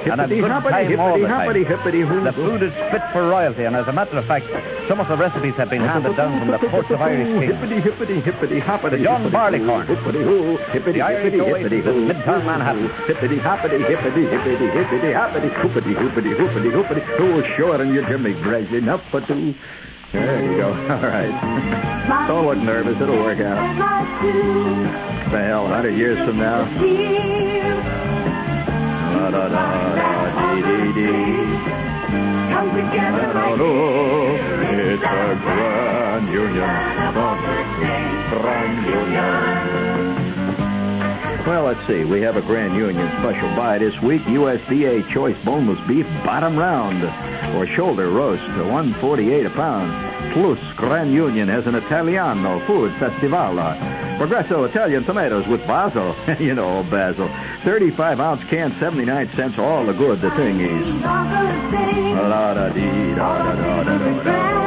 And 0.00 0.20
a 0.20 0.24
Hippity 0.24 0.40
good 0.40 0.50
hoppity, 0.50 0.96
time 0.96 1.00
all 1.00 1.06
hippity 1.08 1.22
the 1.22 1.28
time. 1.28 1.40
hoppity, 1.40 1.64
hippity 1.64 2.00
hoo. 2.00 2.20
The 2.24 2.32
food 2.32 2.62
is 2.62 2.72
fit 2.90 3.02
for 3.12 3.28
royalty, 3.28 3.64
and 3.64 3.76
as 3.76 3.86
a 3.86 3.92
matter 3.92 4.16
of 4.16 4.24
fact, 4.26 4.46
some 4.88 4.98
of 4.98 5.08
the 5.08 5.16
recipes 5.16 5.54
have 5.56 5.68
been 5.68 5.82
handed 5.82 6.16
down 6.16 6.38
from 6.38 6.48
the 6.48 6.58
courts 6.70 6.90
of 6.90 7.00
Irish 7.02 7.26
kings. 7.28 7.52
Hippity 7.54 7.80
hippity 7.80 8.20
hippity 8.20 8.58
hoppity. 8.60 8.96
The 8.98 9.04
John 9.04 9.20
hippity 9.22 9.32
Barleycorn. 9.36 9.86
hoo, 9.86 9.94
Hippity 9.94 10.22
hoo, 10.24 10.56
hippity 10.56 10.92
The 10.98 11.02
Irish 11.02 11.22
hippity 11.24 11.40
Oasis 11.42 11.62
hippity 11.72 11.76
in 11.76 11.82
hoo. 11.82 12.08
Midtown 12.14 12.44
Manhattan. 12.46 12.88
Hippity 13.06 13.38
hoppity 13.38 13.78
hippity 13.78 14.22
hippity 14.26 14.66
hippity 14.68 15.12
hoppity 15.12 15.48
hoopity 15.48 15.94
hoopity 15.94 16.32
hoopity 16.34 16.70
hoopity. 16.70 17.02
Oh, 17.18 17.42
sure, 17.56 17.80
and 17.82 17.94
you 17.94 18.06
give 18.06 18.20
me 18.22 18.32
bread 18.32 18.72
enough 18.72 19.04
for 19.10 19.20
two. 19.20 19.54
There 20.12 20.42
you 20.42 20.56
go. 20.56 20.68
All 20.90 21.02
right. 21.02 22.26
Don't 22.26 22.46
look 22.46 22.58
nervous. 22.58 23.00
It'll 23.00 23.16
work 23.18 23.38
out. 23.40 23.60
The 25.30 25.38
hell, 25.38 25.62
100 25.64 25.90
years 25.90 26.18
from 26.26 26.38
now. 26.38 27.49
Da 29.20 29.28
da 29.30 29.48
da 29.48 29.64
dee 30.34 30.92
dee. 30.94 31.44
Come 32.52 32.70
together 32.74 33.34
like 33.34 33.60
it's 34.80 35.02
a 35.02 35.36
grand 35.44 36.32
union. 36.32 36.70
Grand 38.30 38.86
union. 38.86 40.09
Well, 41.46 41.64
let's 41.64 41.84
see. 41.86 42.04
We 42.04 42.20
have 42.20 42.36
a 42.36 42.42
Grand 42.42 42.76
Union 42.76 43.08
special 43.18 43.48
buy 43.56 43.78
this 43.78 43.98
week. 44.02 44.22
USDA 44.22 45.10
choice 45.12 45.36
boneless 45.44 45.80
beef 45.88 46.06
bottom 46.24 46.56
round 46.56 47.02
or 47.56 47.66
shoulder 47.66 48.08
roast 48.10 48.42
to 48.42 48.64
148 48.64 49.46
a 49.46 49.50
pound. 49.50 50.32
Plus, 50.32 50.58
Grand 50.76 51.12
Union 51.12 51.48
has 51.48 51.66
an 51.66 51.74
Italiano 51.74 52.64
food 52.66 52.92
festival. 52.96 53.56
Progresso 54.18 54.64
Italian 54.64 55.02
tomatoes 55.04 55.46
with 55.46 55.66
basil. 55.66 56.14
you 56.38 56.54
know, 56.54 56.82
basil. 56.84 57.28
35 57.64 58.20
ounce 58.20 58.44
can, 58.50 58.78
79 58.78 59.30
cents. 59.34 59.58
All 59.58 59.84
the 59.84 59.94
good 59.94 60.20
the 60.20 60.30
thing 60.32 60.60
is. 60.60 61.02
Da 61.02 61.24
da 62.28 62.54
da 62.54 62.68
da 62.68 63.54
da 63.54 63.82
da 63.82 64.22
da. 64.22 64.60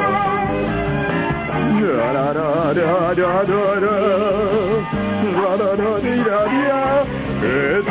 Da 1.84 2.14
da 2.14 2.34
da 2.34 2.74
da 2.74 3.14
da 3.14 3.44
da 3.46 3.80
da. 3.80 5.04
Da 5.34 5.58
da 5.58 5.76
da 5.76 6.63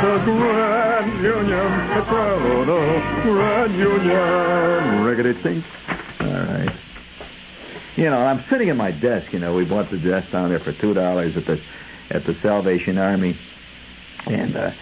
a 0.04 0.24
grand 0.24 1.22
union, 1.22 1.72
a 1.92 2.02
grand, 3.22 3.74
union. 3.76 4.12
Riggedy 5.04 5.42
sink. 5.42 5.64
All 6.20 6.26
right. 6.26 6.74
You 7.96 8.04
know, 8.04 8.20
I'm 8.20 8.42
sitting 8.50 8.68
at 8.70 8.76
my 8.76 8.90
desk. 8.90 9.32
You 9.32 9.38
know, 9.38 9.54
we 9.54 9.64
bought 9.64 9.90
the 9.90 9.98
desk 9.98 10.32
down 10.32 10.48
there 10.48 10.58
for 10.58 10.72
two 10.72 10.92
dollars 10.94 11.36
at 11.36 11.46
the 11.46 11.60
at 12.10 12.24
the 12.24 12.34
Salvation 12.36 12.98
Army, 12.98 13.36
and 14.26 14.56
uh, 14.56 14.72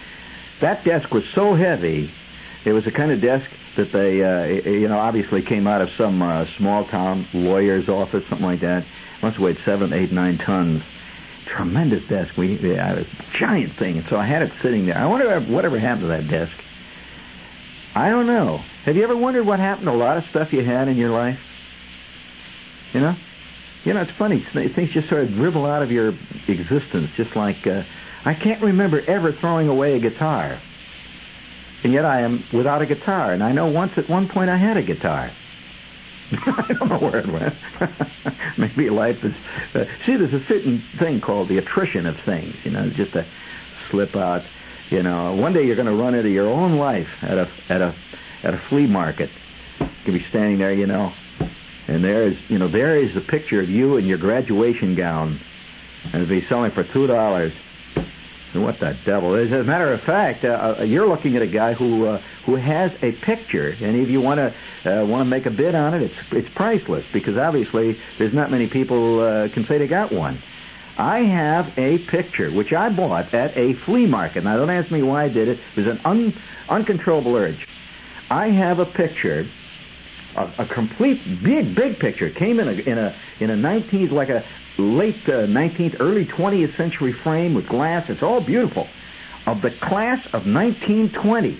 that 0.59 0.83
desk 0.83 1.13
was 1.13 1.25
so 1.35 1.53
heavy. 1.53 2.11
It 2.65 2.73
was 2.73 2.85
the 2.85 2.91
kind 2.91 3.11
of 3.11 3.21
desk 3.21 3.49
that 3.75 3.91
they, 3.91 4.23
uh, 4.23 4.45
you 4.69 4.87
know, 4.87 4.99
obviously 4.99 5.41
came 5.41 5.67
out 5.67 5.81
of 5.81 5.89
some 5.97 6.21
uh, 6.21 6.45
small 6.57 6.85
town 6.85 7.27
lawyer's 7.33 7.89
office, 7.89 8.23
something 8.27 8.45
like 8.45 8.59
that. 8.61 8.85
Must 9.21 9.35
have 9.35 9.43
weighed 9.43 9.59
seven, 9.65 9.93
eight, 9.93 10.11
nine 10.11 10.37
tons. 10.37 10.83
Tremendous 11.51 12.07
desk. 12.07 12.37
We, 12.37 12.55
was 12.55 12.63
a 12.63 13.05
giant 13.33 13.73
thing. 13.73 13.97
And 13.97 14.07
so 14.07 14.17
I 14.17 14.25
had 14.25 14.41
it 14.41 14.53
sitting 14.61 14.85
there. 14.85 14.97
I 14.97 15.05
wonder 15.05 15.39
whatever 15.41 15.77
happened 15.77 16.03
to 16.03 16.07
that 16.07 16.27
desk. 16.27 16.53
I 17.93 18.09
don't 18.09 18.25
know. 18.25 18.63
Have 18.85 18.95
you 18.95 19.03
ever 19.03 19.17
wondered 19.17 19.45
what 19.45 19.59
happened 19.59 19.87
to 19.87 19.91
a 19.91 19.93
lot 19.93 20.17
of 20.17 20.25
stuff 20.29 20.53
you 20.53 20.63
had 20.63 20.87
in 20.87 20.95
your 20.95 21.09
life? 21.09 21.39
You 22.93 23.01
know? 23.01 23.15
You 23.83 23.93
know, 23.93 24.01
it's 24.01 24.11
funny. 24.11 24.39
Things 24.39 24.91
just 24.91 25.09
sort 25.09 25.23
of 25.23 25.33
dribble 25.33 25.65
out 25.65 25.83
of 25.83 25.91
your 25.91 26.13
existence, 26.47 27.11
just 27.17 27.35
like 27.35 27.67
uh, 27.67 27.83
I 28.23 28.33
can't 28.33 28.61
remember 28.61 29.03
ever 29.05 29.33
throwing 29.33 29.67
away 29.67 29.95
a 29.95 29.99
guitar. 29.99 30.57
And 31.83 31.91
yet 31.91 32.05
I 32.05 32.21
am 32.21 32.45
without 32.53 32.81
a 32.81 32.85
guitar. 32.85 33.33
And 33.33 33.43
I 33.43 33.51
know 33.51 33.67
once 33.67 33.97
at 33.97 34.07
one 34.07 34.29
point 34.29 34.49
I 34.49 34.57
had 34.57 34.77
a 34.77 34.83
guitar. 34.83 35.31
I 36.45 36.73
don't 36.73 36.89
know 36.89 36.97
where 36.97 37.17
it 37.17 37.27
went. 37.27 37.55
Maybe 38.57 38.89
life 38.89 39.23
is. 39.23 39.33
Uh, 39.73 39.85
see, 40.05 40.15
there's 40.15 40.33
a 40.33 40.45
certain 40.45 40.81
thing 40.97 41.19
called 41.19 41.49
the 41.49 41.57
attrition 41.57 42.05
of 42.05 42.19
things. 42.21 42.55
You 42.63 42.71
know, 42.71 42.89
just 42.89 43.15
a 43.15 43.25
slip 43.89 44.15
out. 44.15 44.43
You 44.89 45.03
know, 45.03 45.33
one 45.33 45.53
day 45.53 45.65
you're 45.65 45.75
going 45.75 45.87
to 45.87 45.93
run 45.95 46.15
into 46.15 46.29
your 46.29 46.47
own 46.47 46.77
life 46.77 47.09
at 47.21 47.37
a 47.37 47.49
at 47.69 47.81
a 47.81 47.93
at 48.43 48.53
a 48.53 48.57
flea 48.57 48.87
market. 48.87 49.29
You 49.79 49.89
could 50.05 50.13
be 50.13 50.25
standing 50.29 50.57
there, 50.57 50.73
you 50.73 50.87
know, 50.87 51.13
and 51.87 52.03
there 52.03 52.23
is, 52.23 52.37
you 52.49 52.57
know, 52.57 52.67
there 52.67 52.95
is 52.95 53.15
a 53.15 53.21
picture 53.21 53.59
of 53.59 53.69
you 53.69 53.97
in 53.97 54.05
your 54.05 54.17
graduation 54.17 54.95
gown, 54.95 55.39
and 56.05 56.15
it'll 56.15 56.27
be 56.27 56.45
selling 56.47 56.71
for 56.71 56.83
two 56.83 57.07
dollars. 57.07 57.53
What 58.53 58.79
the 58.79 58.97
devil? 59.05 59.35
Is? 59.35 59.51
As 59.51 59.61
a 59.61 59.63
matter 59.63 59.93
of 59.93 60.01
fact, 60.01 60.43
uh, 60.43 60.75
uh, 60.79 60.83
you're 60.83 61.07
looking 61.07 61.37
at 61.37 61.41
a 61.41 61.47
guy 61.47 61.73
who 61.73 62.05
uh, 62.05 62.21
who 62.45 62.55
has 62.55 62.91
a 63.01 63.13
picture, 63.13 63.75
and 63.79 63.95
if 63.95 64.09
you 64.09 64.19
want 64.19 64.39
to 64.39 65.01
uh, 65.01 65.05
want 65.05 65.21
to 65.21 65.25
make 65.25 65.45
a 65.45 65.49
bid 65.49 65.73
on 65.73 65.93
it, 65.93 66.01
it's 66.01 66.15
it's 66.31 66.49
priceless 66.49 67.05
because 67.13 67.37
obviously 67.37 67.97
there's 68.17 68.33
not 68.33 68.51
many 68.51 68.67
people 68.67 69.21
uh, 69.21 69.47
can 69.49 69.65
say 69.65 69.77
they 69.77 69.87
got 69.87 70.11
one. 70.11 70.41
I 70.97 71.19
have 71.19 71.77
a 71.79 71.99
picture 71.99 72.51
which 72.51 72.73
I 72.73 72.89
bought 72.89 73.33
at 73.33 73.55
a 73.55 73.73
flea 73.73 74.05
market. 74.05 74.43
Now 74.43 74.57
don't 74.57 74.69
ask 74.69 74.91
me 74.91 75.01
why 75.01 75.23
I 75.23 75.29
did 75.29 75.47
it. 75.47 75.59
It 75.75 75.77
was 75.77 75.87
an 75.87 76.01
un, 76.03 76.33
uncontrollable 76.67 77.35
urge. 77.35 77.67
I 78.29 78.49
have 78.49 78.79
a 78.79 78.85
picture 78.85 79.47
a, 80.35 80.49
a 80.59 80.65
complete 80.65 81.21
big 81.43 81.75
big 81.75 81.99
picture. 81.99 82.29
Came 82.29 82.59
in 82.59 82.67
a 82.67 82.71
in 82.71 82.97
a 82.97 83.15
in 83.39 83.49
a 83.49 83.55
19th 83.55 84.11
like 84.11 84.29
a 84.29 84.43
late 84.77 85.27
uh, 85.27 85.45
19th 85.45 85.97
early 85.99 86.25
20th 86.25 86.75
century 86.77 87.13
frame 87.13 87.53
with 87.53 87.67
glass. 87.67 88.09
It's 88.09 88.23
all 88.23 88.41
beautiful. 88.41 88.87
Of 89.45 89.61
the 89.61 89.71
class 89.71 90.23
of 90.27 90.45
1920 90.45 91.59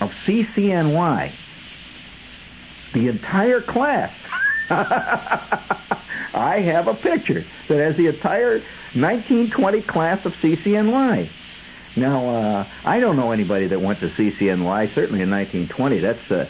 of 0.00 0.12
CCNY 0.26 1.32
the 2.92 3.08
entire 3.08 3.60
class 3.60 4.12
I 4.70 6.60
have 6.60 6.88
a 6.88 6.94
picture 6.94 7.44
that 7.68 7.78
has 7.78 7.96
the 7.96 8.08
entire 8.08 8.58
1920 8.94 9.82
class 9.82 10.24
of 10.26 10.34
CCNY 10.34 11.28
now 11.96 12.28
uh, 12.28 12.66
I 12.84 13.00
don't 13.00 13.16
know 13.16 13.32
anybody 13.32 13.68
that 13.68 13.80
went 13.80 14.00
to 14.00 14.08
CCNY 14.08 14.94
certainly 14.94 15.22
in 15.22 15.30
1920 15.30 15.98
that's 15.98 16.30
uh, 16.30 16.48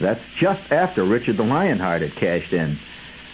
that's 0.00 0.22
just 0.38 0.72
after 0.72 1.04
Richard 1.04 1.36
the 1.36 1.44
Lionheart 1.44 2.02
had 2.02 2.14
cashed 2.16 2.52
in. 2.52 2.78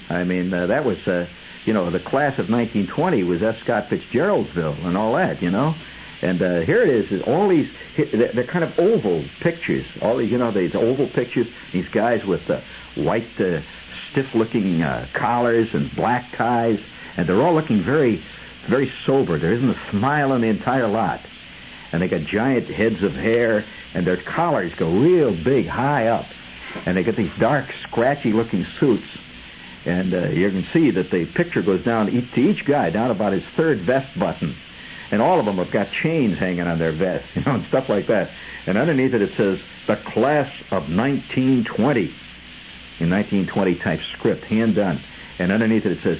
I 0.08 0.24
mean, 0.24 0.52
uh, 0.52 0.66
that 0.66 0.84
was, 0.84 1.06
uh, 1.06 1.26
you 1.64 1.72
know, 1.72 1.90
the 1.90 2.00
class 2.00 2.32
of 2.38 2.50
1920 2.50 3.22
was 3.22 3.42
F. 3.42 3.61
Scott 3.61 3.88
Fitzgeraldsville 3.88 4.84
and 4.84 4.96
all 4.96 5.14
that, 5.14 5.40
you 5.40 5.50
know. 5.50 5.74
And 6.22 6.42
uh, 6.42 6.61
here 6.61 6.82
it 6.82 6.90
is, 6.90 7.22
all 7.22 7.48
these, 7.48 7.70
they're 7.96 8.44
kind 8.44 8.64
of 8.64 8.78
oval 8.78 9.24
pictures. 9.40 9.86
All 10.02 10.18
these, 10.18 10.30
you 10.30 10.36
know, 10.36 10.50
these 10.50 10.74
oval 10.74 11.06
pictures, 11.06 11.46
these 11.72 11.88
guys 11.88 12.24
with 12.26 12.50
uh, 12.50 12.61
white, 12.94 13.40
uh, 13.40 13.62
stiff-looking 14.11 14.82
uh, 14.82 15.06
collars 15.14 15.72
and 15.72 15.94
black 15.94 16.30
ties, 16.36 16.80
and 17.16 17.26
they're 17.26 17.40
all 17.40 17.54
looking 17.54 17.80
very, 17.80 18.22
very 18.66 18.92
sober. 19.06 19.38
There 19.38 19.54
isn't 19.54 19.70
a 19.70 19.90
smile 19.90 20.32
on 20.32 20.42
the 20.42 20.48
entire 20.48 20.88
lot. 20.88 21.20
And 21.92 22.02
they 22.02 22.08
got 22.08 22.22
giant 22.22 22.68
heads 22.68 23.02
of 23.02 23.14
hair, 23.14 23.64
and 23.94 24.06
their 24.06 24.18
collars 24.18 24.74
go 24.74 24.90
real 24.90 25.32
big, 25.32 25.66
high 25.66 26.08
up 26.08 26.26
and 26.87 26.97
they 26.97 27.03
get 27.03 27.16
these 27.16 27.33
dark, 27.39 27.66
scratchy-looking 27.83 28.66
suits, 28.79 29.07
and 29.85 30.12
uh, 30.12 30.29
you 30.29 30.51
can 30.51 30.66
see 30.73 30.91
that 30.91 31.11
the 31.11 31.27
picture 31.27 31.62
goes 31.62 31.83
down 31.83 32.07
to 32.07 32.41
each 32.41 32.64
guy 32.64 32.91
down 32.91 33.11
about 33.11 33.33
his 33.33 33.45
third 33.57 33.79
vest 33.79 34.18
button, 34.18 34.55
and 35.11 35.23
all 35.23 35.41
of 35.41 35.47
them 35.47 35.57
have 35.57 35.71
got 35.71 35.91
chains 35.91 36.39
hanging 36.39 36.66
on 36.66 36.79
their 36.79 36.93
vests, 36.93 37.29
you 37.35 37.43
know, 37.43 37.55
and 37.55 37.66
stuff 37.66 37.89
like 37.89 38.07
that. 38.07 38.31
And 38.66 38.77
underneath 38.77 39.14
it, 39.14 39.23
it 39.23 39.37
says 39.37 39.59
the 39.87 39.97
class 39.97 40.51
of 40.71 40.95
1920 40.95 42.14
in 43.01 43.09
1920 43.09 43.75
type 43.77 44.01
script, 44.12 44.45
hand 44.45 44.75
done. 44.75 45.01
And 45.39 45.51
underneath 45.51 45.87
it, 45.87 45.93
it 45.93 46.03
says 46.03 46.18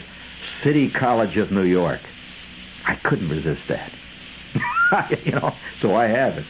City 0.65 0.91
College 0.91 1.37
of 1.37 1.53
New 1.53 1.65
York. 1.65 2.01
I 2.87 2.95
couldn't 2.97 3.29
resist 3.29 3.61
that. 3.69 3.93
you 5.25 5.33
know, 5.33 5.55
so 5.81 5.95
I 5.95 6.07
have 6.07 6.39
it. 6.39 6.45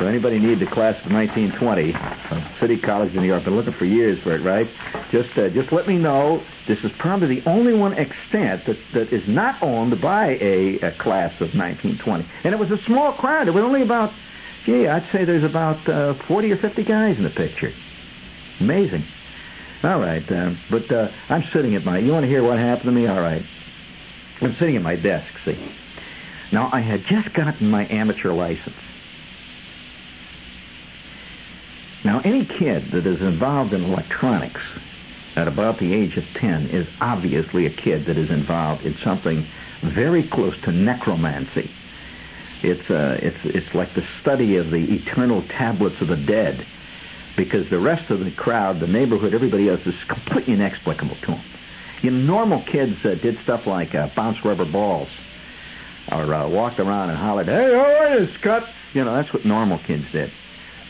So 0.00 0.06
anybody 0.06 0.38
need 0.38 0.60
the 0.60 0.66
class 0.66 0.96
of 1.04 1.12
1920, 1.12 1.92
uh, 1.92 2.58
City 2.58 2.78
College 2.78 3.14
in 3.14 3.20
New 3.20 3.28
York? 3.28 3.44
Been 3.44 3.54
looking 3.54 3.74
for 3.74 3.84
years 3.84 4.18
for 4.20 4.34
it, 4.34 4.40
right? 4.40 4.66
Just, 5.10 5.36
uh, 5.36 5.50
just 5.50 5.72
let 5.72 5.86
me 5.86 5.98
know. 5.98 6.42
This 6.66 6.82
is 6.82 6.90
probably 6.92 7.38
the 7.38 7.46
only 7.46 7.74
one 7.74 7.92
extant 7.92 8.64
that, 8.64 8.78
that 8.94 9.12
is 9.12 9.28
not 9.28 9.62
owned 9.62 10.00
by 10.00 10.38
a, 10.40 10.78
a 10.80 10.92
class 10.92 11.32
of 11.34 11.54
1920. 11.54 12.24
And 12.44 12.54
it 12.54 12.58
was 12.58 12.70
a 12.70 12.82
small 12.84 13.12
crowd. 13.12 13.46
It 13.46 13.50
was 13.50 13.62
only 13.62 13.82
about, 13.82 14.14
gee, 14.64 14.88
I'd 14.88 15.04
say 15.12 15.26
there's 15.26 15.44
about 15.44 15.86
uh, 15.86 16.14
40 16.14 16.50
or 16.52 16.56
50 16.56 16.82
guys 16.82 17.18
in 17.18 17.22
the 17.22 17.28
picture. 17.28 17.74
Amazing. 18.58 19.04
All 19.84 20.00
right, 20.00 20.32
uh, 20.32 20.54
but 20.70 20.90
uh, 20.90 21.10
I'm 21.28 21.44
sitting 21.52 21.74
at 21.74 21.84
my. 21.84 21.98
You 21.98 22.12
want 22.12 22.24
to 22.24 22.28
hear 22.28 22.42
what 22.42 22.58
happened 22.58 22.86
to 22.86 22.92
me? 22.92 23.06
All 23.06 23.20
right. 23.20 23.42
I'm 24.40 24.54
sitting 24.54 24.76
at 24.76 24.82
my 24.82 24.96
desk. 24.96 25.28
See. 25.44 25.58
Now 26.52 26.70
I 26.72 26.80
had 26.80 27.04
just 27.04 27.34
gotten 27.34 27.68
my 27.68 27.86
amateur 27.88 28.32
license. 28.32 28.76
Now 32.04 32.20
any 32.24 32.44
kid 32.44 32.90
that 32.92 33.06
is 33.06 33.20
involved 33.20 33.72
in 33.72 33.84
electronics 33.84 34.62
at 35.36 35.48
about 35.48 35.78
the 35.78 35.92
age 35.92 36.16
of 36.16 36.24
10 36.34 36.68
is 36.68 36.86
obviously 37.00 37.66
a 37.66 37.70
kid 37.70 38.06
that 38.06 38.16
is 38.16 38.30
involved 38.30 38.86
in 38.86 38.96
something 38.98 39.46
very 39.82 40.22
close 40.22 40.58
to 40.62 40.72
necromancy. 40.72 41.70
It's 42.62 42.90
uh, 42.90 43.18
it's 43.22 43.44
it's 43.44 43.74
like 43.74 43.94
the 43.94 44.04
study 44.20 44.56
of 44.56 44.70
the 44.70 44.94
eternal 44.94 45.42
tablets 45.42 46.00
of 46.00 46.08
the 46.08 46.16
dead 46.16 46.66
because 47.36 47.70
the 47.70 47.78
rest 47.78 48.10
of 48.10 48.22
the 48.22 48.30
crowd, 48.30 48.80
the 48.80 48.86
neighborhood, 48.86 49.32
everybody 49.32 49.68
else 49.68 49.86
is 49.86 49.94
completely 50.04 50.54
inexplicable 50.54 51.16
to 51.16 51.26
them. 51.26 51.40
You 52.02 52.10
know, 52.10 52.34
normal 52.34 52.60
kids 52.62 53.02
uh, 53.04 53.14
did 53.14 53.38
stuff 53.40 53.66
like 53.66 53.94
uh, 53.94 54.08
bounce 54.14 54.44
rubber 54.44 54.66
balls 54.66 55.08
or 56.12 56.34
uh, 56.34 56.48
walked 56.48 56.80
around 56.80 57.08
and 57.08 57.18
hollered, 57.18 57.46
"Hey, 57.46 57.72
how 57.74 57.84
are 57.84 58.18
you, 58.18 58.28
Scott?" 58.38 58.68
You 58.92 59.04
know, 59.04 59.14
that's 59.14 59.32
what 59.32 59.44
normal 59.44 59.78
kids 59.78 60.10
did. 60.12 60.30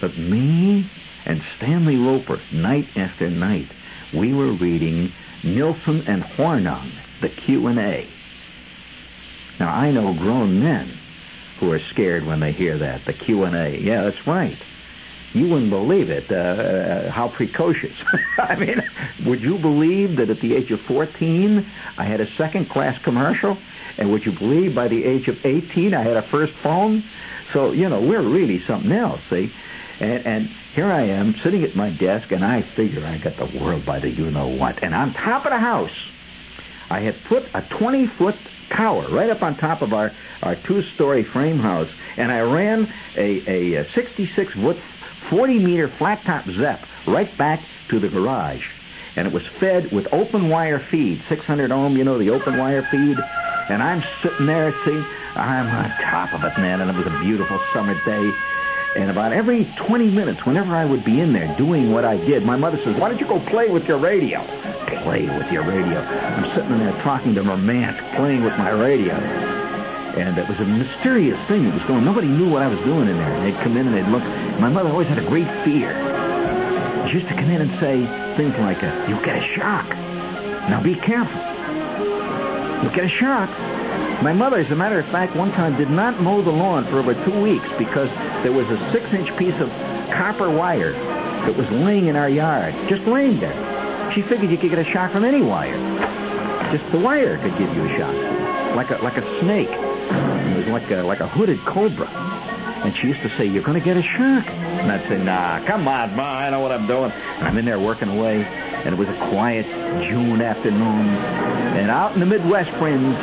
But 0.00 0.16
me 0.16 0.88
and 1.26 1.42
Stanley 1.56 1.96
Roper, 1.96 2.40
night 2.52 2.88
after 2.96 3.28
night, 3.28 3.68
we 4.12 4.32
were 4.32 4.52
reading 4.52 5.12
Nilson 5.42 6.04
and 6.06 6.22
Hornung, 6.22 6.90
the 7.20 7.28
Q 7.28 7.66
and 7.66 7.78
A. 7.78 8.06
Now 9.58 9.68
I 9.72 9.90
know 9.90 10.14
grown 10.14 10.60
men 10.60 10.92
who 11.58 11.70
are 11.72 11.80
scared 11.80 12.26
when 12.26 12.40
they 12.40 12.52
hear 12.52 12.78
that, 12.78 13.04
the 13.04 13.12
Q 13.12 13.44
and 13.44 13.54
A. 13.54 13.78
Yeah, 13.78 14.02
that's 14.02 14.26
right 14.26 14.58
you 15.32 15.48
wouldn't 15.48 15.70
believe 15.70 16.10
it, 16.10 16.30
uh, 16.30 16.34
uh, 16.34 17.10
how 17.10 17.28
precocious. 17.28 17.96
I 18.38 18.56
mean, 18.56 18.82
would 19.24 19.40
you 19.40 19.58
believe 19.58 20.16
that 20.16 20.28
at 20.28 20.40
the 20.40 20.56
age 20.56 20.70
of 20.72 20.80
14, 20.82 21.64
I 21.98 22.04
had 22.04 22.20
a 22.20 22.30
second 22.32 22.68
class 22.68 23.00
commercial? 23.02 23.56
And 23.98 24.10
would 24.12 24.26
you 24.26 24.32
believe 24.32 24.74
by 24.74 24.88
the 24.88 25.04
age 25.04 25.28
of 25.28 25.44
18, 25.44 25.94
I 25.94 26.02
had 26.02 26.16
a 26.16 26.22
first 26.22 26.52
phone? 26.54 27.04
So, 27.52 27.72
you 27.72 27.88
know, 27.88 28.00
we're 28.00 28.22
really 28.22 28.64
something 28.64 28.92
else, 28.92 29.20
see? 29.30 29.52
And, 30.00 30.26
and 30.26 30.46
here 30.74 30.90
I 30.90 31.02
am 31.02 31.36
sitting 31.42 31.62
at 31.62 31.76
my 31.76 31.90
desk, 31.90 32.32
and 32.32 32.44
I 32.44 32.62
figure 32.62 33.04
I 33.04 33.18
got 33.18 33.36
the 33.36 33.58
world 33.58 33.84
by 33.84 34.00
the 34.00 34.10
you 34.10 34.30
know 34.30 34.48
what. 34.48 34.82
And 34.82 34.94
on 34.94 35.12
top 35.12 35.44
of 35.44 35.50
the 35.50 35.58
house, 35.58 35.92
I 36.88 37.00
had 37.00 37.22
put 37.24 37.44
a 37.54 37.62
20 37.62 38.06
foot 38.06 38.36
tower 38.70 39.06
right 39.08 39.30
up 39.30 39.42
on 39.42 39.56
top 39.56 39.82
of 39.82 39.92
our, 39.92 40.12
our 40.42 40.56
two 40.56 40.82
story 40.82 41.22
frame 41.22 41.58
house, 41.58 41.90
and 42.16 42.32
I 42.32 42.40
ran 42.40 42.92
a, 43.16 43.76
a 43.76 43.92
66 43.92 44.54
foot 44.54 44.78
40 45.28 45.58
meter 45.58 45.88
flat 45.88 46.22
top 46.24 46.46
Zepp 46.46 46.84
right 47.06 47.36
back 47.36 47.60
to 47.88 47.98
the 48.00 48.08
garage. 48.08 48.66
And 49.16 49.26
it 49.26 49.34
was 49.34 49.46
fed 49.58 49.92
with 49.92 50.12
open 50.12 50.48
wire 50.48 50.78
feed, 50.78 51.22
600 51.28 51.72
ohm, 51.72 51.96
you 51.96 52.04
know, 52.04 52.16
the 52.16 52.30
open 52.30 52.56
wire 52.58 52.82
feed. 52.90 53.18
And 53.68 53.82
I'm 53.82 54.02
sitting 54.22 54.46
there, 54.46 54.72
see, 54.84 55.04
I'm 55.34 55.66
on 55.66 55.90
top 56.02 56.32
of 56.32 56.44
it, 56.44 56.56
man, 56.58 56.80
and 56.80 56.90
it 56.90 56.96
was 56.96 57.06
a 57.06 57.18
beautiful 57.20 57.60
summer 57.72 57.94
day. 58.04 58.32
And 58.96 59.08
about 59.08 59.32
every 59.32 59.66
20 59.76 60.10
minutes, 60.10 60.44
whenever 60.44 60.74
I 60.74 60.84
would 60.84 61.04
be 61.04 61.20
in 61.20 61.32
there 61.32 61.54
doing 61.56 61.92
what 61.92 62.04
I 62.04 62.16
did, 62.16 62.44
my 62.44 62.56
mother 62.56 62.76
says, 62.82 62.96
Why 62.96 63.08
don't 63.08 63.20
you 63.20 63.26
go 63.26 63.38
play 63.38 63.68
with 63.68 63.86
your 63.86 63.98
radio? 63.98 64.42
Play 65.02 65.26
with 65.26 65.50
your 65.52 65.62
radio. 65.62 66.00
I'm 66.00 66.54
sitting 66.56 66.72
in 66.72 66.80
there 66.80 67.00
talking 67.02 67.34
to 67.36 67.42
Romance, 67.42 67.98
playing 68.16 68.42
with 68.42 68.56
my 68.58 68.70
radio. 68.70 69.14
And 69.14 70.36
it 70.36 70.48
was 70.48 70.58
a 70.58 70.64
mysterious 70.64 71.38
thing 71.46 71.66
that 71.66 71.74
was 71.74 71.84
going. 71.84 72.04
Nobody 72.04 72.26
knew 72.26 72.50
what 72.50 72.62
I 72.62 72.66
was 72.66 72.80
doing 72.80 73.08
in 73.08 73.16
there. 73.16 73.32
And 73.32 73.46
they'd 73.46 73.62
come 73.62 73.76
in 73.76 73.86
and 73.86 73.96
they'd 73.96 74.10
look. 74.10 74.24
My 74.58 74.68
mother 74.68 74.90
always 74.90 75.06
had 75.06 75.18
a 75.18 75.26
great 75.26 75.46
fear. 75.64 75.94
She 77.08 77.18
used 77.18 77.28
to 77.28 77.34
come 77.34 77.48
in 77.48 77.60
and 77.60 77.70
say 77.78 78.04
things 78.36 78.56
like, 78.58 78.82
"You'll 79.08 79.22
get 79.22 79.36
a 79.36 79.46
shock. 79.54 79.88
Now 80.68 80.80
be 80.82 80.96
careful. 80.96 81.40
You'll 82.82 82.92
get 82.92 83.04
a 83.04 83.08
shock." 83.08 83.50
My 84.22 84.32
mother, 84.32 84.58
as 84.58 84.70
a 84.70 84.76
matter 84.76 84.98
of 84.98 85.06
fact, 85.06 85.34
one 85.34 85.50
time 85.52 85.76
did 85.76 85.90
not 85.90 86.20
mow 86.20 86.42
the 86.42 86.50
lawn 86.50 86.84
for 86.84 86.98
over 86.98 87.14
two 87.24 87.40
weeks 87.40 87.66
because 87.78 88.10
there 88.42 88.52
was 88.52 88.68
a 88.68 88.92
six-inch 88.92 89.34
piece 89.36 89.58
of 89.60 89.70
copper 90.12 90.50
wire 90.50 90.92
that 90.92 91.56
was 91.56 91.68
laying 91.70 92.06
in 92.06 92.16
our 92.16 92.28
yard, 92.28 92.74
just 92.88 93.02
laying 93.06 93.40
there. 93.40 94.12
She 94.14 94.22
figured 94.22 94.50
you 94.50 94.58
could 94.58 94.70
get 94.70 94.78
a 94.78 94.84
shock 94.84 95.12
from 95.12 95.24
any 95.24 95.40
wire. 95.40 95.78
Just 96.76 96.90
the 96.92 96.98
wire 96.98 97.38
could 97.38 97.56
give 97.58 97.74
you 97.74 97.84
a 97.84 97.98
shock, 97.98 98.76
like 98.76 98.90
a 98.90 98.96
like 99.02 99.16
a 99.16 99.40
snake. 99.40 99.70
It 99.70 100.56
was 100.56 100.66
like 100.66 100.90
a, 100.90 101.02
like 101.02 101.20
a 101.20 101.28
hooded 101.28 101.64
cobra. 101.64 102.08
And 102.84 102.96
she 102.96 103.08
used 103.08 103.20
to 103.22 103.28
say, 103.36 103.46
You're 103.46 103.62
going 103.62 103.78
to 103.78 103.84
get 103.84 103.96
a 103.96 104.02
shock. 104.02 104.46
And 104.48 104.90
I'd 104.90 105.06
say, 105.08 105.22
Nah, 105.22 105.64
come 105.66 105.86
on, 105.86 106.14
Ma, 106.16 106.38
I 106.38 106.50
know 106.50 106.60
what 106.60 106.72
I'm 106.72 106.86
doing. 106.86 107.12
And 107.12 107.46
I'm 107.46 107.56
in 107.58 107.64
there 107.64 107.78
working 107.78 108.08
away, 108.08 108.44
and 108.44 108.94
it 108.94 108.98
was 108.98 109.08
a 109.08 109.16
quiet 109.30 109.66
June 110.08 110.40
afternoon. 110.40 111.08
And 111.76 111.90
out 111.90 112.14
in 112.14 112.20
the 112.20 112.26
Midwest, 112.26 112.70
friends, 112.78 113.16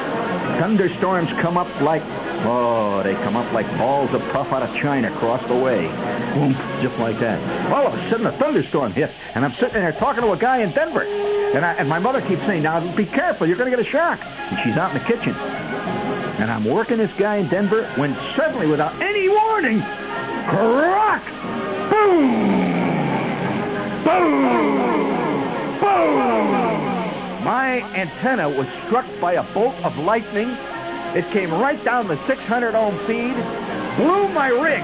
thunderstorms 0.59 1.29
come 1.41 1.57
up 1.57 1.67
like, 1.81 2.03
oh, 2.45 3.01
they 3.03 3.13
come 3.13 3.35
up 3.35 3.51
like 3.53 3.67
balls 3.77 4.13
of 4.13 4.21
puff 4.31 4.51
out 4.51 4.63
of 4.63 4.75
China 4.75 5.13
across 5.13 5.45
the 5.47 5.55
way. 5.55 5.87
Boom, 6.33 6.53
just 6.81 6.97
like 6.97 7.19
that. 7.19 7.71
All 7.71 7.87
of 7.87 7.93
a 7.93 8.09
sudden, 8.09 8.25
a 8.27 8.37
thunderstorm 8.37 8.93
hit, 8.93 9.11
and 9.35 9.45
I'm 9.45 9.53
sitting 9.55 9.73
there 9.73 9.91
talking 9.93 10.23
to 10.23 10.31
a 10.31 10.37
guy 10.37 10.59
in 10.59 10.71
Denver. 10.71 11.03
And, 11.03 11.65
I, 11.65 11.73
and 11.73 11.87
my 11.87 11.99
mother 11.99 12.21
keeps 12.21 12.41
saying, 12.41 12.63
Now, 12.63 12.79
be 12.95 13.05
careful, 13.05 13.47
you're 13.47 13.57
going 13.57 13.71
to 13.71 13.77
get 13.77 13.85
a 13.85 13.89
shock. 13.89 14.19
And 14.21 14.59
she's 14.63 14.77
out 14.77 14.95
in 14.95 15.01
the 15.01 15.07
kitchen. 15.07 15.33
And 15.35 16.51
I'm 16.51 16.65
working 16.65 16.97
this 16.97 17.11
guy 17.17 17.37
in 17.37 17.47
Denver 17.47 17.91
when 17.95 18.13
suddenly, 18.35 18.67
without 18.67 19.01
any 19.01 19.27
warning, 19.27 19.79
crack! 19.81 21.23
Boom! 21.89 22.77
Boom! 24.03 24.77
Boom! 25.79 26.76
My 27.47 27.81
antenna 27.95 28.49
was 28.49 28.67
struck 28.83 29.05
by 29.21 29.35
a 29.35 29.43
bolt 29.53 29.75
of 29.75 29.97
lightning. 29.97 30.49
It 31.15 31.31
came 31.31 31.49
right 31.49 31.81
down 31.81 32.09
the 32.09 32.19
600 32.27 32.75
ohm 32.75 32.97
feed, 33.07 33.35
blew 33.95 34.27
my 34.27 34.49
rig 34.49 34.83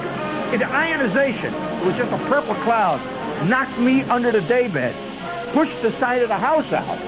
into 0.53 0.65
ionization. 0.65 1.53
It 1.53 1.85
was 1.85 1.93
just 1.97 2.13
a 2.13 2.17
purple 2.29 2.55
cloud. 2.63 3.01
Knocked 3.49 3.77
me 3.79 4.03
under 4.03 4.31
the 4.31 4.39
daybed, 4.39 4.95
pushed 5.51 5.81
the 5.81 5.91
side 5.99 6.21
of 6.21 6.29
the 6.29 6.37
house 6.37 6.71
out. 6.71 6.99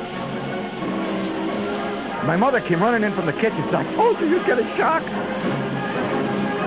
My 2.26 2.36
mother 2.36 2.60
came 2.60 2.84
running 2.84 3.03
in 3.03 3.16
from 3.16 3.26
the 3.26 3.32
kitchen. 3.32 3.62
I 3.74 3.86
told 3.95 4.18
oh, 4.18 4.20
you 4.20 4.32
you'd 4.32 4.45
get 4.45 4.60
a 4.60 4.76
shock. 4.76 5.03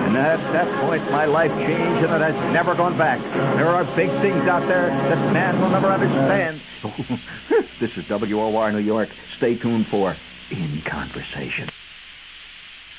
And 0.09 0.17
at 0.17 0.39
that 0.53 0.81
point, 0.81 1.03
my 1.11 1.25
life 1.25 1.51
changed, 1.51 2.03
and 2.03 2.11
it 2.11 2.33
has 2.33 2.51
never 2.51 2.73
gone 2.73 2.97
back. 2.97 3.21
There 3.57 3.67
are 3.67 3.83
big 3.95 4.09
things 4.21 4.47
out 4.47 4.67
there 4.67 4.89
that 4.89 5.31
man 5.31 5.61
will 5.61 5.69
never 5.69 5.91
understand. 5.91 6.61
this 7.79 7.95
is 7.95 8.09
WOR 8.09 8.71
New 8.71 8.79
York. 8.79 9.09
Stay 9.37 9.53
tuned 9.53 9.85
for 9.85 10.15
In 10.49 10.81
Conversation. 10.81 11.69